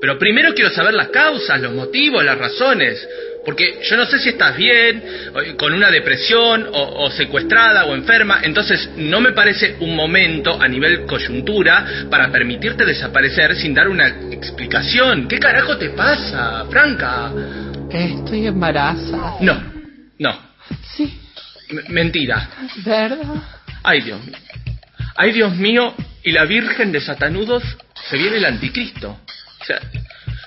Pero 0.01 0.19
primero 0.19 0.53
quiero 0.53 0.69
saber 0.71 0.93
las 0.93 1.07
causas, 1.09 1.61
los 1.61 1.73
motivos, 1.73 2.25
las 2.25 2.37
razones. 2.37 3.07
Porque 3.45 3.79
yo 3.87 3.95
no 3.95 4.05
sé 4.05 4.17
si 4.19 4.29
estás 4.29 4.57
bien, 4.57 5.03
con 5.57 5.71
una 5.73 5.91
depresión, 5.91 6.67
o, 6.73 7.03
o 7.05 7.11
secuestrada, 7.11 7.85
o 7.85 7.93
enferma. 7.93 8.39
Entonces 8.41 8.89
no 8.97 9.21
me 9.21 9.33
parece 9.33 9.75
un 9.81 9.95
momento 9.95 10.59
a 10.59 10.67
nivel 10.67 11.05
coyuntura 11.05 12.07
para 12.09 12.31
permitirte 12.31 12.83
desaparecer 12.85 13.55
sin 13.55 13.73
dar 13.75 13.87
una 13.87 14.07
explicación. 14.31 15.27
¿Qué 15.27 15.37
carajo 15.39 15.77
te 15.77 15.91
pasa, 15.91 16.65
Franca? 16.71 17.31
Estoy 17.91 18.47
embarazada. 18.47 19.35
No, 19.41 19.63
no. 20.17 20.39
Sí, 20.95 21.17
M- 21.69 21.83
mentira. 21.89 22.49
¿verdad? 22.83 23.19
Ay, 23.83 24.01
Dios 24.01 24.25
mío. 24.25 24.37
Ay, 25.15 25.31
Dios 25.31 25.55
mío, 25.55 25.93
y 26.23 26.31
la 26.31 26.45
Virgen 26.45 26.91
de 26.91 26.99
Satanudos 26.99 27.63
se 28.09 28.17
viene 28.17 28.37
el 28.37 28.45
anticristo. 28.45 29.19
O 29.61 29.65
sea, 29.65 29.79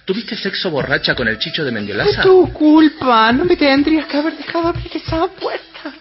¿tuviste 0.09 0.34
sexo 0.36 0.70
borracha 0.70 1.14
con 1.14 1.28
el 1.28 1.38
chicho 1.38 1.62
de 1.62 1.68
Es 1.68 1.74
Mendiolaza? 1.74 2.22
tu 2.22 2.50
culpa. 2.50 3.30
No 3.30 3.44
me 3.44 3.56
tendrías 3.56 4.06
que 4.06 4.16
haber 4.16 4.38
dejado 4.38 4.68
abrir 4.68 4.90
esa 4.94 5.26
puerta. 5.26 5.92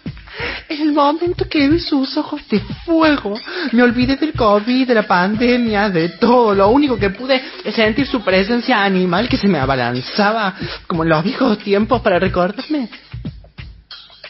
En 0.69 0.81
el 0.81 0.93
momento 0.93 1.45
que 1.49 1.67
vi 1.67 1.77
sus 1.79 2.15
ojos 2.15 2.41
de 2.47 2.61
fuego, 2.85 3.37
me 3.73 3.83
olvidé 3.83 4.15
del 4.15 4.31
COVID, 4.31 4.87
de 4.87 4.93
la 4.93 5.03
pandemia, 5.03 5.89
de 5.89 6.07
todo. 6.07 6.55
Lo 6.55 6.69
único 6.69 6.97
que 6.97 7.09
pude 7.09 7.41
es 7.65 7.75
sentir 7.75 8.07
su 8.07 8.21
presencia 8.21 8.81
animal 8.81 9.27
que 9.27 9.35
se 9.35 9.49
me 9.49 9.59
abalanzaba, 9.59 10.55
como 10.87 11.03
en 11.03 11.09
los 11.09 11.21
viejos 11.25 11.57
tiempos, 11.57 12.01
para 12.01 12.17
recordarme 12.17 12.87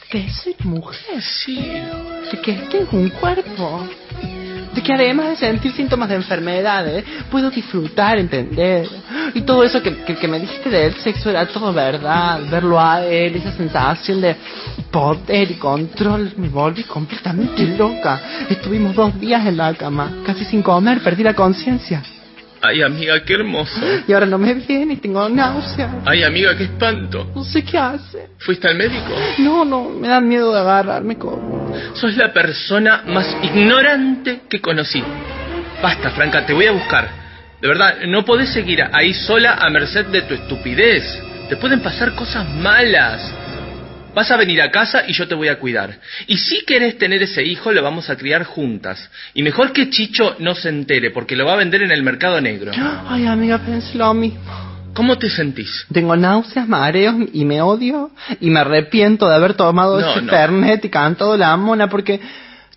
que 0.09 0.27
soy 0.31 0.55
mujer. 0.63 1.21
Sí. 1.21 1.57
De 2.31 2.41
que 2.41 2.53
tengo 2.71 2.97
un 2.97 3.09
cuerpo. 3.09 3.87
De 4.77 4.83
que 4.83 4.93
además 4.93 5.29
de 5.29 5.35
sentir 5.37 5.71
síntomas 5.71 6.07
de 6.07 6.13
enfermedades, 6.13 7.03
puedo 7.31 7.49
disfrutar, 7.49 8.19
entender. 8.19 8.87
Y 9.33 9.41
todo 9.41 9.63
eso 9.63 9.81
que, 9.81 10.03
que, 10.03 10.13
que 10.13 10.27
me 10.27 10.39
dijiste 10.39 10.69
del 10.69 10.93
sexo 10.97 11.31
era 11.31 11.47
todo 11.47 11.73
verdad. 11.73 12.41
Verlo 12.47 12.79
a 12.79 13.03
él, 13.03 13.37
esa 13.37 13.53
sensación 13.53 14.21
de 14.21 14.35
poder 14.91 15.49
y 15.49 15.55
control, 15.55 16.31
me 16.37 16.49
volví 16.49 16.83
completamente 16.83 17.65
loca. 17.75 18.21
Estuvimos 18.51 18.93
dos 18.93 19.19
días 19.19 19.47
en 19.47 19.57
la 19.57 19.73
cama, 19.73 20.21
casi 20.23 20.45
sin 20.45 20.61
comer, 20.61 20.99
perdí 21.01 21.23
la 21.23 21.33
conciencia. 21.33 22.03
Ay, 22.61 22.83
amiga, 22.83 23.19
qué 23.23 23.33
hermoso. 23.33 23.81
Y 24.07 24.13
ahora 24.13 24.27
no 24.27 24.37
me 24.37 24.53
viene 24.53 24.93
y 24.93 24.97
tengo 24.97 25.27
náuseas. 25.27 25.89
Ay, 26.05 26.21
amiga, 26.21 26.55
qué 26.55 26.65
espanto. 26.65 27.31
No 27.33 27.43
sé 27.43 27.63
qué 27.63 27.79
hace. 27.79 28.29
¿Fuiste 28.37 28.67
al 28.67 28.77
médico? 28.77 29.11
No, 29.39 29.65
no, 29.65 29.89
me 29.89 30.07
da 30.07 30.21
miedo 30.21 30.53
de 30.53 30.59
agarrarme 30.59 31.17
como... 31.17 31.56
Sos 31.93 32.15
la 32.15 32.33
persona 32.33 33.03
más 33.05 33.35
ignorante 33.43 34.41
que 34.49 34.61
conocí. 34.61 35.03
Basta, 35.81 36.11
Franca, 36.11 36.45
te 36.45 36.53
voy 36.53 36.65
a 36.65 36.71
buscar. 36.71 37.09
De 37.61 37.67
verdad, 37.67 37.97
no 38.07 38.23
podés 38.23 38.49
seguir 38.49 38.83
ahí 38.91 39.13
sola 39.13 39.53
a 39.53 39.69
merced 39.69 40.07
de 40.07 40.21
tu 40.23 40.33
estupidez. 40.33 41.03
Te 41.49 41.57
pueden 41.57 41.81
pasar 41.81 42.13
cosas 42.13 42.47
malas. 42.49 43.33
Vas 44.13 44.31
a 44.31 44.37
venir 44.37 44.61
a 44.61 44.71
casa 44.71 45.03
y 45.07 45.13
yo 45.13 45.27
te 45.27 45.35
voy 45.35 45.47
a 45.47 45.59
cuidar. 45.59 45.99
Y 46.25 46.37
si 46.37 46.65
querés 46.65 46.97
tener 46.97 47.21
ese 47.21 47.43
hijo, 47.43 47.71
lo 47.71 47.83
vamos 47.83 48.09
a 48.09 48.15
criar 48.15 48.43
juntas. 48.43 49.09
Y 49.35 49.43
mejor 49.43 49.71
que 49.71 49.89
Chicho 49.89 50.35
no 50.39 50.55
se 50.55 50.69
entere, 50.69 51.11
porque 51.11 51.35
lo 51.35 51.45
va 51.45 51.53
a 51.53 51.57
vender 51.57 51.83
en 51.83 51.91
el 51.91 52.01
mercado 52.01 52.41
negro. 52.41 52.71
Ay, 53.07 53.27
amiga, 53.27 53.59
pensé 53.59 53.97
lo 53.97 54.13
mismo. 54.13 54.66
¿Cómo 54.97 55.19
te 55.19 55.29
sentís? 55.29 55.85
Tengo 55.93 56.15
náuseas, 56.15 56.67
mareos 56.67 57.15
y 57.31 57.45
me 57.45 57.61
odio. 57.61 58.09
Y 58.41 58.49
me 58.49 58.61
arrepiento 58.61 59.29
de 59.29 59.35
haber 59.35 59.53
tomado 59.53 60.01
No, 60.01 60.09
ese 60.09 60.21
no. 60.23 60.31
fernet 60.31 60.83
y 60.83 60.89
cantado 60.89 61.37
la 61.37 61.55
mona 61.55 61.87
porque 61.87 62.19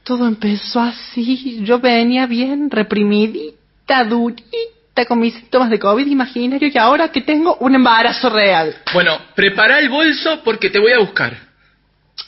todo 0.04 0.28
empezó 0.28 0.80
así. 0.80 1.60
Yo 1.64 1.78
venía 1.80 2.26
bien 2.26 2.70
reprimidita, 2.70 4.04
durita, 4.04 5.06
con 5.08 5.18
mis 5.18 5.32
síntomas 5.32 5.70
de 5.70 5.78
COVID 5.78 6.06
imaginario 6.06 6.68
y 6.70 6.76
ahora 6.76 7.08
que 7.08 7.22
tengo 7.22 7.56
un 7.60 7.74
embarazo 7.74 8.28
real. 8.28 8.74
Bueno, 8.92 9.16
prepara 9.34 9.78
el 9.78 9.88
bolso 9.88 10.40
porque 10.44 10.68
te 10.68 10.78
voy 10.78 10.92
a 10.92 10.98
buscar. 10.98 11.34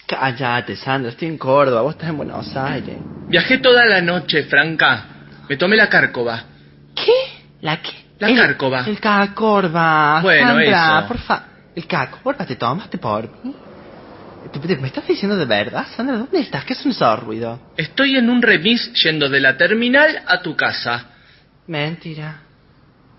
Cállate, 0.07 0.75
Sandra, 0.77 1.11
estoy 1.11 1.29
en 1.29 1.37
Córdoba, 1.37 1.83
vos 1.83 1.93
estás 1.95 2.09
en 2.09 2.17
Buenos 2.17 2.57
Aires. 2.57 2.97
Viajé 3.29 3.59
toda 3.59 3.85
la 3.85 4.01
noche, 4.01 4.45
Franca. 4.45 5.05
Me 5.51 5.59
tomé 5.59 5.77
la 5.77 5.91
cárcova. 5.91 6.45
¿Qué? 6.95 7.13
¿La 7.61 7.83
qué? 7.83 7.93
La 8.23 8.29
El- 8.29 8.37
cárcova. 8.37 8.85
El 8.87 9.01
cacorba. 9.01 10.21
Bueno, 10.23 10.47
Sandra, 10.47 10.99
eso. 11.01 11.09
por 11.09 11.19
favor. 11.19 11.45
¿El 11.75 11.87
cacorba 11.89 12.47
te 12.47 12.55
tomaste 12.55 12.97
por 12.99 13.29
mí? 13.43 13.53
¿Te- 14.53 14.61
te- 14.61 14.77
¿Me 14.77 14.87
estás 14.87 15.09
diciendo 15.09 15.37
de 15.37 15.45
verdad, 15.45 15.85
Sandra? 15.97 16.19
¿Dónde 16.19 16.39
estás? 16.39 16.65
¿Qué 16.65 16.75
es 16.75 16.87
un 16.87 16.95
ruido? 17.19 17.59
Estoy 17.77 18.17
en 18.17 18.31
un 18.31 18.41
remis 18.41 18.93
yendo 19.03 19.29
de 19.29 19.41
la 19.41 19.57
terminal 19.57 20.23
a 20.25 20.41
tu 20.41 20.55
casa. 20.55 21.07
Mentira. 21.67 22.43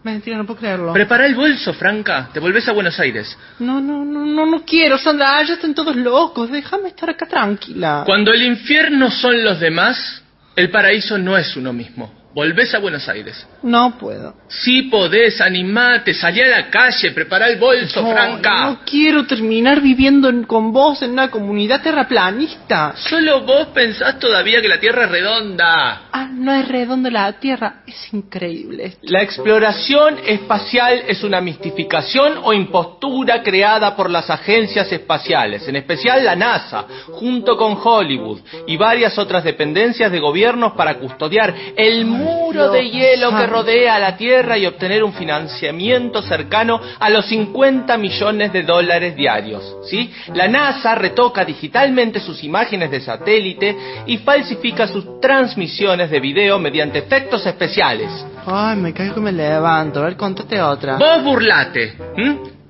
Mentira, 0.03 0.37
no 0.37 0.45
puedo 0.45 0.59
creerlo. 0.61 0.93
Prepara 0.93 1.25
el 1.25 1.35
bolso, 1.35 1.73
Franca. 1.73 2.29
Te 2.31 2.39
volvés 2.39 2.65
a 2.69 2.71
Buenos 2.71 2.97
Aires. 2.97 3.37
No, 3.59 3.81
no, 3.81 4.05
no, 4.05 4.23
no, 4.25 4.45
no 4.45 4.63
quiero, 4.63 4.97
Sandra. 4.97 5.43
Ya 5.43 5.55
están 5.55 5.73
todos 5.73 5.97
locos. 5.97 6.49
Déjame 6.49 6.89
estar 6.89 7.09
acá 7.09 7.25
tranquila. 7.25 8.03
Cuando 8.05 8.31
el 8.31 8.41
infierno 8.43 9.11
son 9.11 9.43
los 9.43 9.59
demás, 9.59 10.23
el 10.55 10.69
paraíso 10.71 11.17
no 11.17 11.37
es 11.37 11.57
uno 11.57 11.73
mismo. 11.73 12.22
Volvés 12.33 12.73
a 12.73 12.79
Buenos 12.79 13.07
Aires. 13.07 13.45
No 13.61 13.95
puedo. 13.99 14.33
Si 14.47 14.83
podés, 14.83 15.39
animate, 15.39 16.13
salí 16.15 16.41
a 16.41 16.47
la 16.47 16.69
calle, 16.69 17.11
prepara 17.11 17.47
el 17.47 17.59
bolso, 17.59 18.01
No, 18.01 18.11
Franca. 18.11 18.65
No 18.65 18.79
quiero 18.85 19.25
terminar 19.27 19.81
viviendo 19.81 20.29
en- 20.29 20.43
con 20.45 20.71
vos 20.73 21.01
en 21.03 21.11
una 21.11 21.29
comunidad 21.29 21.81
terraplanista. 21.83 22.93
Solo 22.97 23.41
vos 23.41 23.67
pensás 23.67 24.17
todavía 24.19 24.61
que 24.61 24.67
la 24.67 24.79
Tierra 24.79 25.05
es 25.05 25.11
redonda. 25.11 26.01
Ah, 26.11 26.27
no 26.31 26.53
es 26.53 26.67
redonda 26.67 27.11
la 27.11 27.31
Tierra. 27.33 27.83
Es 27.85 28.11
increíble. 28.13 28.97
La 29.03 29.21
exploración 29.21 30.17
espacial 30.25 31.03
es 31.07 31.23
una 31.23 31.39
mistificación 31.39 32.39
o 32.43 32.51
impostura 32.53 33.43
creada 33.43 33.95
por 33.95 34.09
las 34.09 34.29
agencias 34.29 34.91
espaciales, 34.91 35.67
en 35.67 35.75
especial 35.75 36.25
la 36.25 36.35
NASA, 36.35 36.85
junto 37.11 37.55
con 37.57 37.77
Hollywood 37.81 38.39
y 38.67 38.75
varias 38.77 39.17
otras 39.19 39.43
dependencias 39.43 40.11
de 40.11 40.19
gobiernos 40.19 40.73
para 40.73 40.95
custodiar 40.95 41.53
el 41.75 42.05
muro 42.23 42.71
de 42.71 42.89
hielo 42.89 43.35
que 43.35 43.47
rodea 43.47 43.95
a 43.95 43.99
la 43.99 44.17
Tierra 44.17 44.57
y 44.57 44.65
obtener 44.65 45.03
un 45.03 45.13
financiamiento 45.13 46.21
cercano 46.21 46.79
a 46.99 47.09
los 47.09 47.25
50 47.25 47.97
millones 47.97 48.53
de 48.53 48.63
dólares 48.63 49.15
diarios. 49.15 49.77
¿sí? 49.89 50.11
La 50.33 50.47
NASA 50.47 50.95
retoca 50.95 51.45
digitalmente 51.45 52.19
sus 52.19 52.43
imágenes 52.43 52.91
de 52.91 53.01
satélite 53.01 53.77
y 54.05 54.17
falsifica 54.17 54.87
sus 54.87 55.19
transmisiones 55.19 56.09
de 56.09 56.19
video 56.19 56.59
mediante 56.59 56.99
efectos 56.99 57.45
especiales. 57.45 58.09
Ay, 58.45 58.77
me 58.77 58.93
caigo 58.93 59.19
y 59.19 59.23
me 59.23 59.31
levanto. 59.31 59.99
A 59.99 60.05
ver, 60.05 60.17
contate 60.17 60.61
otra. 60.61 60.97
Vos 60.97 61.23
burlate. 61.23 61.95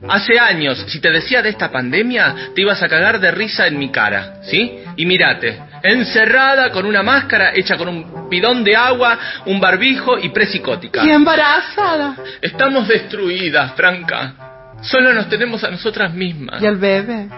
Hace 0.10 0.38
años, 0.38 0.84
si 0.88 0.99
te 0.99 1.12
decía 1.12 1.41
de 1.41 1.49
esta 1.49 1.72
pandemia, 1.72 2.36
te 2.54 2.62
ibas 2.62 2.82
a 2.84 2.89
cagar 2.89 3.20
de 3.20 3.32
risa 3.32 3.68
en 3.68 3.80
mi 3.80 3.89
cara, 3.89 4.41
¿sí? 4.43 4.80
Y 4.97 5.06
mírate, 5.06 5.60
encerrada 5.82 6.72
con 6.72 6.86
una 6.86 7.04
máscara 7.04 7.51
hecha 7.56 7.78
con 7.78 7.88
un 7.88 8.30
bidón 8.30 8.64
de 8.64 8.76
agua, 8.76 9.18
un 9.45 9.60
barbijo 9.60 10.20
y 10.20 10.30
presicótica. 10.30 11.06
Y 11.06 11.10
embarazada. 11.12 12.16
Estamos 12.41 12.88
destruidas, 12.88 13.74
Franca. 13.76 14.34
Solo 14.82 15.14
nos 15.14 15.30
tenemos 15.30 15.64
a 15.64 15.72
nosotras 15.72 16.14
mismas. 16.14 16.62
¿Y 16.62 16.66
al 16.66 16.78
bebé? 16.78 17.30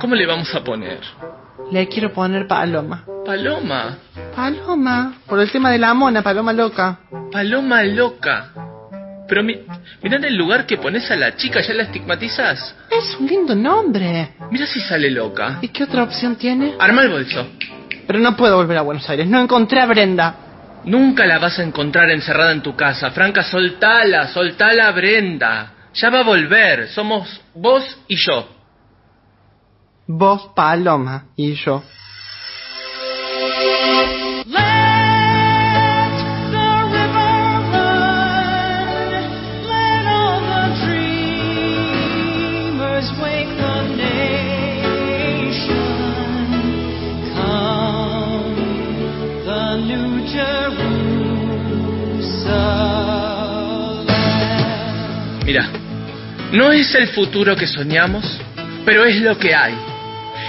¿Cómo 0.00 0.14
le 0.14 0.26
vamos 0.26 0.52
a 0.54 0.64
poner? 0.64 0.98
Le 1.70 1.86
quiero 1.86 2.12
poner 2.12 2.46
Paloma. 2.46 3.04
Paloma. 3.24 3.98
Paloma. 4.34 5.14
Por 5.26 5.40
el 5.40 5.50
tema 5.50 5.70
de 5.70 5.78
la 5.78 5.94
mona, 5.94 6.22
Paloma 6.22 6.52
loca. 6.52 6.98
Paloma 7.30 7.82
loca. 7.84 8.50
Pero 9.28 9.42
mi, 9.42 9.56
mirá 10.02 10.16
en 10.16 10.24
el 10.24 10.36
lugar 10.36 10.66
que 10.66 10.78
pones 10.78 11.10
a 11.10 11.16
la 11.16 11.36
chica, 11.36 11.60
¿ya 11.60 11.74
la 11.74 11.82
estigmatizas? 11.84 12.74
Es 12.90 13.16
un 13.20 13.26
lindo 13.26 13.54
nombre. 13.54 14.30
Mira 14.50 14.66
si 14.66 14.80
sale 14.80 15.10
loca. 15.10 15.58
¿Y 15.60 15.68
qué 15.68 15.84
otra 15.84 16.02
opción 16.02 16.36
tiene? 16.36 16.74
Arma 16.78 17.02
el 17.02 17.10
bolso. 17.10 17.46
Pero 18.06 18.18
no 18.20 18.34
puedo 18.36 18.56
volver 18.56 18.78
a 18.78 18.82
Buenos 18.82 19.08
Aires. 19.10 19.28
No 19.28 19.38
encontré 19.38 19.80
a 19.80 19.86
Brenda. 19.86 20.34
Nunca 20.84 21.26
la 21.26 21.38
vas 21.38 21.58
a 21.58 21.62
encontrar 21.62 22.10
encerrada 22.10 22.52
en 22.52 22.62
tu 22.62 22.74
casa. 22.74 23.10
Franca, 23.10 23.42
soltala, 23.42 24.28
soltala 24.28 24.88
a 24.88 24.92
Brenda. 24.92 25.72
Ya 25.92 26.08
va 26.08 26.20
a 26.20 26.24
volver. 26.24 26.88
Somos 26.88 27.40
vos 27.54 27.84
y 28.08 28.16
yo. 28.16 28.48
Vos, 30.06 30.50
Paloma. 30.54 31.26
Y 31.36 31.52
yo. 31.52 31.82
No 56.52 56.72
es 56.72 56.94
el 56.94 57.08
futuro 57.08 57.56
que 57.56 57.66
soñamos, 57.66 58.24
pero 58.84 59.04
es 59.04 59.20
lo 59.20 59.38
que 59.38 59.54
hay. 59.54 59.74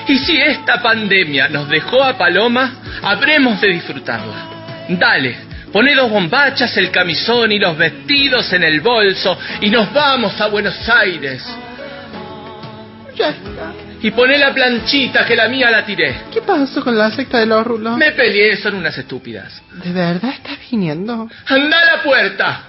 Y 0.07 0.17
si 0.19 0.37
esta 0.41 0.81
pandemia 0.81 1.49
nos 1.49 1.69
dejó 1.69 2.03
a 2.03 2.17
Paloma, 2.17 2.75
habremos 3.01 3.59
de 3.61 3.67
disfrutarla. 3.69 4.47
Dale, 4.89 5.35
poné 5.71 5.93
dos 5.93 6.09
bombachas, 6.09 6.75
el 6.77 6.89
camisón 6.89 7.51
y 7.51 7.59
los 7.59 7.77
vestidos 7.77 8.51
en 8.53 8.63
el 8.63 8.81
bolso 8.81 9.37
y 9.61 9.69
nos 9.69 9.91
vamos 9.93 10.39
a 10.39 10.47
Buenos 10.47 10.87
Aires. 10.89 11.45
Ya 13.15 13.29
está. 13.29 13.73
Y 14.01 14.11
poné 14.11 14.37
la 14.37 14.53
planchita 14.53 15.25
que 15.25 15.35
la 15.35 15.49
mía 15.49 15.69
la 15.69 15.85
tiré. 15.85 16.21
¿Qué 16.31 16.41
pasó 16.41 16.81
con 16.81 16.97
la 16.97 17.11
secta 17.11 17.39
de 17.39 17.45
los 17.45 17.67
rulos? 17.67 17.97
Me 17.97 18.13
peleé, 18.13 18.55
son 18.55 18.75
unas 18.75 18.97
estúpidas. 18.97 19.61
¿De 19.83 19.91
verdad 19.91 20.31
estás 20.31 20.57
viniendo? 20.71 21.29
¡Anda 21.47 21.79
a 21.81 21.97
la 21.97 22.03
puerta! 22.03 22.68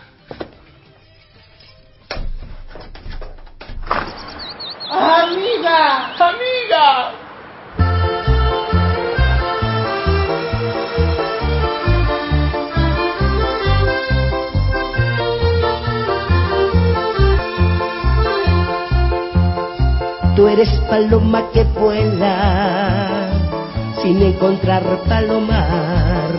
¡Amiga! 4.92 6.16
¡Amiga! 6.18 7.12
Tú 20.34 20.48
eres 20.48 20.68
paloma 20.88 21.44
que 21.52 21.62
vuela 21.62 23.28
sin 24.02 24.20
encontrar 24.22 24.82
palomar. 25.08 26.32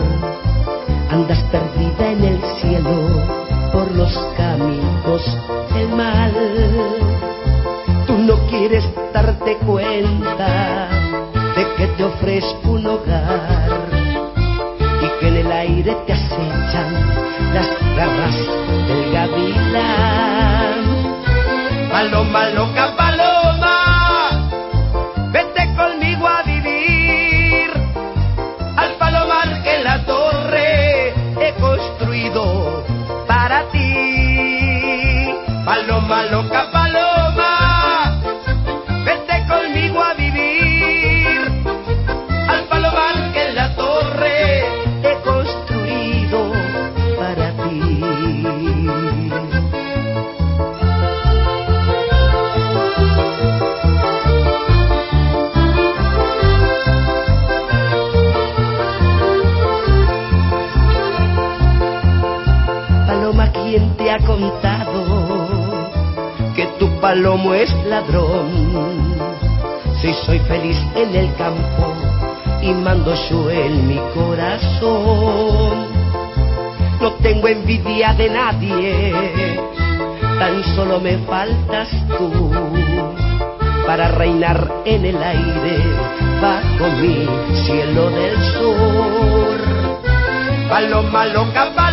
Andas 1.10 1.42
perdida 1.44 2.10
en 2.10 2.24
el 2.24 2.42
cielo 2.60 3.72
por 3.72 3.90
los 3.92 4.12
caminos 4.36 5.38
del 5.72 5.88
mal. 5.88 7.11
Tú 8.06 8.18
no 8.18 8.36
quieres 8.48 8.84
darte 9.12 9.56
cuenta 9.58 10.88
de 11.56 11.66
que 11.76 11.86
te 11.88 12.04
ofrezco 12.04 12.72
un 12.72 12.86
hogar 12.86 13.88
y 15.00 15.20
que 15.20 15.28
en 15.28 15.36
el 15.36 15.52
aire 15.52 15.96
te 16.06 16.12
acechan 16.12 16.92
las 17.54 17.68
garras 17.96 18.36
del 18.88 19.12
gavilán. 19.12 20.82
Paloma 21.90 22.48
loca, 22.50 22.96
paloma, 22.96 24.50
vete 25.32 25.74
conmigo 25.76 26.26
a 26.26 26.42
vivir 26.42 27.70
al 28.76 28.92
palomar 28.98 29.62
que 29.62 29.76
en 29.76 29.84
la 29.84 30.04
torre 30.04 31.08
he 31.40 31.54
construido 31.60 32.61
palomo 67.12 67.52
es 67.52 67.70
ladrón. 67.84 68.48
Si 70.00 70.14
soy 70.24 70.38
feliz 70.48 70.78
en 70.94 71.14
el 71.14 71.34
campo 71.34 71.92
y 72.62 72.72
mando 72.72 73.14
yo 73.28 73.50
en 73.50 73.86
mi 73.86 74.00
corazón. 74.14 75.92
No 77.02 77.12
tengo 77.20 77.48
envidia 77.48 78.14
de 78.14 78.30
nadie, 78.30 79.60
tan 80.38 80.64
solo 80.74 81.00
me 81.00 81.18
faltas 81.18 81.90
tú 82.16 82.50
para 83.86 84.08
reinar 84.08 84.72
en 84.86 85.04
el 85.04 85.22
aire 85.22 85.76
bajo 86.40 86.86
mi 87.02 87.28
cielo 87.62 88.08
del 88.08 88.42
sur. 88.54 89.60
Paloma 90.70 91.26
loca, 91.26 91.74
paloma, 91.74 91.91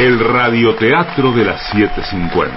El 0.00 0.18
radioteatro 0.18 1.30
de 1.32 1.44
las 1.44 1.60
750. 1.72 2.54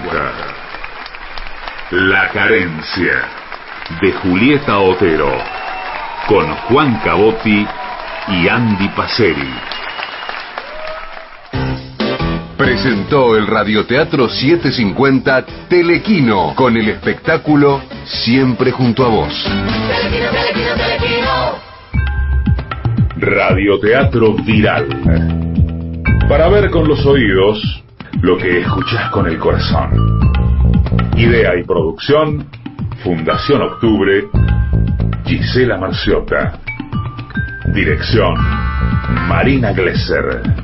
La 1.90 2.30
carencia 2.30 3.28
de 4.00 4.12
Julieta 4.12 4.78
Otero 4.78 5.30
con 6.26 6.46
Juan 6.46 7.00
Cabotti 7.04 7.66
y 8.28 8.48
Andy 8.48 8.88
Paceri. 8.96 9.52
Presentó 12.56 13.36
el 13.36 13.46
Radioteatro 13.46 14.30
750 14.30 15.44
Telequino 15.68 16.54
con 16.54 16.78
el 16.78 16.88
espectáculo 16.88 17.82
Siempre 18.06 18.70
junto 18.70 19.04
a 19.04 19.08
vos. 19.08 19.50
Radioteatro 23.18 24.32
Viral. 24.32 25.63
Para 26.28 26.48
ver 26.48 26.70
con 26.70 26.88
los 26.88 27.04
oídos 27.04 27.84
lo 28.22 28.36
que 28.38 28.60
escuchás 28.60 29.10
con 29.10 29.26
el 29.26 29.38
corazón. 29.38 29.90
Idea 31.16 31.54
y 31.56 31.62
producción, 31.64 32.48
Fundación 33.02 33.62
Octubre, 33.62 34.24
Gisela 35.26 35.76
Marciota. 35.76 36.58
Dirección, 37.74 38.34
Marina 39.28 39.72
Glesser. 39.72 40.63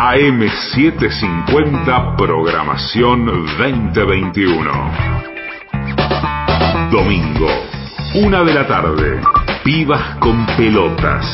AM750 0.00 2.16
Programación 2.16 3.26
2021. 3.26 4.72
Domingo, 6.90 7.48
una 8.14 8.42
de 8.42 8.54
la 8.54 8.66
tarde. 8.66 9.20
Pibas 9.62 10.16
con 10.16 10.46
pelotas. 10.56 11.26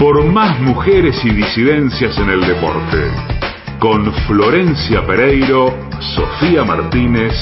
Por 0.00 0.24
más 0.24 0.58
mujeres 0.58 1.24
y 1.24 1.30
disidencias 1.30 2.18
en 2.18 2.30
el 2.30 2.40
deporte. 2.40 3.12
Con 3.78 4.12
Florencia 4.26 5.06
Pereiro, 5.06 5.72
Sofía 6.16 6.64
Martínez 6.64 7.40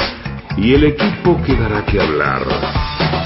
y 0.58 0.74
el 0.74 0.84
equipo 0.84 1.40
que 1.42 1.54
dará 1.54 1.82
que 1.86 1.98
hablar. 1.98 2.42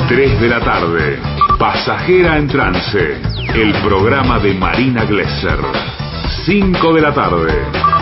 3 0.06 0.40
de 0.40 0.48
la 0.48 0.60
tarde. 0.60 1.18
Pasajera 1.58 2.38
en 2.38 2.46
trance. 2.46 3.20
El 3.52 3.72
programa 3.82 4.38
de 4.38 4.54
Marina 4.54 5.04
Glesser. 5.04 5.58
5 6.46 6.94
de 6.94 7.00
la 7.00 7.12
tarde. 7.12 7.52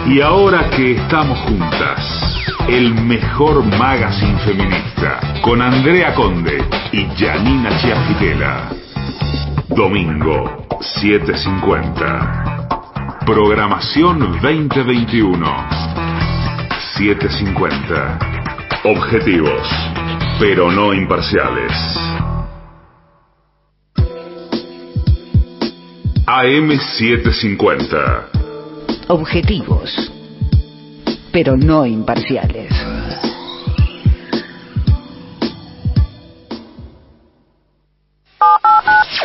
Y 0.06 0.20
ahora 0.20 0.68
que 0.68 0.96
estamos 0.96 1.38
juntas, 1.48 1.98
el 2.68 2.94
mejor 2.94 3.64
magazine 3.64 4.38
feminista, 4.40 5.40
con 5.40 5.62
Andrea 5.62 6.14
Conde 6.14 6.62
y 6.92 7.06
Janina 7.16 7.74
Chiafitela. 7.78 8.68
Domingo, 9.68 10.66
7.50. 10.78 13.24
Programación 13.24 14.18
2021. 14.42 15.68
7.50. 16.98 18.18
Objetivos, 18.84 19.66
pero 20.38 20.70
no 20.70 20.92
imparciales. 20.92 21.72
AM750. 26.26 28.33
Objetivos, 29.08 30.10
pero 31.30 31.58
no 31.58 31.84
imparciales. 31.84 32.72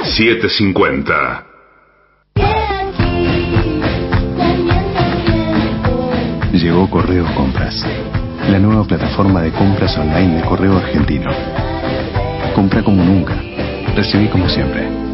Siete 0.04 0.50
cincuenta. 0.50 1.46
Llegó 6.52 6.90
Correo 6.90 7.26
Compras, 7.34 7.82
la 8.50 8.60
nueva 8.60 8.84
plataforma 8.84 9.42
de 9.44 9.54
compras 9.54 9.98
online 9.98 10.42
de 10.42 10.44
correo 10.44 10.76
argentino. 10.76 11.32
Compra 12.54 12.84
como 12.84 13.02
nunca, 13.02 13.42
recibí 13.96 14.28
como 14.28 14.50
siempre. 14.50 15.09